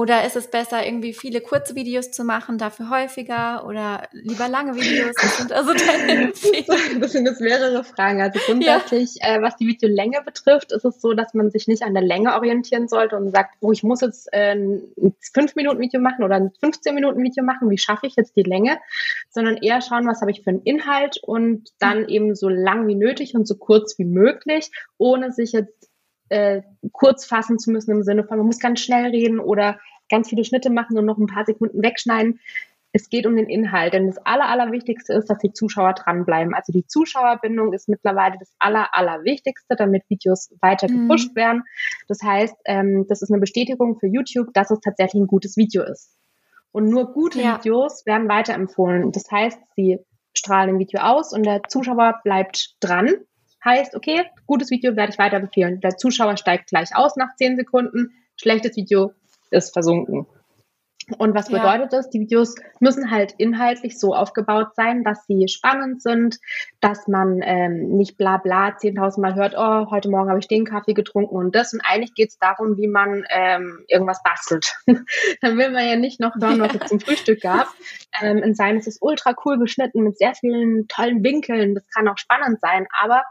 oder 0.01 0.25
ist 0.25 0.35
es 0.35 0.47
besser, 0.47 0.83
irgendwie 0.83 1.13
viele 1.13 1.41
kurze 1.41 1.75
Videos 1.75 2.09
zu 2.09 2.23
machen, 2.23 2.57
dafür 2.57 2.89
häufiger 2.89 3.67
oder 3.67 4.07
lieber 4.13 4.47
lange 4.47 4.73
Videos? 4.73 5.15
Das 5.21 5.37
sind 5.37 5.51
also 5.51 5.73
deine 5.73 6.31
Das 6.99 7.11
sind 7.11 7.27
jetzt 7.27 7.39
mehrere 7.39 7.83
Fragen. 7.83 8.19
Also 8.19 8.39
grundsätzlich, 8.47 9.17
ja. 9.21 9.35
äh, 9.35 9.41
was 9.43 9.57
die 9.57 9.67
Videolänge 9.67 10.23
betrifft, 10.25 10.71
ist 10.71 10.85
es 10.85 10.99
so, 11.01 11.13
dass 11.13 11.35
man 11.35 11.51
sich 11.51 11.67
nicht 11.67 11.83
an 11.83 11.93
der 11.93 12.01
Länge 12.01 12.33
orientieren 12.33 12.87
sollte 12.87 13.15
und 13.15 13.29
sagt, 13.29 13.53
oh, 13.59 13.71
ich 13.71 13.83
muss 13.83 14.01
jetzt 14.01 14.27
äh, 14.33 14.55
ein 14.55 14.81
5-Minuten-Video 15.35 16.01
machen 16.01 16.23
oder 16.23 16.33
ein 16.33 16.49
15-Minuten-Video 16.49 17.43
machen, 17.43 17.69
wie 17.69 17.77
schaffe 17.77 18.07
ich 18.07 18.15
jetzt 18.15 18.35
die 18.35 18.41
Länge? 18.41 18.79
Sondern 19.29 19.57
eher 19.57 19.81
schauen, 19.81 20.07
was 20.07 20.21
habe 20.21 20.31
ich 20.31 20.41
für 20.41 20.49
einen 20.49 20.63
Inhalt 20.63 21.19
und 21.21 21.69
dann 21.77 22.09
eben 22.09 22.33
so 22.33 22.49
lang 22.49 22.87
wie 22.87 22.95
nötig 22.95 23.35
und 23.35 23.47
so 23.47 23.55
kurz 23.55 23.99
wie 23.99 24.05
möglich, 24.05 24.71
ohne 24.97 25.31
sich 25.31 25.51
jetzt 25.51 25.91
äh, 26.31 26.61
kurz 26.93 27.25
fassen 27.25 27.59
zu 27.59 27.71
müssen 27.71 27.91
im 27.91 28.03
Sinne 28.03 28.23
von, 28.23 28.37
man 28.37 28.47
muss 28.47 28.59
ganz 28.59 28.79
schnell 28.79 29.11
reden 29.11 29.39
oder 29.39 29.79
ganz 30.11 30.29
viele 30.29 30.43
Schnitte 30.43 30.69
machen 30.69 30.97
und 30.97 31.05
noch 31.05 31.17
ein 31.17 31.25
paar 31.25 31.45
Sekunden 31.45 31.81
wegschneiden. 31.81 32.39
Es 32.93 33.09
geht 33.09 33.25
um 33.25 33.37
den 33.37 33.47
Inhalt, 33.47 33.93
denn 33.93 34.07
das 34.07 34.17
Aller, 34.25 34.49
Allerwichtigste 34.49 35.13
ist, 35.13 35.29
dass 35.29 35.37
die 35.37 35.53
Zuschauer 35.53 35.93
dranbleiben. 35.93 36.53
Also 36.53 36.73
die 36.73 36.85
Zuschauerbindung 36.85 37.71
ist 37.73 37.87
mittlerweile 37.87 38.35
das 38.37 38.53
Aller, 38.59 38.93
Allerwichtigste, 38.93 39.75
damit 39.77 40.03
Videos 40.09 40.53
weiter 40.59 40.89
mhm. 40.91 41.07
gepusht 41.07 41.33
werden. 41.35 41.63
Das 42.09 42.21
heißt, 42.21 42.55
ähm, 42.65 43.05
das 43.07 43.21
ist 43.21 43.31
eine 43.31 43.39
Bestätigung 43.39 43.97
für 43.97 44.07
YouTube, 44.07 44.53
dass 44.53 44.71
es 44.71 44.81
tatsächlich 44.81 45.23
ein 45.23 45.27
gutes 45.27 45.55
Video 45.55 45.83
ist. 45.83 46.17
Und 46.73 46.89
nur 46.89 47.13
gute 47.13 47.41
ja. 47.41 47.57
Videos 47.57 48.05
werden 48.05 48.27
weiterempfohlen. 48.27 49.11
Das 49.13 49.23
heißt, 49.31 49.59
sie 49.75 49.99
strahlen 50.33 50.71
ein 50.75 50.79
Video 50.79 51.01
aus 51.01 51.33
und 51.33 51.43
der 51.45 51.63
Zuschauer 51.63 52.19
bleibt 52.23 52.75
dran 52.81 53.15
heißt, 53.63 53.95
okay, 53.95 54.25
gutes 54.47 54.71
Video 54.71 54.95
werde 54.95 55.13
ich 55.13 55.19
weiterempfehlen. 55.19 55.81
Der 55.81 55.97
Zuschauer 55.97 56.37
steigt 56.37 56.69
gleich 56.69 56.95
aus 56.95 57.15
nach 57.15 57.35
zehn 57.35 57.57
Sekunden, 57.57 58.11
schlechtes 58.35 58.75
Video 58.75 59.13
ist 59.51 59.73
versunken. 59.73 60.25
Und 61.17 61.35
was 61.35 61.49
bedeutet 61.49 61.91
ja. 61.91 61.97
das? 61.97 62.09
Die 62.09 62.19
Videos 62.19 62.55
müssen 62.79 63.11
halt 63.11 63.33
inhaltlich 63.37 63.99
so 63.99 64.13
aufgebaut 64.13 64.75
sein, 64.75 65.03
dass 65.03 65.25
sie 65.25 65.47
spannend 65.47 66.01
sind, 66.01 66.37
dass 66.79 67.07
man 67.07 67.41
ähm, 67.43 67.97
nicht 67.97 68.17
bla 68.17 68.37
bla 68.37 68.69
10.000 68.69 69.19
Mal 69.19 69.35
hört, 69.35 69.55
oh, 69.57 69.89
heute 69.91 70.09
Morgen 70.09 70.29
habe 70.29 70.39
ich 70.39 70.47
den 70.47 70.65
Kaffee 70.65 70.93
getrunken 70.93 71.35
und 71.35 71.55
das. 71.55 71.73
Und 71.73 71.81
eigentlich 71.81 72.13
geht 72.13 72.29
es 72.29 72.37
darum, 72.37 72.77
wie 72.77 72.87
man 72.87 73.25
ähm, 73.29 73.83
irgendwas 73.87 74.21
bastelt. 74.23 74.73
Dann 75.41 75.57
will 75.57 75.71
man 75.71 75.87
ja 75.87 75.95
nicht 75.95 76.19
noch 76.19 76.35
hören, 76.35 76.59
was 76.59 76.75
es 76.75 76.87
zum 76.87 76.99
Frühstück 76.99 77.41
gab. 77.41 77.67
Ähm, 78.21 78.37
in 78.37 78.55
seinem 78.55 78.77
ist 78.77 78.87
es 78.87 78.99
ultra 79.01 79.35
cool 79.45 79.57
geschnitten 79.57 80.03
mit 80.03 80.17
sehr 80.17 80.33
vielen 80.35 80.87
tollen 80.87 81.23
Winkeln. 81.23 81.75
Das 81.75 81.87
kann 81.89 82.07
auch 82.07 82.17
spannend 82.17 82.59
sein, 82.61 82.87
aber 83.01 83.23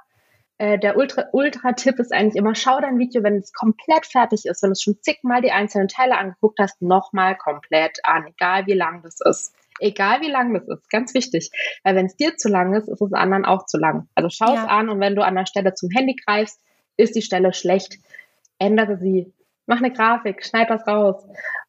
äh, 0.61 0.79
der 0.79 0.95
Ultra-Tipp 0.99 1.99
ist 2.01 2.13
eigentlich 2.13 2.37
immer, 2.37 2.55
schau 2.55 2.79
dein 2.81 2.99
Video, 2.99 3.23
wenn 3.23 3.37
es 3.37 3.55
komplett 3.55 4.05
fertig 4.05 4.45
ist, 4.45 4.63
wenn 4.63 4.73
du 4.73 4.79
schon 4.79 5.01
zigmal 5.01 5.41
die 5.41 5.53
einzelnen 5.53 5.89
Teile 5.89 6.19
angeguckt 6.19 6.59
hast, 6.61 6.83
nochmal 6.83 7.35
komplett 7.35 7.99
an, 8.03 8.27
egal 8.27 8.67
wie 8.67 8.75
lang 8.75 9.03
das 9.03 9.21
ist. 9.25 9.55
Egal 9.79 10.21
wie 10.21 10.31
lang 10.31 10.53
das 10.53 10.69
ist, 10.69 10.91
ganz 10.91 11.15
wichtig. 11.15 11.51
Weil 11.83 11.97
wenn 11.97 12.05
es 12.05 12.17
dir 12.17 12.37
zu 12.37 12.51
lang 12.51 12.75
ist, 12.75 12.89
ist 12.89 13.01
es 13.01 13.13
anderen 13.15 13.47
auch 13.47 13.65
zu 13.65 13.79
lang. 13.79 14.09
Also 14.15 14.29
schau 14.29 14.53
es 14.53 14.61
ja. 14.61 14.67
an 14.67 14.91
und 14.91 15.01
wenn 15.01 15.17
du 15.17 15.25
an 15.25 15.35
der 15.35 15.47
Stelle 15.47 15.73
zum 15.73 15.89
Handy 15.89 16.15
greifst, 16.27 16.61
ist 16.99 17.17
die 17.17 17.23
Stelle 17.23 17.55
schlecht, 17.55 17.97
ändere 18.59 18.99
sie. 18.99 19.33
Mach 19.65 19.79
eine 19.79 19.91
Grafik, 19.91 20.45
schneid 20.45 20.69
was 20.69 20.87
raus. 20.87 21.27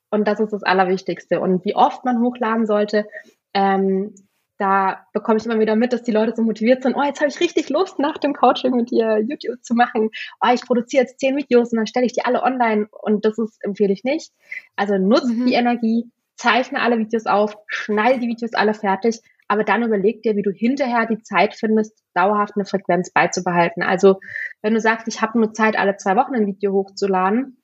Und 0.10 0.28
das 0.28 0.42
ist 0.42 0.52
das 0.52 0.64
Allerwichtigste. 0.64 1.40
Und 1.40 1.64
wie 1.64 1.78
oft 1.78 2.04
man 2.04 2.20
hochladen 2.20 2.66
sollte, 2.66 3.08
ähm, 3.54 4.14
da 4.62 5.08
bekomme 5.12 5.40
ich 5.40 5.46
immer 5.48 5.60
wieder 5.60 5.76
mit, 5.76 5.92
dass 5.92 6.04
die 6.04 6.12
Leute 6.12 6.36
so 6.36 6.44
motiviert 6.44 6.84
sind, 6.84 6.96
oh, 6.96 7.02
jetzt 7.02 7.20
habe 7.20 7.30
ich 7.30 7.40
richtig 7.40 7.70
Lust, 7.70 7.98
nach 7.98 8.20
dem 8.20 8.36
Coaching 8.36 8.76
mit 8.76 8.92
dir 8.92 9.18
YouTube 9.18 9.64
zu 9.64 9.74
machen. 9.74 10.12
Oh, 10.40 10.54
ich 10.54 10.62
produziere 10.62 11.02
jetzt 11.02 11.20
zehn 11.20 11.36
Videos 11.36 11.72
und 11.72 11.78
dann 11.78 11.88
stelle 11.88 12.06
ich 12.06 12.14
die 12.14 12.24
alle 12.24 12.44
online 12.44 12.88
und 12.92 13.26
das 13.26 13.40
ist, 13.40 13.58
empfehle 13.64 13.92
ich 13.92 14.04
nicht. 14.04 14.32
Also 14.76 15.00
nutzt 15.00 15.36
mhm. 15.36 15.48
die 15.48 15.56
Energie, 15.56 16.12
zeichne 16.36 16.80
alle 16.80 17.00
Videos 17.00 17.26
auf, 17.26 17.58
schneide 17.66 18.20
die 18.20 18.28
Videos 18.28 18.54
alle 18.54 18.76
fertig, 18.76 19.22
aber 19.48 19.64
dann 19.64 19.82
überleg 19.82 20.22
dir, 20.22 20.36
wie 20.36 20.44
du 20.44 20.52
hinterher 20.52 21.08
die 21.08 21.24
Zeit 21.24 21.56
findest, 21.56 21.98
dauerhaft 22.14 22.56
eine 22.56 22.66
Frequenz 22.66 23.12
beizubehalten. 23.12 23.82
Also 23.82 24.20
wenn 24.62 24.76
du 24.76 24.80
sagst, 24.80 25.08
ich 25.08 25.24
habe 25.24 25.40
nur 25.40 25.54
Zeit, 25.54 25.76
alle 25.76 25.98
zwei 25.98 26.16
Wochen 26.16 26.36
ein 26.36 26.46
Video 26.46 26.72
hochzuladen, 26.72 27.58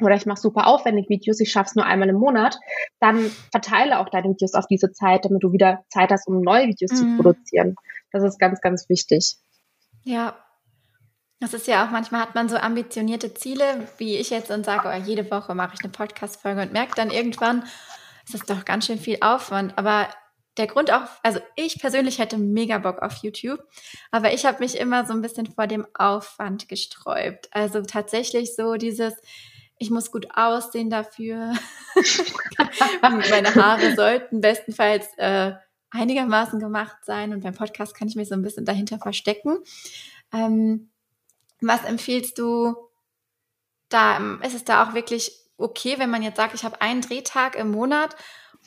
oder 0.00 0.14
ich 0.14 0.26
mache 0.26 0.40
super 0.40 0.66
aufwendig 0.66 1.08
Videos, 1.08 1.40
ich 1.40 1.50
schaffe 1.50 1.70
es 1.70 1.74
nur 1.74 1.84
einmal 1.84 2.08
im 2.08 2.16
Monat, 2.16 2.58
dann 3.00 3.30
verteile 3.50 3.98
auch 3.98 4.08
deine 4.08 4.30
Videos 4.30 4.54
auf 4.54 4.66
diese 4.66 4.92
Zeit, 4.92 5.24
damit 5.24 5.42
du 5.42 5.52
wieder 5.52 5.84
Zeit 5.90 6.10
hast, 6.10 6.28
um 6.28 6.40
neue 6.40 6.68
Videos 6.68 6.92
mhm. 6.92 6.96
zu 6.96 7.16
produzieren. 7.16 7.74
Das 8.12 8.22
ist 8.22 8.38
ganz, 8.38 8.60
ganz 8.60 8.88
wichtig. 8.88 9.36
Ja. 10.04 10.36
Das 11.40 11.54
ist 11.54 11.68
ja 11.68 11.86
auch, 11.86 11.90
manchmal 11.90 12.22
hat 12.22 12.34
man 12.34 12.48
so 12.48 12.56
ambitionierte 12.56 13.32
Ziele, 13.32 13.86
wie 13.98 14.16
ich 14.16 14.30
jetzt, 14.30 14.50
und 14.50 14.64
sage, 14.64 14.88
oh, 14.88 15.06
jede 15.06 15.30
Woche 15.30 15.54
mache 15.54 15.74
ich 15.74 15.84
eine 15.84 15.92
Podcast-Folge 15.92 16.62
und 16.62 16.72
merke 16.72 16.96
dann 16.96 17.10
irgendwann, 17.10 17.64
es 18.26 18.34
ist 18.34 18.50
doch 18.50 18.64
ganz 18.64 18.86
schön 18.86 18.98
viel 18.98 19.18
Aufwand. 19.20 19.78
Aber 19.78 20.08
der 20.56 20.66
Grund 20.66 20.92
auch, 20.92 21.02
also 21.22 21.38
ich 21.54 21.80
persönlich 21.80 22.18
hätte 22.18 22.38
mega 22.38 22.78
Bock 22.78 23.00
auf 23.02 23.22
YouTube, 23.22 23.60
aber 24.10 24.32
ich 24.32 24.44
habe 24.44 24.58
mich 24.58 24.76
immer 24.78 25.06
so 25.06 25.12
ein 25.12 25.22
bisschen 25.22 25.46
vor 25.46 25.68
dem 25.68 25.86
Aufwand 25.94 26.68
gesträubt. 26.68 27.48
Also 27.52 27.82
tatsächlich 27.82 28.56
so 28.56 28.74
dieses, 28.74 29.14
ich 29.78 29.90
muss 29.90 30.10
gut 30.10 30.28
aussehen 30.34 30.90
dafür. 30.90 31.54
Meine 33.02 33.54
Haare 33.54 33.94
sollten 33.94 34.40
bestenfalls 34.40 35.06
äh, 35.16 35.52
einigermaßen 35.90 36.58
gemacht 36.60 36.98
sein 37.04 37.32
und 37.32 37.42
beim 37.42 37.54
Podcast 37.54 37.94
kann 37.94 38.08
ich 38.08 38.16
mich 38.16 38.28
so 38.28 38.34
ein 38.34 38.42
bisschen 38.42 38.64
dahinter 38.64 38.98
verstecken. 38.98 39.58
Ähm, 40.32 40.90
was 41.60 41.84
empfiehlst 41.84 42.38
du 42.38 42.76
da? 43.88 44.18
Ist 44.42 44.54
es 44.54 44.64
da 44.64 44.84
auch 44.84 44.94
wirklich 44.94 45.32
okay, 45.56 45.98
wenn 45.98 46.10
man 46.10 46.22
jetzt 46.22 46.36
sagt, 46.36 46.54
ich 46.54 46.64
habe 46.64 46.80
einen 46.80 47.00
Drehtag 47.00 47.56
im 47.56 47.70
Monat 47.70 48.16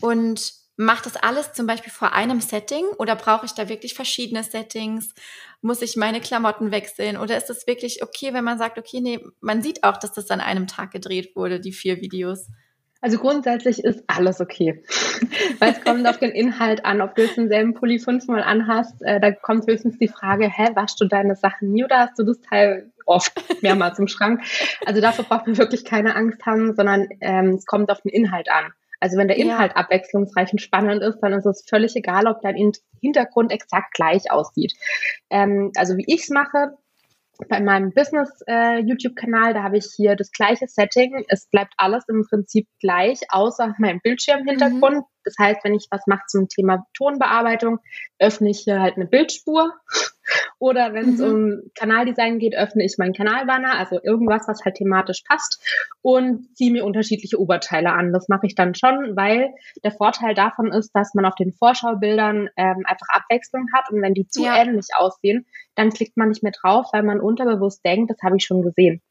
und 0.01 0.53
macht 0.78 1.05
das 1.05 1.15
alles 1.15 1.53
zum 1.53 1.67
Beispiel 1.67 1.91
vor 1.91 2.13
einem 2.13 2.41
Setting 2.41 2.86
oder 2.97 3.15
brauche 3.15 3.45
ich 3.45 3.53
da 3.53 3.69
wirklich 3.69 3.93
verschiedene 3.93 4.43
Settings? 4.43 5.13
Muss 5.61 5.82
ich 5.82 5.95
meine 5.95 6.22
Klamotten 6.22 6.72
wechseln 6.72 7.17
oder 7.17 7.38
ist 7.38 7.49
es 7.49 7.67
wirklich 7.67 8.03
okay, 8.03 8.34
wenn 8.34 8.43
man 8.43 8.57
sagt, 8.57 8.78
okay, 8.78 8.99
nee, 9.01 9.19
man 9.41 9.61
sieht 9.61 9.84
auch, 9.84 9.97
dass 9.97 10.13
das 10.13 10.32
an 10.32 10.41
einem 10.41 10.67
Tag 10.67 10.91
gedreht 10.91 11.36
wurde, 11.36 11.59
die 11.59 11.74
vier 11.74 12.01
Videos? 12.01 12.47
Also 13.03 13.17
grundsätzlich 13.17 13.84
ist 13.84 14.03
alles 14.05 14.39
okay. 14.41 14.84
Weil 15.59 15.72
es 15.72 15.84
kommt 15.84 16.07
auf 16.07 16.19
den 16.19 16.32
Inhalt 16.32 16.86
an, 16.86 17.01
ob 17.01 17.15
du 17.15 17.24
jetzt 17.24 17.36
denselben 17.36 17.74
Pulli 17.74 17.97
fünfmal 17.97 18.43
anhast, 18.43 19.01
äh, 19.01 19.19
da 19.19 19.32
kommt 19.32 19.65
höchstens 19.67 19.97
die 19.97 20.07
Frage, 20.07 20.47
hä, 20.47 20.69
waschst 20.76 21.01
du 21.01 21.05
deine 21.05 21.36
Sachen 21.36 21.72
nie 21.72 21.84
oder 21.84 21.97
hast 21.97 22.19
du 22.19 22.24
das 22.24 22.39
Teil 22.41 22.91
oft 23.07 23.34
mehrmals 23.63 23.97
im 23.97 24.07
Schrank? 24.07 24.43
Also 24.86 25.01
dafür 25.01 25.26
braucht 25.26 25.47
man 25.47 25.57
wirklich 25.57 25.84
keine 25.84 26.15
Angst 26.15 26.45
haben, 26.45 26.76
sondern 26.76 27.07
ähm, 27.22 27.55
es 27.55 27.65
kommt 27.65 27.89
auf 27.89 28.01
den 28.01 28.09
Inhalt 28.09 28.49
an. 28.51 28.72
Also 29.02 29.18
wenn 29.18 29.28
der 29.28 29.38
Inhalt 29.38 29.72
ja. 29.72 29.78
abwechslungsreich 29.78 30.54
und 30.54 30.62
spannend 30.62 31.02
ist, 31.02 31.20
dann 31.22 31.34
ist 31.34 31.45
es 31.45 31.66
völlig 31.68 31.95
egal, 31.95 32.28
ob 32.28 32.41
dein 32.41 32.56
Hintergrund 33.02 33.52
exakt 33.52 33.93
gleich 33.95 34.32
aussieht. 34.32 34.74
Ähm, 35.30 35.72
also 35.76 35.97
wie 35.97 36.06
ich 36.08 36.22
es 36.22 36.30
mache, 36.30 36.78
bei 37.49 37.60
meinem 37.60 37.91
Business-YouTube-Kanal, 37.93 39.52
äh, 39.52 39.54
da 39.56 39.64
habe 39.64 39.78
ich 39.78 39.88
hier 39.95 40.16
das 40.16 40.32
gleiche 40.32 40.68
Setting. 40.68 41.26
Es 41.28 41.47
bleibt 41.47 41.74
alles 41.78 42.08
im 42.08 42.26
Prinzip 42.30 42.68
gleich, 42.80 43.22
außer 43.30 43.74
meinem 43.80 43.99
Bildschirmhintergrund. 44.02 44.97
Mhm. 44.97 45.06
Das 45.24 45.36
heißt, 45.39 45.64
wenn 45.64 45.74
ich 45.74 45.88
was 45.89 46.06
mache 46.08 46.26
zum 46.28 46.47
Thema 46.47 46.86
Tonbearbeitung, 46.95 47.80
öffne 48.20 48.49
ich 48.49 48.60
hier 48.60 48.80
halt 48.80 48.95
eine 48.95 49.08
Bildspur. 49.08 49.72
Oder 50.59 50.93
wenn 50.93 51.13
es 51.13 51.19
mhm. 51.19 51.25
um 51.25 51.61
Kanaldesign 51.75 52.39
geht, 52.39 52.55
öffne 52.55 52.84
ich 52.84 52.97
meinen 52.97 53.13
Kanalbanner, 53.13 53.77
also 53.77 53.99
irgendwas, 54.01 54.47
was 54.47 54.63
halt 54.63 54.75
thematisch 54.75 55.23
passt 55.27 55.61
und 56.01 56.55
ziehe 56.55 56.71
mir 56.71 56.86
unterschiedliche 56.86 57.39
Oberteile 57.39 57.91
an. 57.93 58.13
Das 58.13 58.27
mache 58.27 58.47
ich 58.47 58.55
dann 58.55 58.75
schon, 58.75 59.15
weil 59.15 59.49
der 59.84 59.91
Vorteil 59.91 60.34
davon 60.34 60.71
ist, 60.71 60.91
dass 60.93 61.13
man 61.13 61.25
auf 61.25 61.36
den 61.36 61.51
Vorschaubildern 61.51 62.49
ähm, 62.57 62.84
einfach 62.86 63.07
Abwechslung 63.09 63.67
hat 63.73 63.89
und 63.91 64.01
wenn 64.01 64.13
die 64.13 64.27
zu 64.27 64.43
ja. 64.43 64.61
ähnlich 64.61 64.88
aussehen, 64.95 65.45
dann 65.75 65.91
klickt 65.91 66.17
man 66.17 66.29
nicht 66.29 66.43
mehr 66.43 66.51
drauf, 66.51 66.88
weil 66.91 67.03
man 67.03 67.19
unterbewusst 67.19 67.84
denkt, 67.86 68.11
das 68.11 68.21
habe 68.23 68.38
ich 68.38 68.45
schon 68.45 68.61
gesehen. 68.61 69.01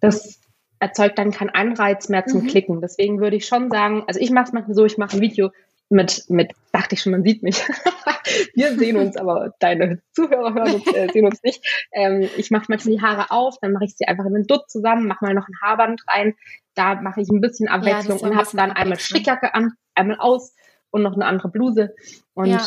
Das 0.00 0.40
erzeugt 0.78 1.18
dann 1.18 1.30
keinen 1.30 1.50
Anreiz 1.50 2.08
mehr 2.08 2.26
zum 2.26 2.42
mhm. 2.42 2.48
Klicken. 2.48 2.80
Deswegen 2.80 3.20
würde 3.20 3.36
ich 3.36 3.46
schon 3.46 3.70
sagen, 3.70 4.04
also 4.06 4.20
ich 4.20 4.30
mache 4.30 4.44
es 4.44 4.52
manchmal 4.52 4.74
so, 4.74 4.84
ich 4.84 4.98
mache 4.98 5.16
ein 5.16 5.20
Video 5.20 5.50
mit, 5.88 6.24
mit, 6.28 6.52
dachte 6.72 6.94
ich 6.94 7.02
schon, 7.02 7.12
man 7.12 7.22
sieht 7.22 7.42
mich. 7.42 7.62
Wir 8.54 8.76
sehen 8.76 8.96
uns, 8.96 9.16
aber 9.16 9.54
deine 9.60 10.02
Zuhörer 10.12 10.52
hören 10.54 10.74
uns, 10.74 10.86
äh, 10.88 11.08
sehen 11.12 11.26
uns 11.26 11.42
nicht. 11.42 11.64
Ähm, 11.92 12.28
ich 12.36 12.50
mache 12.50 12.66
manchmal 12.68 12.96
die 12.96 13.02
Haare 13.02 13.30
auf, 13.30 13.56
dann 13.60 13.72
mache 13.72 13.84
ich 13.84 13.96
sie 13.96 14.06
einfach 14.06 14.24
in 14.24 14.34
den 14.34 14.46
Dutt 14.46 14.68
zusammen, 14.68 15.06
mache 15.06 15.24
mal 15.24 15.34
noch 15.34 15.46
ein 15.46 15.60
Haarband 15.62 16.02
rein. 16.08 16.34
Da 16.74 17.00
mache 17.00 17.20
ich 17.20 17.28
ein 17.28 17.40
bisschen 17.40 17.68
Abwechslung 17.68 18.18
ja, 18.18 18.26
und 18.26 18.36
habe 18.36 18.48
dann 18.54 18.72
einmal 18.72 18.98
Strickjacke 18.98 19.54
an, 19.54 19.72
einmal 19.94 20.18
aus 20.18 20.54
und 20.90 21.02
noch 21.02 21.14
eine 21.14 21.24
andere 21.24 21.48
Bluse. 21.48 21.94
Und 22.34 22.46
ja. 22.46 22.66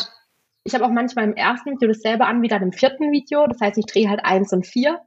ich 0.64 0.74
habe 0.74 0.84
auch 0.86 0.90
manchmal 0.90 1.24
im 1.24 1.34
ersten 1.34 1.72
Video 1.72 1.88
dasselbe 1.88 2.26
an 2.26 2.42
wie 2.42 2.48
dann 2.48 2.62
im 2.62 2.72
vierten 2.72 3.12
Video. 3.12 3.46
Das 3.46 3.60
heißt, 3.60 3.76
ich 3.78 3.86
drehe 3.86 4.08
halt 4.08 4.24
eins 4.24 4.52
und 4.52 4.66
vier 4.66 5.00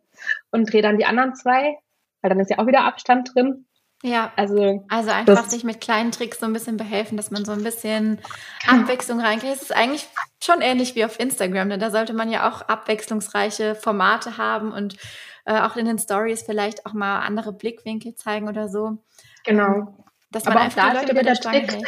und 0.52 0.72
drehe 0.72 0.82
dann 0.82 0.98
die 0.98 1.06
anderen 1.06 1.36
zwei 1.36 1.78
weil 2.24 2.30
dann 2.30 2.40
ist 2.40 2.50
ja 2.50 2.58
auch 2.58 2.68
wieder 2.68 2.86
Abstand 2.86 3.36
drin. 3.36 3.66
Ja, 4.06 4.34
also, 4.36 4.84
also 4.90 5.12
einfach 5.12 5.50
sich 5.50 5.64
mit 5.64 5.80
kleinen 5.80 6.12
Tricks 6.12 6.42
so 6.42 6.46
ein 6.46 6.52
bisschen 6.52 6.76
behelfen, 6.76 7.16
dass 7.16 7.32
man 7.32 7.46
so 7.46 7.54
ein 7.54 7.64
bisschen 7.64 8.20
Abwechslung 8.68 9.22
reinkriegt. 9.22 9.56
Es 9.56 9.62
ist 9.62 9.74
eigentlich 9.74 10.06
schon 10.44 10.60
ähnlich 10.60 10.96
wie 10.96 11.06
auf 11.06 11.22
Instagram, 11.22 11.70
denn 11.70 11.80
da 11.80 11.90
sollte 11.90 12.14
man 12.14 12.30
ja 12.30 12.50
auch 12.50 12.64
abwechslungsreiche 12.64 13.76
Formate 13.76 14.38
haben 14.38 14.74
und 14.74 14.98
äh, 15.46 15.58
auch 15.58 15.78
in 15.78 15.86
den 15.86 16.00
Stories 16.00 16.44
vielleicht 16.44 16.86
auch 16.86 16.92
mal 16.92 17.20
andere 17.20 17.54
Blickwinkel 17.54 18.14
zeigen 18.16 18.50
oder 18.50 18.68
so. 18.68 18.98
Genau. 19.46 19.96
Dass 20.34 20.46
man 20.46 20.54
Aber 20.54 20.66
einfach 20.66 20.90
auch 20.90 20.94
da 20.94 21.06
die 21.06 21.12
Leute 21.12 21.24
der 21.24 21.36
Trick, 21.36 21.72
hält 21.72 21.84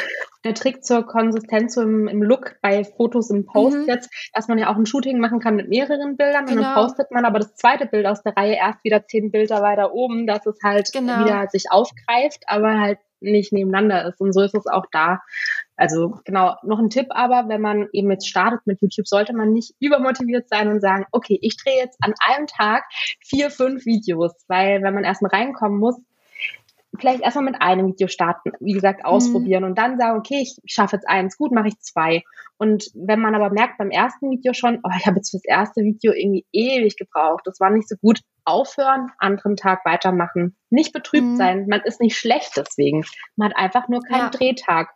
der 0.46 0.54
Trick 0.54 0.84
zur 0.84 1.04
Konsistenz 1.04 1.74
so 1.74 1.82
im, 1.82 2.06
im 2.08 2.22
Look 2.22 2.56
bei 2.62 2.84
Fotos 2.84 3.30
im 3.30 3.44
Post 3.46 3.78
mhm. 3.78 3.86
jetzt, 3.88 4.08
dass 4.32 4.48
man 4.48 4.58
ja 4.58 4.70
auch 4.70 4.76
ein 4.76 4.86
Shooting 4.86 5.18
machen 5.18 5.40
kann 5.40 5.56
mit 5.56 5.68
mehreren 5.68 6.16
Bildern 6.16 6.46
genau. 6.46 6.58
und 6.58 6.62
dann 6.62 6.74
genau. 6.74 6.86
postet 6.86 7.10
man 7.10 7.24
aber 7.24 7.40
das 7.40 7.54
zweite 7.56 7.86
Bild 7.86 8.06
aus 8.06 8.22
der 8.22 8.36
Reihe 8.36 8.54
erst 8.54 8.82
wieder 8.84 9.06
zehn 9.06 9.30
Bilder 9.30 9.60
weiter 9.60 9.92
oben, 9.92 10.26
dass 10.26 10.46
es 10.46 10.58
halt 10.62 10.90
genau. 10.92 11.24
wieder 11.24 11.48
sich 11.48 11.70
aufgreift, 11.70 12.44
aber 12.46 12.80
halt 12.80 12.98
nicht 13.20 13.52
nebeneinander 13.52 14.06
ist. 14.06 14.20
Und 14.20 14.32
so 14.32 14.42
ist 14.42 14.54
es 14.54 14.66
auch 14.66 14.84
da. 14.92 15.20
Also 15.74 16.20
genau, 16.24 16.54
noch 16.62 16.78
ein 16.78 16.90
Tipp 16.90 17.06
aber, 17.10 17.48
wenn 17.48 17.60
man 17.60 17.88
eben 17.92 18.10
jetzt 18.10 18.28
startet 18.28 18.60
mit 18.66 18.80
YouTube, 18.80 19.08
sollte 19.08 19.34
man 19.34 19.52
nicht 19.52 19.74
übermotiviert 19.80 20.48
sein 20.48 20.68
und 20.68 20.80
sagen, 20.80 21.06
okay, 21.12 21.38
ich 21.42 21.56
drehe 21.56 21.78
jetzt 21.78 21.98
an 22.02 22.14
einem 22.20 22.46
Tag 22.46 22.84
vier, 23.24 23.50
fünf 23.50 23.84
Videos, 23.84 24.32
weil 24.48 24.82
wenn 24.82 24.94
man 24.94 25.04
erstmal 25.04 25.32
reinkommen 25.32 25.78
muss, 25.78 25.96
vielleicht 26.98 27.22
erstmal 27.22 27.44
mit 27.44 27.60
einem 27.60 27.88
Video 27.88 28.08
starten, 28.08 28.52
wie 28.60 28.72
gesagt, 28.72 29.04
ausprobieren 29.04 29.62
mhm. 29.62 29.70
und 29.70 29.78
dann 29.78 29.98
sagen, 29.98 30.18
okay, 30.18 30.40
ich 30.42 30.56
schaffe 30.66 30.96
jetzt 30.96 31.08
eins, 31.08 31.36
gut, 31.36 31.52
mache 31.52 31.68
ich 31.68 31.78
zwei. 31.80 32.22
Und 32.58 32.90
wenn 32.94 33.20
man 33.20 33.34
aber 33.34 33.50
merkt 33.50 33.78
beim 33.78 33.90
ersten 33.90 34.30
Video 34.30 34.52
schon, 34.52 34.80
oh, 34.82 34.90
ich 34.98 35.06
habe 35.06 35.16
jetzt 35.16 35.30
fürs 35.30 35.44
erste 35.44 35.82
Video 35.82 36.12
irgendwie 36.12 36.46
ewig 36.52 36.96
gebraucht, 36.96 37.42
das 37.46 37.60
war 37.60 37.70
nicht 37.70 37.88
so 37.88 37.96
gut, 37.96 38.20
aufhören, 38.44 39.10
anderen 39.18 39.56
Tag 39.56 39.84
weitermachen. 39.84 40.56
Nicht 40.70 40.92
betrübt 40.92 41.26
mhm. 41.26 41.36
sein, 41.36 41.66
man 41.68 41.80
ist 41.82 42.00
nicht 42.00 42.16
schlecht 42.16 42.52
deswegen. 42.56 43.04
Man 43.36 43.50
hat 43.50 43.56
einfach 43.56 43.88
nur 43.88 44.02
keinen 44.02 44.20
ja. 44.20 44.30
Drehtag. 44.30 44.90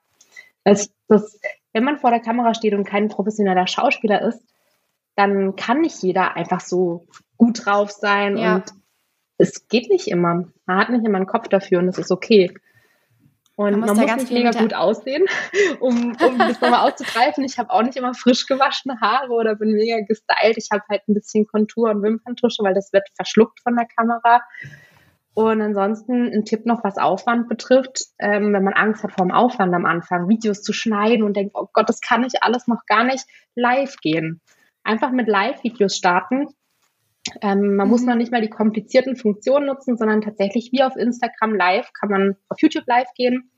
Das, 0.64 0.92
das, 1.08 1.38
wenn 1.72 1.84
man 1.84 1.98
vor 1.98 2.10
der 2.10 2.20
Kamera 2.20 2.54
steht 2.54 2.74
und 2.74 2.84
kein 2.84 3.08
professioneller 3.08 3.66
Schauspieler 3.66 4.22
ist, 4.22 4.42
dann 5.16 5.56
kann 5.56 5.80
nicht 5.80 6.02
jeder 6.02 6.36
einfach 6.36 6.60
so 6.60 7.06
gut 7.36 7.66
drauf 7.66 7.90
sein 7.90 8.36
ja. 8.36 8.56
und 8.56 8.64
es 9.40 9.68
geht 9.68 9.90
nicht 9.90 10.08
immer. 10.08 10.44
Man 10.66 10.78
hat 10.78 10.90
nicht 10.90 11.04
immer 11.04 11.16
einen 11.16 11.26
Kopf 11.26 11.48
dafür 11.48 11.78
und 11.78 11.88
es 11.88 11.98
ist 11.98 12.10
okay. 12.10 12.52
Und 13.56 13.72
man, 13.78 13.94
man 13.94 14.06
muss 14.06 14.16
nicht 14.16 14.32
mega 14.32 14.52
gut 14.52 14.72
aussehen, 14.72 15.26
um, 15.80 16.12
um 16.12 16.38
das 16.38 16.60
nochmal 16.60 16.88
auszugreifen. 16.88 17.44
Ich 17.44 17.58
habe 17.58 17.70
auch 17.70 17.82
nicht 17.82 17.96
immer 17.96 18.14
frisch 18.14 18.46
gewaschene 18.46 19.00
Haare 19.00 19.30
oder 19.32 19.54
bin 19.54 19.72
mega 19.72 20.00
gestylt. 20.00 20.56
Ich 20.56 20.68
habe 20.72 20.82
halt 20.88 21.02
ein 21.08 21.14
bisschen 21.14 21.46
Kontur 21.46 21.90
und 21.90 22.02
Wimperntusche, 22.02 22.62
weil 22.62 22.74
das 22.74 22.92
wird 22.92 23.06
verschluckt 23.16 23.60
von 23.60 23.76
der 23.76 23.86
Kamera. 23.86 24.40
Und 25.34 25.60
ansonsten 25.60 26.32
ein 26.32 26.44
Tipp 26.44 26.66
noch, 26.66 26.82
was 26.84 26.96
Aufwand 26.96 27.48
betrifft, 27.48 28.00
ähm, 28.18 28.52
wenn 28.52 28.64
man 28.64 28.72
Angst 28.72 29.02
hat 29.04 29.12
vor 29.12 29.26
dem 29.26 29.32
Aufwand 29.32 29.74
am 29.74 29.86
Anfang, 29.86 30.28
Videos 30.28 30.62
zu 30.62 30.72
schneiden 30.72 31.22
und 31.22 31.36
denkt, 31.36 31.52
oh 31.54 31.68
Gott, 31.72 31.88
das 31.88 32.00
kann 32.00 32.24
ich 32.24 32.42
alles 32.42 32.66
noch 32.66 32.84
gar 32.86 33.04
nicht 33.04 33.26
live 33.54 33.96
gehen. 33.96 34.40
Einfach 34.82 35.12
mit 35.12 35.28
Live-Videos 35.28 35.96
starten, 35.96 36.48
ähm, 37.42 37.76
man 37.76 37.86
mhm. 37.86 37.90
muss 37.90 38.04
noch 38.04 38.14
nicht 38.14 38.32
mal 38.32 38.42
die 38.42 38.50
komplizierten 38.50 39.16
Funktionen 39.16 39.66
nutzen, 39.66 39.96
sondern 39.96 40.20
tatsächlich 40.20 40.70
wie 40.72 40.82
auf 40.82 40.96
Instagram 40.96 41.54
Live 41.54 41.92
kann 41.92 42.10
man 42.10 42.36
auf 42.48 42.60
YouTube 42.60 42.86
Live 42.86 43.12
gehen 43.14 43.50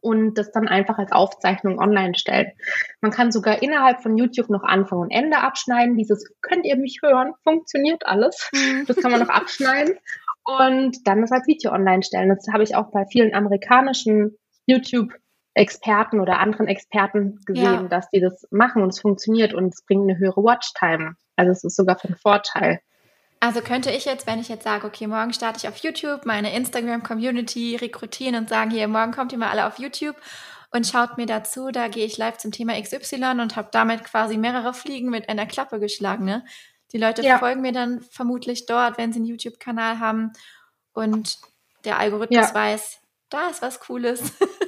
und 0.00 0.36
das 0.36 0.52
dann 0.52 0.68
einfach 0.68 0.98
als 0.98 1.12
Aufzeichnung 1.12 1.78
online 1.78 2.14
stellen. 2.14 2.52
Man 3.00 3.10
kann 3.10 3.32
sogar 3.32 3.62
innerhalb 3.62 4.02
von 4.02 4.16
YouTube 4.16 4.50
noch 4.50 4.62
Anfang 4.62 4.98
und 4.98 5.10
Ende 5.10 5.38
abschneiden. 5.38 5.96
Dieses 5.96 6.24
könnt 6.40 6.66
ihr 6.66 6.76
mich 6.76 7.00
hören, 7.02 7.32
funktioniert 7.42 8.06
alles. 8.06 8.50
Mhm. 8.52 8.84
Das 8.86 8.96
kann 8.96 9.10
man 9.10 9.20
noch 9.20 9.28
abschneiden 9.28 9.96
und 10.44 11.06
dann 11.06 11.20
das 11.20 11.32
als 11.32 11.46
Video 11.46 11.72
online 11.72 12.02
stellen. 12.02 12.28
Das 12.28 12.46
habe 12.52 12.62
ich 12.62 12.74
auch 12.74 12.90
bei 12.90 13.04
vielen 13.06 13.34
amerikanischen 13.34 14.36
YouTube 14.66 15.12
Experten 15.54 16.20
oder 16.20 16.38
anderen 16.38 16.68
Experten 16.68 17.40
gesehen, 17.44 17.64
ja. 17.64 17.82
dass 17.88 18.08
die 18.10 18.20
das 18.20 18.46
machen 18.50 18.82
und 18.82 18.90
es 18.90 19.00
funktioniert 19.00 19.54
und 19.54 19.74
es 19.74 19.84
bringt 19.84 20.08
eine 20.08 20.18
höhere 20.18 20.42
Watchtime. 20.42 21.16
Also 21.38 21.52
es 21.52 21.64
ist 21.64 21.76
sogar 21.76 21.98
von 21.98 22.16
Vorteil. 22.16 22.80
Also 23.40 23.60
könnte 23.60 23.92
ich 23.92 24.04
jetzt, 24.04 24.26
wenn 24.26 24.40
ich 24.40 24.48
jetzt 24.48 24.64
sage, 24.64 24.86
okay, 24.86 25.06
morgen 25.06 25.32
starte 25.32 25.58
ich 25.58 25.68
auf 25.68 25.76
YouTube, 25.76 26.26
meine 26.26 26.54
Instagram-Community 26.54 27.76
rekrutieren 27.76 28.34
und 28.34 28.48
sagen, 28.48 28.72
hier, 28.72 28.88
morgen 28.88 29.12
kommt 29.12 29.30
ihr 29.30 29.38
mal 29.38 29.50
alle 29.50 29.66
auf 29.66 29.78
YouTube 29.78 30.16
und 30.72 30.86
schaut 30.88 31.16
mir 31.16 31.26
dazu, 31.26 31.70
da 31.70 31.86
gehe 31.86 32.04
ich 32.04 32.18
live 32.18 32.38
zum 32.38 32.50
Thema 32.50 32.80
XY 32.80 33.40
und 33.40 33.54
habe 33.54 33.68
damit 33.70 34.02
quasi 34.02 34.36
mehrere 34.36 34.74
Fliegen 34.74 35.10
mit 35.10 35.28
einer 35.28 35.46
Klappe 35.46 35.78
geschlagen. 35.78 36.24
Ne? 36.24 36.44
Die 36.92 36.98
Leute 36.98 37.22
ja. 37.22 37.38
folgen 37.38 37.60
mir 37.60 37.72
dann 37.72 38.00
vermutlich 38.00 38.66
dort, 38.66 38.98
wenn 38.98 39.12
sie 39.12 39.20
einen 39.20 39.26
YouTube-Kanal 39.26 40.00
haben 40.00 40.32
und 40.92 41.36
der 41.84 42.00
Algorithmus 42.00 42.48
ja. 42.48 42.54
weiß, 42.54 42.98
da 43.30 43.48
ist 43.48 43.62
was 43.62 43.78
Cooles. 43.78 44.32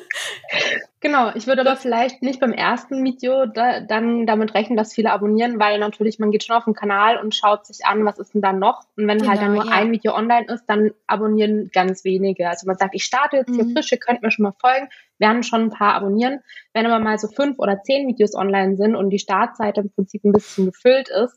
Genau, 1.03 1.31
ich 1.35 1.47
würde 1.47 1.63
aber 1.63 1.77
vielleicht 1.77 2.23
nicht 2.23 2.41
beim 2.41 2.53
ersten 2.53 3.03
Video 3.03 3.47
da, 3.47 3.81
dann 3.81 4.27
damit 4.27 4.55
rechnen, 4.55 4.77
dass 4.77 4.93
viele 4.93 5.13
abonnieren, 5.13 5.59
weil 5.59 5.79
natürlich 5.79 6.19
man 6.19 6.31
geht 6.31 6.45
schon 6.45 6.57
auf 6.57 6.65
den 6.65 6.75
Kanal 6.75 7.17
und 7.17 7.35
schaut 7.35 7.65
sich 7.65 7.87
an, 7.87 8.05
was 8.05 8.19
ist 8.19 8.35
denn 8.35 8.43
da 8.43 8.53
noch. 8.53 8.85
Und 8.99 9.09
wenn 9.09 9.17
genau, 9.17 9.31
halt 9.31 9.41
dann 9.41 9.55
nur 9.55 9.65
ja. 9.65 9.73
ein 9.73 9.91
Video 9.93 10.15
online 10.15 10.47
ist, 10.49 10.67
dann 10.67 10.91
abonnieren 11.07 11.71
ganz 11.73 12.05
wenige. 12.05 12.51
Also 12.51 12.67
man 12.67 12.77
sagt, 12.77 12.95
ich 12.95 13.05
starte 13.05 13.39
jetzt 13.39 13.55
hier 13.55 13.65
mhm. 13.65 13.73
frisch, 13.73 13.91
ihr 13.93 13.99
könnt 13.99 14.21
mir 14.21 14.31
schon 14.31 14.43
mal 14.43 14.55
folgen, 14.61 14.91
werden 15.19 15.43
schon 15.43 15.63
ein 15.63 15.71
paar 15.71 15.95
abonnieren. 15.95 16.41
Wenn 16.75 16.85
aber 16.85 17.03
mal 17.03 17.19
so 17.19 17.29
fünf 17.29 17.59
oder 17.59 17.83
zehn 17.83 18.07
Videos 18.07 18.35
online 18.35 18.77
sind 18.77 18.95
und 18.95 19.09
die 19.09 19.19
Startseite 19.19 19.81
im 19.81 19.91
Prinzip 19.91 20.23
ein 20.25 20.33
bisschen 20.33 20.67
gefüllt 20.67 21.09
ist, 21.09 21.35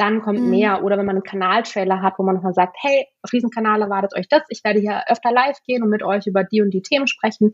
dann 0.00 0.22
kommt 0.22 0.40
mhm. 0.40 0.50
mehr. 0.50 0.82
Oder 0.82 0.96
wenn 0.96 1.04
man 1.04 1.16
einen 1.16 1.22
Kanaltrailer 1.22 2.00
hat, 2.00 2.14
wo 2.18 2.22
man 2.22 2.34
nochmal 2.34 2.54
sagt, 2.54 2.76
hey, 2.80 3.06
auf 3.22 3.30
diesem 3.30 3.50
Kanal 3.50 3.82
erwartet 3.82 4.16
euch 4.16 4.28
das, 4.28 4.42
ich 4.48 4.64
werde 4.64 4.80
hier 4.80 5.04
öfter 5.08 5.30
live 5.30 5.58
gehen 5.66 5.82
und 5.82 5.90
mit 5.90 6.02
euch 6.02 6.26
über 6.26 6.42
die 6.42 6.62
und 6.62 6.70
die 6.70 6.80
Themen 6.80 7.06
sprechen. 7.06 7.52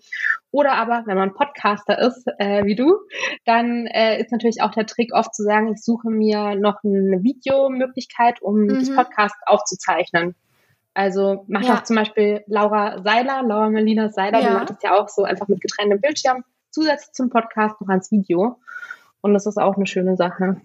Oder 0.53 0.75
aber, 0.75 1.03
wenn 1.07 1.17
man 1.17 1.35
Podcaster 1.35 1.99
ist, 1.99 2.25
äh, 2.39 2.65
wie 2.65 2.77
du, 2.77 2.99
dann 3.45 3.87
äh, 3.87 4.21
ist 4.21 4.31
natürlich 4.31 4.63
auch 4.63 4.71
der 4.71 4.87
Trick 4.87 5.13
oft 5.13 5.35
zu 5.35 5.43
sagen, 5.43 5.73
ich 5.73 5.83
suche 5.83 6.09
mir 6.09 6.55
noch 6.55 6.85
eine 6.85 7.25
Videomöglichkeit, 7.25 8.41
um 8.41 8.61
mhm. 8.61 8.69
das 8.69 8.95
Podcast 8.95 9.37
aufzuzeichnen. 9.47 10.37
Also 10.95 11.45
macht 11.49 11.67
ja. 11.67 11.75
auch 11.75 11.83
zum 11.83 11.97
Beispiel 11.97 12.45
Laura 12.47 13.03
Seiler, 13.03 13.43
Laura 13.43 13.69
Melina 13.71 14.11
Seiler, 14.11 14.41
ja. 14.41 14.49
die 14.49 14.55
macht 14.55 14.71
das 14.71 14.83
ja 14.83 14.95
auch 14.95 15.09
so 15.09 15.25
einfach 15.25 15.49
mit 15.49 15.61
getrenntem 15.61 16.01
Bildschirm, 16.01 16.45
zusätzlich 16.71 17.13
zum 17.13 17.29
Podcast 17.29 17.81
noch 17.81 17.89
ans 17.89 18.13
Video. 18.13 18.61
Und 19.21 19.35
das 19.35 19.47
ist 19.47 19.59
auch 19.59 19.77
eine 19.77 19.87
schöne 19.87 20.17
Sache. 20.17 20.61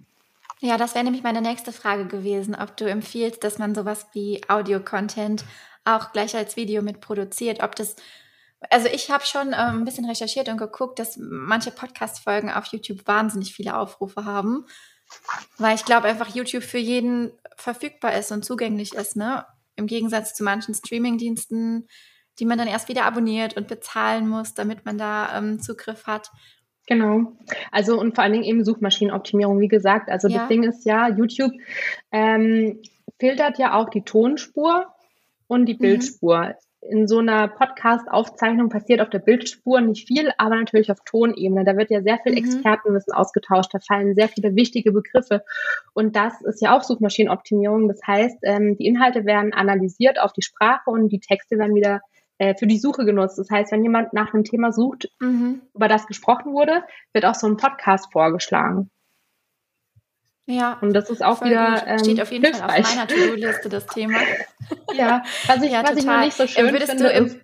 Ja, 0.63 0.77
das 0.77 0.93
wäre 0.93 1.03
nämlich 1.03 1.23
meine 1.23 1.41
nächste 1.41 1.71
Frage 1.71 2.05
gewesen, 2.05 2.55
ob 2.55 2.77
du 2.77 2.85
empfiehlst, 2.85 3.43
dass 3.43 3.57
man 3.57 3.73
sowas 3.73 4.05
wie 4.13 4.41
Audio-Content 4.47 5.43
auch 5.85 6.11
gleich 6.11 6.35
als 6.35 6.55
Video 6.55 6.83
mit 6.83 7.01
produziert, 7.01 7.63
ob 7.63 7.75
das 7.75 7.95
also 8.69 8.87
ich 8.87 9.09
habe 9.09 9.25
schon 9.25 9.47
ähm, 9.47 9.79
ein 9.79 9.85
bisschen 9.85 10.05
recherchiert 10.05 10.47
und 10.47 10.57
geguckt, 10.57 10.99
dass 10.99 11.17
manche 11.17 11.71
Podcast-Folgen 11.71 12.51
auf 12.51 12.67
YouTube 12.67 13.07
wahnsinnig 13.07 13.55
viele 13.55 13.75
Aufrufe 13.75 14.25
haben, 14.25 14.67
weil 15.57 15.75
ich 15.75 15.83
glaube 15.83 16.07
einfach 16.07 16.35
YouTube 16.35 16.63
für 16.63 16.77
jeden 16.77 17.31
verfügbar 17.55 18.13
ist 18.13 18.31
und 18.31 18.45
zugänglich 18.45 18.93
ist, 18.93 19.15
ne? 19.15 19.47
Im 19.75 19.87
Gegensatz 19.87 20.35
zu 20.35 20.43
manchen 20.43 20.75
Streaming-Diensten, 20.75 21.87
die 22.37 22.45
man 22.45 22.59
dann 22.59 22.67
erst 22.67 22.87
wieder 22.87 23.05
abonniert 23.05 23.57
und 23.57 23.67
bezahlen 23.67 24.27
muss, 24.27 24.53
damit 24.53 24.85
man 24.85 24.99
da 24.99 25.35
ähm, 25.35 25.59
Zugriff 25.59 26.05
hat. 26.05 26.29
Genau. 26.87 27.33
Also 27.71 27.99
und 27.99 28.15
vor 28.15 28.23
allen 28.23 28.33
Dingen 28.33 28.45
eben 28.45 28.65
Suchmaschinenoptimierung, 28.65 29.59
wie 29.59 29.67
gesagt. 29.67 30.09
Also 30.09 30.27
ja. 30.27 30.39
das 30.39 30.47
Ding 30.49 30.63
ist 30.63 30.85
ja, 30.85 31.09
YouTube 31.09 31.53
ähm, 32.11 32.79
filtert 33.19 33.59
ja 33.59 33.75
auch 33.75 33.89
die 33.89 34.01
Tonspur 34.01 34.87
und 35.47 35.67
die 35.67 35.75
mhm. 35.75 35.79
Bildspur. 35.79 36.39
Mhm. 36.39 36.53
In 36.83 37.07
so 37.07 37.19
einer 37.19 37.47
Podcast-Aufzeichnung 37.47 38.69
passiert 38.69 39.01
auf 39.01 39.11
der 39.11 39.19
Bildspur 39.19 39.81
nicht 39.81 40.07
viel, 40.07 40.31
aber 40.39 40.55
natürlich 40.55 40.91
auf 40.91 41.03
Tonebene. 41.05 41.63
Da 41.63 41.77
wird 41.77 41.91
ja 41.91 42.01
sehr 42.01 42.17
viel 42.23 42.31
mhm. 42.31 42.39
Expertenwissen 42.39 43.13
ausgetauscht, 43.13 43.71
da 43.71 43.79
fallen 43.79 44.15
sehr 44.15 44.29
viele 44.29 44.55
wichtige 44.55 44.91
Begriffe. 44.91 45.43
Und 45.93 46.15
das 46.15 46.41
ist 46.41 46.59
ja 46.59 46.75
auch 46.75 46.81
Suchmaschinenoptimierung. 46.81 47.87
Das 47.87 47.99
heißt, 48.05 48.39
ähm, 48.41 48.75
die 48.77 48.87
Inhalte 48.87 49.25
werden 49.25 49.53
analysiert 49.53 50.19
auf 50.19 50.33
die 50.33 50.41
Sprache 50.41 50.89
und 50.89 51.09
die 51.09 51.19
Texte 51.19 51.59
werden 51.59 51.75
wieder 51.75 52.01
äh, 52.41 52.55
für 52.57 52.65
die 52.65 52.79
Suche 52.79 53.05
genutzt. 53.05 53.37
Das 53.37 53.51
heißt, 53.51 53.71
wenn 53.71 53.83
jemand 53.83 54.13
nach 54.13 54.33
einem 54.33 54.43
Thema 54.43 54.71
sucht, 54.71 55.09
mhm. 55.19 55.61
über 55.75 55.87
das 55.87 56.07
gesprochen 56.07 56.53
wurde, 56.53 56.83
wird 57.13 57.23
auch 57.25 57.35
so 57.35 57.45
ein 57.45 57.55
Podcast 57.55 58.11
vorgeschlagen. 58.11 58.89
Ja. 60.47 60.79
Und 60.81 60.93
das 60.93 61.11
ist 61.11 61.23
auch 61.23 61.43
wieder. 61.43 61.83
Ähm, 61.85 61.99
Steht 61.99 62.19
auf 62.19 62.31
jeden 62.31 62.45
hilfreich. 62.45 62.67
Fall 62.67 62.79
auf 62.81 62.95
meiner 62.95 63.07
To-Do-Liste 63.07 63.69
das 63.69 63.85
Thema. 63.85 64.17
ja, 64.95 65.21
was 65.45 65.61
ich, 65.61 65.71
ja, 65.71 65.83
was 65.83 65.95
ich 65.95 66.05
nur 66.05 66.17
nicht 66.17 66.35
so 66.35 66.47
schön 66.47 66.71
Würdest 66.71 66.89
finde, 66.89 67.09
ist, 67.11 67.39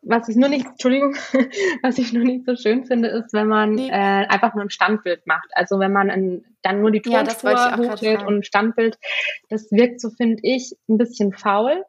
was 0.00 0.28
ich 0.30 0.36
nur 0.36 0.48
nicht, 0.48 0.64
Entschuldigung, 0.64 1.14
was 1.82 1.98
ich 1.98 2.14
nur 2.14 2.24
nicht 2.24 2.46
so 2.46 2.56
schön 2.56 2.86
finde, 2.86 3.08
ist, 3.08 3.34
wenn 3.34 3.48
man 3.48 3.74
nee. 3.74 3.90
äh, 3.90 3.92
einfach 4.28 4.54
nur 4.54 4.64
ein 4.64 4.70
Standbild 4.70 5.26
macht. 5.26 5.50
Also 5.52 5.78
wenn 5.78 5.92
man 5.92 6.08
ein, 6.08 6.44
dann 6.62 6.80
nur 6.80 6.90
die 6.90 7.02
Tonspur 7.02 7.50
ja, 7.50 7.76
hochlädt 7.76 8.22
und 8.22 8.38
ein 8.38 8.44
Standbild, 8.44 8.98
das 9.50 9.70
wirkt 9.70 10.00
so, 10.00 10.08
finde 10.08 10.38
ich, 10.42 10.74
ein 10.88 10.96
bisschen 10.96 11.34
faul. 11.34 11.84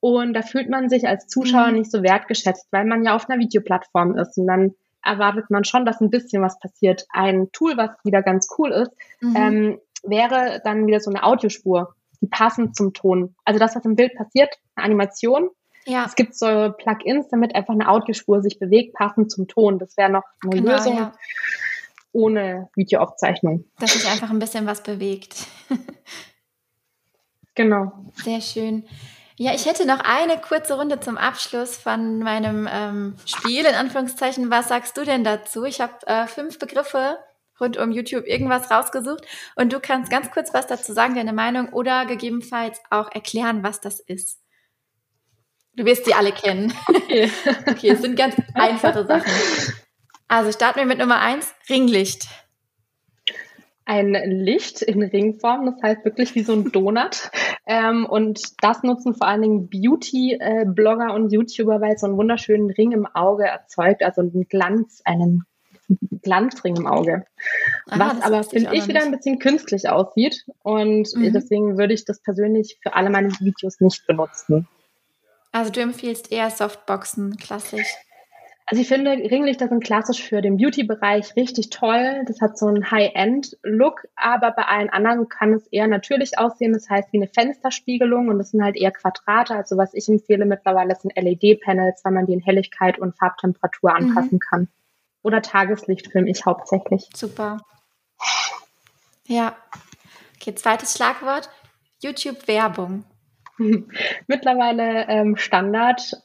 Und 0.00 0.34
da 0.34 0.42
fühlt 0.42 0.68
man 0.68 0.88
sich 0.88 1.08
als 1.08 1.26
Zuschauer 1.26 1.68
mhm. 1.68 1.78
nicht 1.78 1.90
so 1.90 2.02
wertgeschätzt, 2.02 2.68
weil 2.70 2.84
man 2.84 3.04
ja 3.04 3.16
auf 3.16 3.28
einer 3.28 3.40
Videoplattform 3.40 4.16
ist 4.16 4.38
und 4.38 4.46
dann 4.46 4.74
erwartet 5.04 5.50
man 5.50 5.64
schon, 5.64 5.84
dass 5.84 6.00
ein 6.00 6.10
bisschen 6.10 6.42
was 6.42 6.58
passiert. 6.58 7.06
Ein 7.10 7.50
Tool, 7.52 7.76
was 7.76 7.90
wieder 8.04 8.22
ganz 8.22 8.48
cool 8.58 8.70
ist, 8.70 8.92
mhm. 9.20 9.36
ähm, 9.36 9.80
wäre 10.02 10.60
dann 10.64 10.86
wieder 10.86 11.00
so 11.00 11.10
eine 11.10 11.24
Audiospur, 11.24 11.94
die 12.20 12.26
passend 12.26 12.76
zum 12.76 12.92
Ton. 12.92 13.34
Also 13.44 13.58
das, 13.58 13.74
was 13.74 13.84
im 13.84 13.96
Bild 13.96 14.14
passiert, 14.14 14.54
eine 14.74 14.86
Animation. 14.86 15.50
Ja. 15.86 16.04
Es 16.04 16.14
gibt 16.14 16.36
so 16.36 16.72
Plugins, 16.76 17.28
damit 17.28 17.54
einfach 17.54 17.74
eine 17.74 17.88
Audiospur 17.88 18.42
sich 18.42 18.58
bewegt, 18.58 18.94
passend 18.94 19.30
zum 19.30 19.48
Ton. 19.48 19.78
Das 19.78 19.96
wäre 19.96 20.10
noch 20.10 20.24
eine 20.42 20.60
genau, 20.60 20.72
Lösung 20.72 20.96
ja. 20.96 21.12
ohne 22.12 22.68
Videoaufzeichnung. 22.74 23.64
Dass 23.78 23.94
sich 23.94 24.10
einfach 24.10 24.30
ein 24.30 24.38
bisschen 24.38 24.66
was 24.66 24.82
bewegt. 24.82 25.46
genau. 27.54 27.92
Sehr 28.16 28.40
schön. 28.40 28.84
Ja, 29.40 29.54
ich 29.54 29.66
hätte 29.66 29.86
noch 29.86 30.00
eine 30.00 30.40
kurze 30.40 30.74
Runde 30.74 30.98
zum 30.98 31.16
Abschluss 31.16 31.76
von 31.76 32.18
meinem 32.18 32.68
ähm, 32.68 33.14
Spiel, 33.24 33.64
in 33.64 33.74
Anführungszeichen. 33.76 34.50
Was 34.50 34.66
sagst 34.66 34.96
du 34.96 35.04
denn 35.04 35.22
dazu? 35.22 35.62
Ich 35.62 35.80
habe 35.80 35.94
äh, 36.08 36.26
fünf 36.26 36.58
Begriffe 36.58 37.18
rund 37.60 37.76
um 37.76 37.92
YouTube 37.92 38.26
irgendwas 38.26 38.68
rausgesucht 38.68 39.24
und 39.54 39.72
du 39.72 39.78
kannst 39.78 40.10
ganz 40.10 40.32
kurz 40.32 40.52
was 40.54 40.66
dazu 40.66 40.92
sagen, 40.92 41.14
deine 41.14 41.32
Meinung 41.32 41.68
oder 41.68 42.04
gegebenenfalls 42.04 42.80
auch 42.90 43.12
erklären, 43.12 43.62
was 43.62 43.80
das 43.80 44.00
ist. 44.00 44.40
Du 45.74 45.84
wirst 45.84 46.04
sie 46.04 46.14
alle 46.14 46.32
kennen. 46.32 46.74
Okay, 46.88 47.30
okay 47.68 47.90
es 47.90 48.02
sind 48.02 48.16
ganz 48.16 48.34
einfache 48.54 49.06
Sachen. 49.06 49.30
Also 50.26 50.50
starten 50.50 50.80
wir 50.80 50.86
mit 50.86 50.98
Nummer 50.98 51.20
eins, 51.20 51.54
Ringlicht 51.70 52.26
ein 53.88 54.12
Licht 54.12 54.82
in 54.82 55.02
Ringform, 55.02 55.64
das 55.64 55.82
heißt 55.82 56.04
wirklich 56.04 56.34
wie 56.34 56.42
so 56.42 56.52
ein 56.52 56.70
Donut. 56.70 57.30
ähm, 57.66 58.04
und 58.04 58.62
das 58.62 58.82
nutzen 58.82 59.14
vor 59.14 59.26
allen 59.26 59.40
Dingen 59.40 59.70
Beauty-Blogger 59.70 61.14
und 61.14 61.32
YouTuber, 61.32 61.80
weil 61.80 61.94
es 61.94 62.02
so 62.02 62.06
einen 62.06 62.18
wunderschönen 62.18 62.70
Ring 62.70 62.92
im 62.92 63.06
Auge 63.06 63.44
erzeugt, 63.44 64.02
also 64.02 64.20
einen 64.20 64.46
Glanz, 64.46 65.00
einen 65.06 65.44
Glanzring 66.22 66.76
im 66.76 66.86
Auge. 66.86 67.24
Aha, 67.86 67.98
was 67.98 68.22
aber, 68.22 68.44
finde 68.44 68.74
ich, 68.74 68.86
wieder 68.88 69.02
ein 69.02 69.10
bisschen 69.10 69.38
künstlich 69.38 69.88
aussieht. 69.88 70.44
Und 70.62 71.08
mhm. 71.14 71.32
deswegen 71.32 71.78
würde 71.78 71.94
ich 71.94 72.04
das 72.04 72.20
persönlich 72.20 72.78
für 72.82 72.94
alle 72.94 73.08
meine 73.08 73.30
Videos 73.40 73.80
nicht 73.80 74.06
benutzen. 74.06 74.68
Also 75.50 75.72
du 75.72 75.80
empfiehlst 75.80 76.30
eher 76.30 76.50
Softboxen, 76.50 77.38
klassisch. 77.38 77.88
Also 78.70 78.82
ich 78.82 78.88
finde, 78.88 79.12
Ringlichter 79.12 79.66
sind 79.66 79.82
klassisch 79.82 80.22
für 80.22 80.42
den 80.42 80.58
Beauty-Bereich 80.58 81.36
richtig 81.36 81.70
toll. 81.70 82.22
Das 82.26 82.42
hat 82.42 82.58
so 82.58 82.66
einen 82.66 82.90
High-End-Look, 82.90 84.06
aber 84.14 84.50
bei 84.50 84.64
allen 84.64 84.90
anderen 84.90 85.30
kann 85.30 85.54
es 85.54 85.66
eher 85.68 85.86
natürlich 85.86 86.38
aussehen. 86.38 86.74
Das 86.74 86.90
heißt 86.90 87.10
wie 87.14 87.16
eine 87.16 87.28
Fensterspiegelung 87.28 88.28
und 88.28 88.38
das 88.38 88.50
sind 88.50 88.62
halt 88.62 88.76
eher 88.76 88.90
Quadrate. 88.90 89.54
Also 89.54 89.78
was 89.78 89.94
ich 89.94 90.06
empfehle 90.10 90.44
mittlerweile 90.44 90.94
sind 90.96 91.16
LED-Panels, 91.16 92.04
weil 92.04 92.12
man 92.12 92.26
die 92.26 92.34
in 92.34 92.40
Helligkeit 92.40 92.98
und 92.98 93.16
Farbtemperatur 93.16 93.90
mhm. 93.90 93.96
anpassen 93.96 94.34
mhm. 94.34 94.40
kann. 94.50 94.68
Oder 95.22 95.40
Tageslicht 95.40 96.12
filme 96.12 96.28
ich 96.28 96.44
hauptsächlich. 96.44 97.08
Super. 97.14 97.62
Ja. 99.26 99.56
Okay, 100.36 100.54
zweites 100.54 100.94
Schlagwort. 100.94 101.48
YouTube-Werbung. 102.02 103.04
Mittlerweile 104.26 105.08
ähm, 105.08 105.36
Standard 105.36 106.22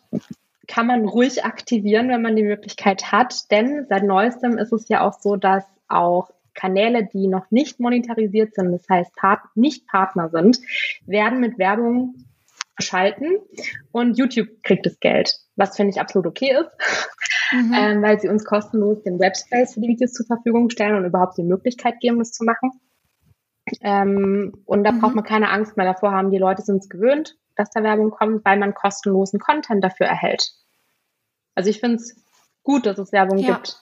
kann 0.67 0.87
man 0.87 1.07
ruhig 1.07 1.43
aktivieren, 1.43 2.09
wenn 2.09 2.21
man 2.21 2.35
die 2.35 2.43
Möglichkeit 2.43 3.11
hat. 3.11 3.51
Denn 3.51 3.85
seit 3.89 4.03
neuestem 4.03 4.57
ist 4.57 4.71
es 4.71 4.87
ja 4.87 5.01
auch 5.01 5.19
so, 5.19 5.35
dass 5.35 5.63
auch 5.87 6.29
Kanäle, 6.53 7.07
die 7.11 7.27
noch 7.27 7.49
nicht 7.51 7.79
monetarisiert 7.79 8.53
sind, 8.53 8.71
das 8.71 8.83
heißt 8.89 9.15
Part 9.15 9.41
nicht 9.55 9.87
Partner 9.87 10.29
sind, 10.29 10.59
werden 11.05 11.39
mit 11.39 11.57
Werbung 11.57 12.15
schalten 12.79 13.37
und 13.91 14.17
YouTube 14.17 14.47
kriegt 14.63 14.85
das 14.85 14.99
Geld, 14.99 15.35
was 15.55 15.75
finde 15.75 15.91
ich 15.91 16.01
absolut 16.01 16.27
okay 16.27 16.55
ist, 16.59 16.71
mhm. 17.51 17.73
ähm, 17.73 18.01
weil 18.01 18.19
sie 18.19 18.29
uns 18.29 18.45
kostenlos 18.45 19.03
den 19.03 19.19
Webspace 19.19 19.73
für 19.73 19.81
die 19.81 19.89
Videos 19.89 20.13
zur 20.13 20.25
Verfügung 20.25 20.69
stellen 20.69 20.95
und 20.95 21.05
überhaupt 21.05 21.37
die 21.37 21.43
Möglichkeit 21.43 21.99
geben, 21.99 22.19
das 22.19 22.31
zu 22.31 22.43
machen. 22.43 22.71
Ähm, 23.81 24.63
und 24.65 24.83
da 24.83 24.91
mhm. 24.91 24.99
braucht 24.99 25.15
man 25.15 25.23
keine 25.23 25.49
Angst 25.49 25.77
mehr 25.77 25.85
davor 25.85 26.11
haben. 26.11 26.31
Die 26.31 26.37
Leute 26.37 26.61
sind 26.61 26.77
es 26.77 26.89
gewöhnt, 26.89 27.37
dass 27.55 27.69
da 27.69 27.83
Werbung 27.83 28.11
kommt, 28.11 28.45
weil 28.45 28.57
man 28.57 28.73
kostenlosen 28.73 29.39
Content 29.39 29.83
dafür 29.83 30.07
erhält. 30.07 30.51
Also 31.55 31.69
ich 31.69 31.79
finde 31.79 31.97
es 31.97 32.15
gut, 32.63 32.85
dass 32.85 32.97
es 32.97 33.11
Werbung 33.11 33.37
ja. 33.37 33.55
gibt. 33.55 33.79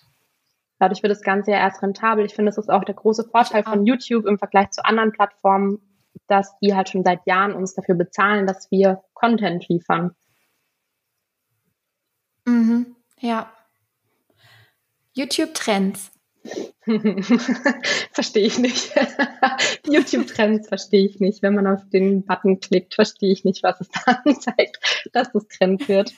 Dadurch 0.80 1.04
wird 1.04 1.12
das 1.12 1.22
Ganze 1.22 1.52
ja 1.52 1.58
erst 1.58 1.84
rentabel. 1.84 2.26
Ich 2.26 2.34
finde, 2.34 2.50
das 2.50 2.58
ist 2.58 2.70
auch 2.70 2.84
der 2.84 2.96
große 2.96 3.26
Vorteil 3.30 3.64
von 3.64 3.86
YouTube 3.86 4.26
im 4.26 4.40
Vergleich 4.40 4.72
zu 4.72 4.84
anderen 4.84 5.12
Plattformen, 5.12 5.80
dass 6.28 6.58
die 6.60 6.76
halt 6.76 6.90
schon 6.90 7.04
seit 7.04 7.26
Jahren 7.28 7.54
uns 7.54 7.76
dafür 7.76 7.96
bezahlen, 7.96 8.48
dass 8.48 8.72
wir 8.72 9.04
Content 9.14 9.68
liefern. 9.70 10.16
Mhm. 12.46 12.96
Ja. 13.20 13.52
YouTube-Trends. 15.14 16.12
verstehe 18.12 18.46
ich 18.46 18.58
nicht. 18.58 18.92
YouTube-Trends 19.88 20.68
verstehe 20.68 21.06
ich 21.06 21.20
nicht. 21.20 21.42
Wenn 21.42 21.56
man 21.56 21.68
auf 21.68 21.82
den 21.90 22.26
Button 22.26 22.60
klickt, 22.60 22.96
verstehe 22.96 23.32
ich 23.32 23.46
nicht, 23.46 23.64
was 23.64 23.80
es 23.82 23.90
dann 24.06 24.40
zeigt, 24.40 24.80
dass 25.14 25.32
das 25.32 25.48
Trend 25.48 25.88
wird. 25.88 26.14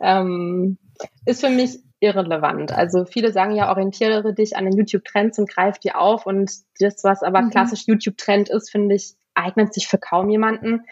ähm, 0.00 0.78
ist 1.24 1.40
für 1.40 1.50
mich 1.50 1.78
irrelevant. 2.00 2.72
Also 2.72 3.04
viele 3.04 3.32
sagen 3.32 3.54
ja, 3.54 3.70
orientiere 3.70 4.34
dich 4.34 4.56
an 4.56 4.64
den 4.64 4.76
YouTube-Trends 4.76 5.38
und 5.38 5.48
greif 5.48 5.78
die 5.78 5.92
auf. 5.92 6.26
Und 6.26 6.52
das, 6.78 7.02
was 7.04 7.22
aber 7.22 7.42
mhm. 7.42 7.50
klassisch 7.50 7.86
YouTube-Trend 7.86 8.48
ist, 8.50 8.70
finde 8.70 8.94
ich, 8.94 9.14
eignet 9.34 9.74
sich 9.74 9.88
für 9.88 9.98
kaum 9.98 10.30
jemanden. 10.30 10.82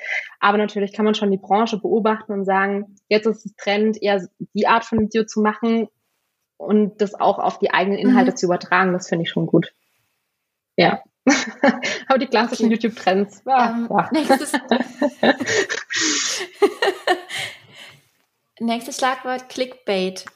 Aber 0.41 0.59
natürlich 0.59 0.93
kann 0.93 1.05
man 1.05 1.15
schon 1.15 1.31
die 1.31 1.39
Branche 1.39 1.79
beobachten 1.79 2.33
und 2.33 2.45
sagen, 2.45 2.97
jetzt 3.09 3.27
ist 3.27 3.47
es 3.47 3.55
Trend, 3.57 4.03
eher 4.03 4.27
die 4.55 4.67
Art 4.67 4.85
von 4.85 5.01
Video 5.01 5.25
zu 5.25 5.41
machen, 5.41 5.89
und 6.63 7.01
das 7.01 7.15
auch 7.15 7.39
auf 7.39 7.59
die 7.59 7.73
eigenen 7.73 7.99
Inhalte 7.99 8.33
mhm. 8.33 8.37
zu 8.37 8.47
übertragen, 8.47 8.93
das 8.93 9.09
finde 9.09 9.25
ich 9.25 9.31
schon 9.31 9.47
gut. 9.47 9.73
Ja. 10.77 11.03
Aber 12.09 12.19
die 12.19 12.27
klassischen 12.27 12.67
okay. 12.67 12.75
YouTube-Trends. 12.75 13.43
Ja, 13.47 13.71
ähm. 13.71 13.89
Nächstes, 14.13 14.53
nächstes 18.61 18.97
Schlagwort 18.97 19.49
Clickbait 19.49 20.27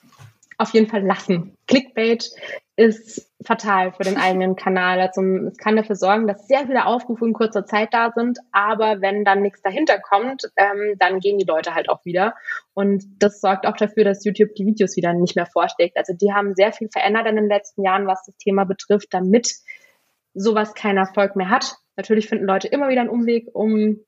auf 0.58 0.72
jeden 0.74 0.88
Fall 0.88 1.04
lassen. 1.04 1.56
Clickbait 1.66 2.30
ist 2.76 3.25
fatal 3.44 3.92
für 3.92 4.02
den 4.02 4.16
eigenen 4.16 4.56
Kanal. 4.56 5.00
Also 5.00 5.22
es 5.22 5.56
kann 5.58 5.76
dafür 5.76 5.96
sorgen, 5.96 6.26
dass 6.26 6.46
sehr 6.46 6.66
viele 6.66 6.86
Aufrufe 6.86 7.26
in 7.26 7.32
kurzer 7.32 7.66
Zeit 7.66 7.92
da 7.92 8.10
sind, 8.14 8.38
aber 8.50 9.02
wenn 9.02 9.24
dann 9.24 9.42
nichts 9.42 9.60
dahinter 9.62 9.98
kommt, 10.00 10.50
ähm, 10.56 10.96
dann 10.98 11.20
gehen 11.20 11.38
die 11.38 11.44
Leute 11.44 11.74
halt 11.74 11.88
auch 11.88 12.04
wieder. 12.04 12.34
Und 12.72 13.04
das 13.18 13.40
sorgt 13.40 13.66
auch 13.66 13.76
dafür, 13.76 14.04
dass 14.04 14.24
YouTube 14.24 14.54
die 14.54 14.66
Videos 14.66 14.96
wieder 14.96 15.12
nicht 15.12 15.36
mehr 15.36 15.46
vorschlägt. 15.46 15.96
Also 15.96 16.14
die 16.14 16.32
haben 16.32 16.54
sehr 16.54 16.72
viel 16.72 16.88
verändert 16.90 17.26
in 17.26 17.36
den 17.36 17.48
letzten 17.48 17.82
Jahren, 17.82 18.06
was 18.06 18.24
das 18.24 18.36
Thema 18.38 18.64
betrifft, 18.64 19.08
damit 19.12 19.52
sowas 20.34 20.74
keinen 20.74 20.98
Erfolg 20.98 21.36
mehr 21.36 21.50
hat. 21.50 21.76
Natürlich 21.96 22.28
finden 22.28 22.46
Leute 22.46 22.68
immer 22.68 22.88
wieder 22.88 23.02
einen 23.02 23.10
Umweg, 23.10 23.48
um 23.52 24.00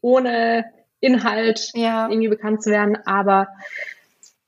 ohne 0.00 0.64
Inhalt 1.00 1.70
ja. 1.74 2.08
irgendwie 2.08 2.28
bekannt 2.28 2.62
zu 2.62 2.70
werden, 2.70 2.98
aber 3.04 3.48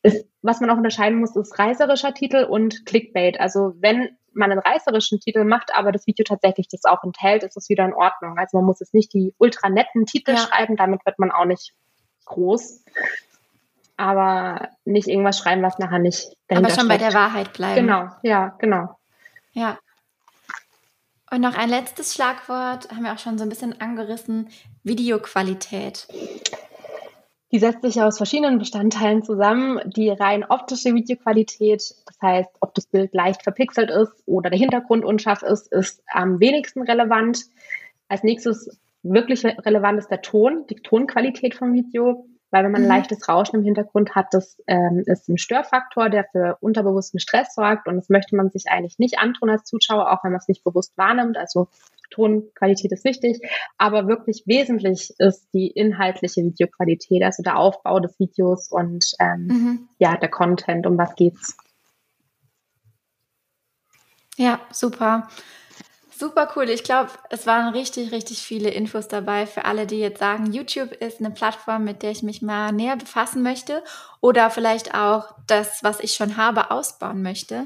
es 0.02 0.24
was 0.42 0.60
man 0.60 0.70
auch 0.70 0.76
unterscheiden 0.76 1.20
muss, 1.20 1.36
ist 1.36 1.58
reißerischer 1.58 2.14
Titel 2.14 2.44
und 2.44 2.86
Clickbait. 2.86 3.38
Also 3.40 3.74
wenn 3.78 4.16
man 4.32 4.50
einen 4.50 4.60
reißerischen 4.60 5.20
Titel 5.20 5.44
macht, 5.44 5.74
aber 5.74 5.92
das 5.92 6.06
Video 6.06 6.24
tatsächlich 6.24 6.68
das 6.68 6.84
auch 6.84 7.02
enthält, 7.04 7.42
ist 7.42 7.56
es 7.56 7.68
wieder 7.68 7.84
in 7.84 7.94
Ordnung. 7.94 8.38
Also 8.38 8.56
man 8.58 8.66
muss 8.66 8.80
jetzt 8.80 8.94
nicht 8.94 9.12
die 9.12 9.34
ultra 9.38 9.68
netten 9.68 10.06
Titel 10.06 10.32
ja. 10.32 10.38
schreiben, 10.38 10.76
damit 10.76 11.04
wird 11.04 11.18
man 11.18 11.30
auch 11.30 11.44
nicht 11.44 11.74
groß. 12.26 12.84
Aber 13.96 14.68
nicht 14.84 15.08
irgendwas 15.08 15.38
schreiben, 15.38 15.62
was 15.62 15.78
nachher 15.78 15.98
nicht 15.98 16.34
Aber 16.48 16.70
schon 16.70 16.86
steckt. 16.86 16.88
bei 16.88 16.96
der 16.96 17.12
Wahrheit 17.12 17.52
bleiben. 17.52 17.86
Genau, 17.86 18.08
ja, 18.22 18.54
genau. 18.58 18.96
Ja. 19.52 19.78
Und 21.30 21.42
noch 21.42 21.54
ein 21.54 21.68
letztes 21.68 22.14
Schlagwort, 22.14 22.90
haben 22.90 23.04
wir 23.04 23.12
auch 23.12 23.18
schon 23.18 23.36
so 23.36 23.44
ein 23.44 23.50
bisschen 23.50 23.78
angerissen, 23.80 24.48
Videoqualität. 24.84 26.08
Die 27.52 27.58
setzt 27.58 27.82
sich 27.82 28.00
aus 28.00 28.18
verschiedenen 28.18 28.58
Bestandteilen 28.58 29.22
zusammen. 29.24 29.80
Die 29.84 30.08
rein 30.08 30.44
optische 30.44 30.94
Videoqualität, 30.94 31.82
das 32.06 32.22
heißt, 32.22 32.50
ob 32.60 32.74
das 32.74 32.86
Bild 32.86 33.12
leicht 33.12 33.42
verpixelt 33.42 33.90
ist 33.90 34.22
oder 34.26 34.50
der 34.50 34.58
Hintergrund 34.58 35.04
unscharf 35.04 35.42
ist, 35.42 35.72
ist 35.72 36.02
am 36.06 36.38
wenigsten 36.38 36.82
relevant. 36.82 37.46
Als 38.08 38.22
nächstes 38.22 38.78
wirklich 39.02 39.44
relevant 39.44 39.98
ist 39.98 40.10
der 40.10 40.22
Ton, 40.22 40.66
die 40.68 40.76
Tonqualität 40.76 41.54
vom 41.54 41.74
Video. 41.74 42.26
Weil 42.52 42.64
wenn 42.64 42.72
man 42.72 42.82
mhm. 42.82 42.88
leichtes 42.88 43.28
Rauschen 43.28 43.56
im 43.56 43.64
Hintergrund 43.64 44.14
hat, 44.14 44.26
das 44.32 44.60
ähm, 44.66 45.04
ist 45.06 45.28
ein 45.28 45.38
Störfaktor, 45.38 46.08
der 46.08 46.24
für 46.24 46.56
unterbewussten 46.60 47.20
Stress 47.20 47.54
sorgt 47.54 47.86
und 47.86 47.96
das 47.96 48.08
möchte 48.08 48.34
man 48.34 48.50
sich 48.50 48.64
eigentlich 48.68 48.98
nicht 48.98 49.20
antun 49.20 49.50
als 49.50 49.64
Zuschauer, 49.64 50.10
auch 50.10 50.24
wenn 50.24 50.32
man 50.32 50.40
es 50.40 50.48
nicht 50.48 50.64
bewusst 50.64 50.96
wahrnimmt. 50.98 51.36
Also 51.36 51.68
Tonqualität 52.10 52.92
ist 52.92 53.04
wichtig, 53.04 53.40
aber 53.78 54.06
wirklich 54.08 54.44
wesentlich 54.46 55.14
ist 55.18 55.48
die 55.52 55.68
inhaltliche 55.68 56.42
Videoqualität, 56.42 57.22
also 57.22 57.42
der 57.42 57.58
Aufbau 57.58 58.00
des 58.00 58.18
Videos 58.18 58.70
und 58.70 59.12
ähm, 59.18 59.46
mhm. 59.46 59.88
ja, 59.98 60.16
der 60.16 60.30
Content, 60.30 60.86
um 60.86 60.98
was 60.98 61.14
geht's. 61.14 61.56
Ja, 64.36 64.60
super. 64.72 65.28
Super 66.20 66.52
cool. 66.54 66.68
Ich 66.68 66.84
glaube, 66.84 67.10
es 67.30 67.46
waren 67.46 67.72
richtig, 67.72 68.12
richtig 68.12 68.40
viele 68.40 68.68
Infos 68.68 69.08
dabei 69.08 69.46
für 69.46 69.64
alle, 69.64 69.86
die 69.86 70.00
jetzt 70.00 70.18
sagen, 70.20 70.52
YouTube 70.52 70.92
ist 70.92 71.20
eine 71.20 71.30
Plattform, 71.30 71.84
mit 71.84 72.02
der 72.02 72.10
ich 72.10 72.22
mich 72.22 72.42
mal 72.42 72.72
näher 72.72 72.96
befassen 72.96 73.42
möchte 73.42 73.82
oder 74.20 74.50
vielleicht 74.50 74.94
auch 74.94 75.34
das, 75.46 75.82
was 75.82 75.98
ich 76.00 76.12
schon 76.12 76.36
habe, 76.36 76.70
ausbauen 76.70 77.22
möchte. 77.22 77.64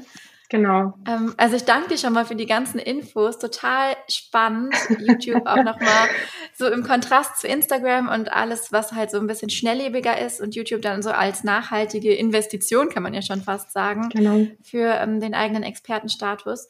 Genau. 0.49 0.93
Ähm, 1.07 1.33
also 1.37 1.55
ich 1.55 1.63
danke 1.63 1.89
dir 1.89 1.97
schon 1.97 2.13
mal 2.13 2.25
für 2.25 2.35
die 2.35 2.45
ganzen 2.45 2.79
Infos. 2.79 3.39
Total 3.39 3.95
spannend. 4.07 4.75
YouTube 4.99 5.45
auch 5.45 5.63
nochmal 5.63 6.07
so 6.53 6.67
im 6.67 6.83
Kontrast 6.83 7.37
zu 7.37 7.47
Instagram 7.47 8.09
und 8.09 8.31
alles, 8.31 8.71
was 8.71 8.91
halt 8.91 9.11
so 9.11 9.19
ein 9.19 9.27
bisschen 9.27 9.49
schnelllebiger 9.49 10.19
ist 10.19 10.41
und 10.41 10.55
YouTube 10.55 10.81
dann 10.81 11.01
so 11.01 11.09
als 11.09 11.43
nachhaltige 11.43 12.13
Investition, 12.13 12.89
kann 12.89 13.03
man 13.03 13.13
ja 13.13 13.21
schon 13.21 13.41
fast 13.41 13.71
sagen, 13.71 14.09
genau. 14.09 14.47
für 14.61 14.93
ähm, 14.95 15.19
den 15.19 15.33
eigenen 15.33 15.63
Expertenstatus. 15.63 16.67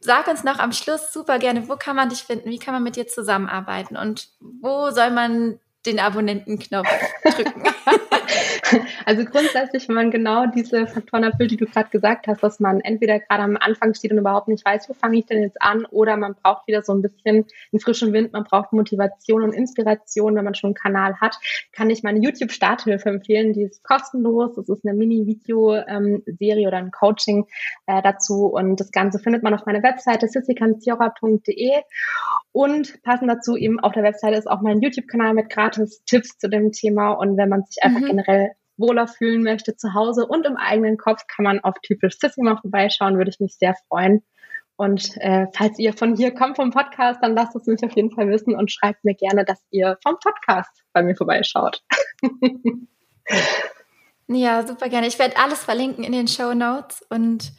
Sag 0.00 0.28
uns 0.28 0.44
noch 0.44 0.58
am 0.58 0.72
Schluss 0.72 1.12
super 1.12 1.38
gerne, 1.38 1.68
wo 1.68 1.76
kann 1.76 1.96
man 1.96 2.08
dich 2.08 2.22
finden? 2.22 2.50
Wie 2.50 2.58
kann 2.58 2.72
man 2.72 2.84
mit 2.84 2.96
dir 2.96 3.06
zusammenarbeiten? 3.06 3.96
Und 3.96 4.28
wo 4.40 4.90
soll 4.90 5.10
man 5.10 5.58
den 5.88 6.00
Abonnentenknopf 6.00 6.88
drücken? 7.24 7.62
Also 9.04 9.24
grundsätzlich, 9.24 9.88
wenn 9.88 9.94
man 9.94 10.10
genau 10.10 10.46
diese 10.46 10.86
Faktoren 10.86 11.24
erfüllt, 11.24 11.50
die 11.50 11.56
du 11.56 11.66
gerade 11.66 11.88
gesagt 11.88 12.26
hast, 12.26 12.42
dass 12.42 12.60
man 12.60 12.80
entweder 12.80 13.18
gerade 13.18 13.42
am 13.42 13.56
Anfang 13.56 13.94
steht 13.94 14.12
und 14.12 14.18
überhaupt 14.18 14.48
nicht 14.48 14.64
weiß, 14.64 14.88
wo 14.88 14.94
fange 14.94 15.18
ich 15.18 15.26
denn 15.26 15.42
jetzt 15.42 15.60
an, 15.62 15.86
oder 15.86 16.16
man 16.16 16.34
braucht 16.34 16.66
wieder 16.66 16.82
so 16.82 16.92
ein 16.92 17.02
bisschen 17.02 17.46
einen 17.72 17.80
frischen 17.80 18.12
Wind, 18.12 18.32
man 18.32 18.44
braucht 18.44 18.72
Motivation 18.72 19.42
und 19.42 19.52
Inspiration, 19.52 20.34
wenn 20.34 20.44
man 20.44 20.54
schon 20.54 20.68
einen 20.68 20.74
Kanal 20.74 21.20
hat, 21.20 21.38
kann 21.72 21.90
ich 21.90 22.02
meine 22.02 22.20
YouTube-Starthilfe 22.20 23.08
empfehlen. 23.08 23.52
Die 23.52 23.62
ist 23.62 23.82
kostenlos. 23.82 24.54
Das 24.56 24.68
ist 24.68 24.84
eine 24.84 24.96
Mini-Video-Serie 24.96 26.68
oder 26.68 26.76
ein 26.76 26.90
Coaching 26.90 27.46
äh, 27.86 28.02
dazu. 28.02 28.46
Und 28.46 28.80
das 28.80 28.90
Ganze 28.90 29.18
findet 29.18 29.42
man 29.42 29.54
auf 29.54 29.64
meiner 29.66 29.82
Webseite 29.82 30.28
sissikanciora.de. 30.28 31.72
Und 32.52 33.02
passend 33.02 33.30
dazu 33.30 33.56
eben 33.56 33.80
auf 33.80 33.92
der 33.92 34.02
Webseite 34.02 34.36
ist 34.36 34.48
auch 34.48 34.60
mein 34.60 34.80
YouTube-Kanal 34.80 35.34
mit 35.34 35.50
gratis 35.50 35.77
Tipps 36.06 36.38
zu 36.38 36.48
dem 36.48 36.72
Thema. 36.72 37.12
Und 37.12 37.36
wenn 37.36 37.48
man 37.48 37.64
sich 37.64 37.82
einfach 37.82 38.00
mhm. 38.00 38.06
generell 38.06 38.50
wohler 38.76 39.08
fühlen 39.08 39.42
möchte 39.42 39.76
zu 39.76 39.94
Hause 39.94 40.26
und 40.26 40.46
im 40.46 40.56
eigenen 40.56 40.96
Kopf, 40.96 41.26
kann 41.26 41.44
man 41.44 41.60
auf 41.60 41.74
typisch 41.82 42.18
Sissy 42.18 42.42
mal 42.42 42.56
vorbeischauen, 42.56 43.16
würde 43.16 43.30
ich 43.30 43.40
mich 43.40 43.56
sehr 43.56 43.74
freuen. 43.88 44.22
Und 44.76 45.16
äh, 45.16 45.46
falls 45.52 45.78
ihr 45.80 45.92
von 45.92 46.14
hier 46.14 46.32
kommt 46.32 46.54
vom 46.54 46.70
Podcast, 46.70 47.18
dann 47.20 47.34
lasst 47.34 47.56
es 47.56 47.66
mich 47.66 47.82
auf 47.82 47.96
jeden 47.96 48.12
Fall 48.12 48.28
wissen 48.28 48.54
und 48.54 48.70
schreibt 48.70 49.04
mir 49.04 49.14
gerne, 49.14 49.44
dass 49.44 49.60
ihr 49.70 49.98
vom 50.04 50.16
Podcast 50.20 50.70
bei 50.92 51.02
mir 51.02 51.16
vorbeischaut. 51.16 51.82
ja, 54.28 54.64
super 54.64 54.88
gerne. 54.88 55.08
Ich 55.08 55.18
werde 55.18 55.36
alles 55.36 55.64
verlinken 55.64 56.04
in 56.04 56.12
den 56.12 56.28
Show 56.28 56.54
Notes 56.54 57.04
und 57.10 57.52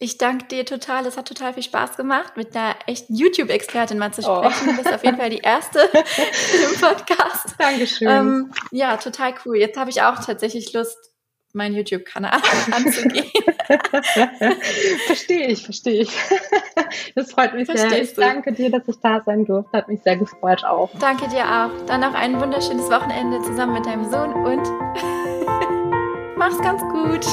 ich 0.00 0.16
danke 0.16 0.46
dir 0.46 0.64
total. 0.64 1.06
Es 1.06 1.16
hat 1.16 1.26
total 1.26 1.54
viel 1.54 1.62
Spaß 1.62 1.96
gemacht, 1.96 2.36
mit 2.36 2.54
einer 2.54 2.76
echten 2.86 3.14
YouTube-Expertin 3.14 3.98
mal 3.98 4.12
zu 4.12 4.22
sprechen. 4.22 4.68
Oh. 4.68 4.70
Du 4.70 4.76
bist 4.76 4.92
auf 4.92 5.04
jeden 5.04 5.16
Fall 5.16 5.30
die 5.30 5.38
erste 5.38 5.80
im 5.82 6.80
Podcast. 6.80 7.56
Dankeschön. 7.58 8.08
Ähm, 8.08 8.52
ja, 8.70 8.96
total 8.96 9.34
cool. 9.44 9.56
Jetzt 9.56 9.76
habe 9.76 9.90
ich 9.90 10.02
auch 10.02 10.24
tatsächlich 10.24 10.72
Lust, 10.72 10.96
meinen 11.52 11.74
YouTube-Kanal 11.74 12.40
anzugehen. 12.70 13.26
verstehe 15.06 15.48
ich, 15.48 15.64
verstehe 15.64 16.02
ich. 16.02 16.10
Das 17.16 17.32
freut 17.32 17.54
mich 17.54 17.66
Verstehst 17.66 17.90
sehr. 17.90 18.02
Ich 18.02 18.14
du? 18.14 18.20
danke 18.20 18.52
dir, 18.52 18.70
dass 18.70 18.86
ich 18.86 19.00
da 19.00 19.20
sein 19.24 19.44
durfte. 19.46 19.76
Hat 19.76 19.88
mich 19.88 20.00
sehr 20.02 20.16
gefreut 20.16 20.64
auch. 20.64 20.90
Danke 21.00 21.26
dir 21.28 21.44
auch. 21.44 21.86
Dann 21.86 22.02
noch 22.02 22.14
ein 22.14 22.40
wunderschönes 22.40 22.88
Wochenende 22.88 23.42
zusammen 23.42 23.74
mit 23.74 23.86
deinem 23.86 24.08
Sohn 24.08 24.32
und 24.32 24.62
mach's 26.36 26.58
ganz 26.58 26.82
gut. 26.82 27.26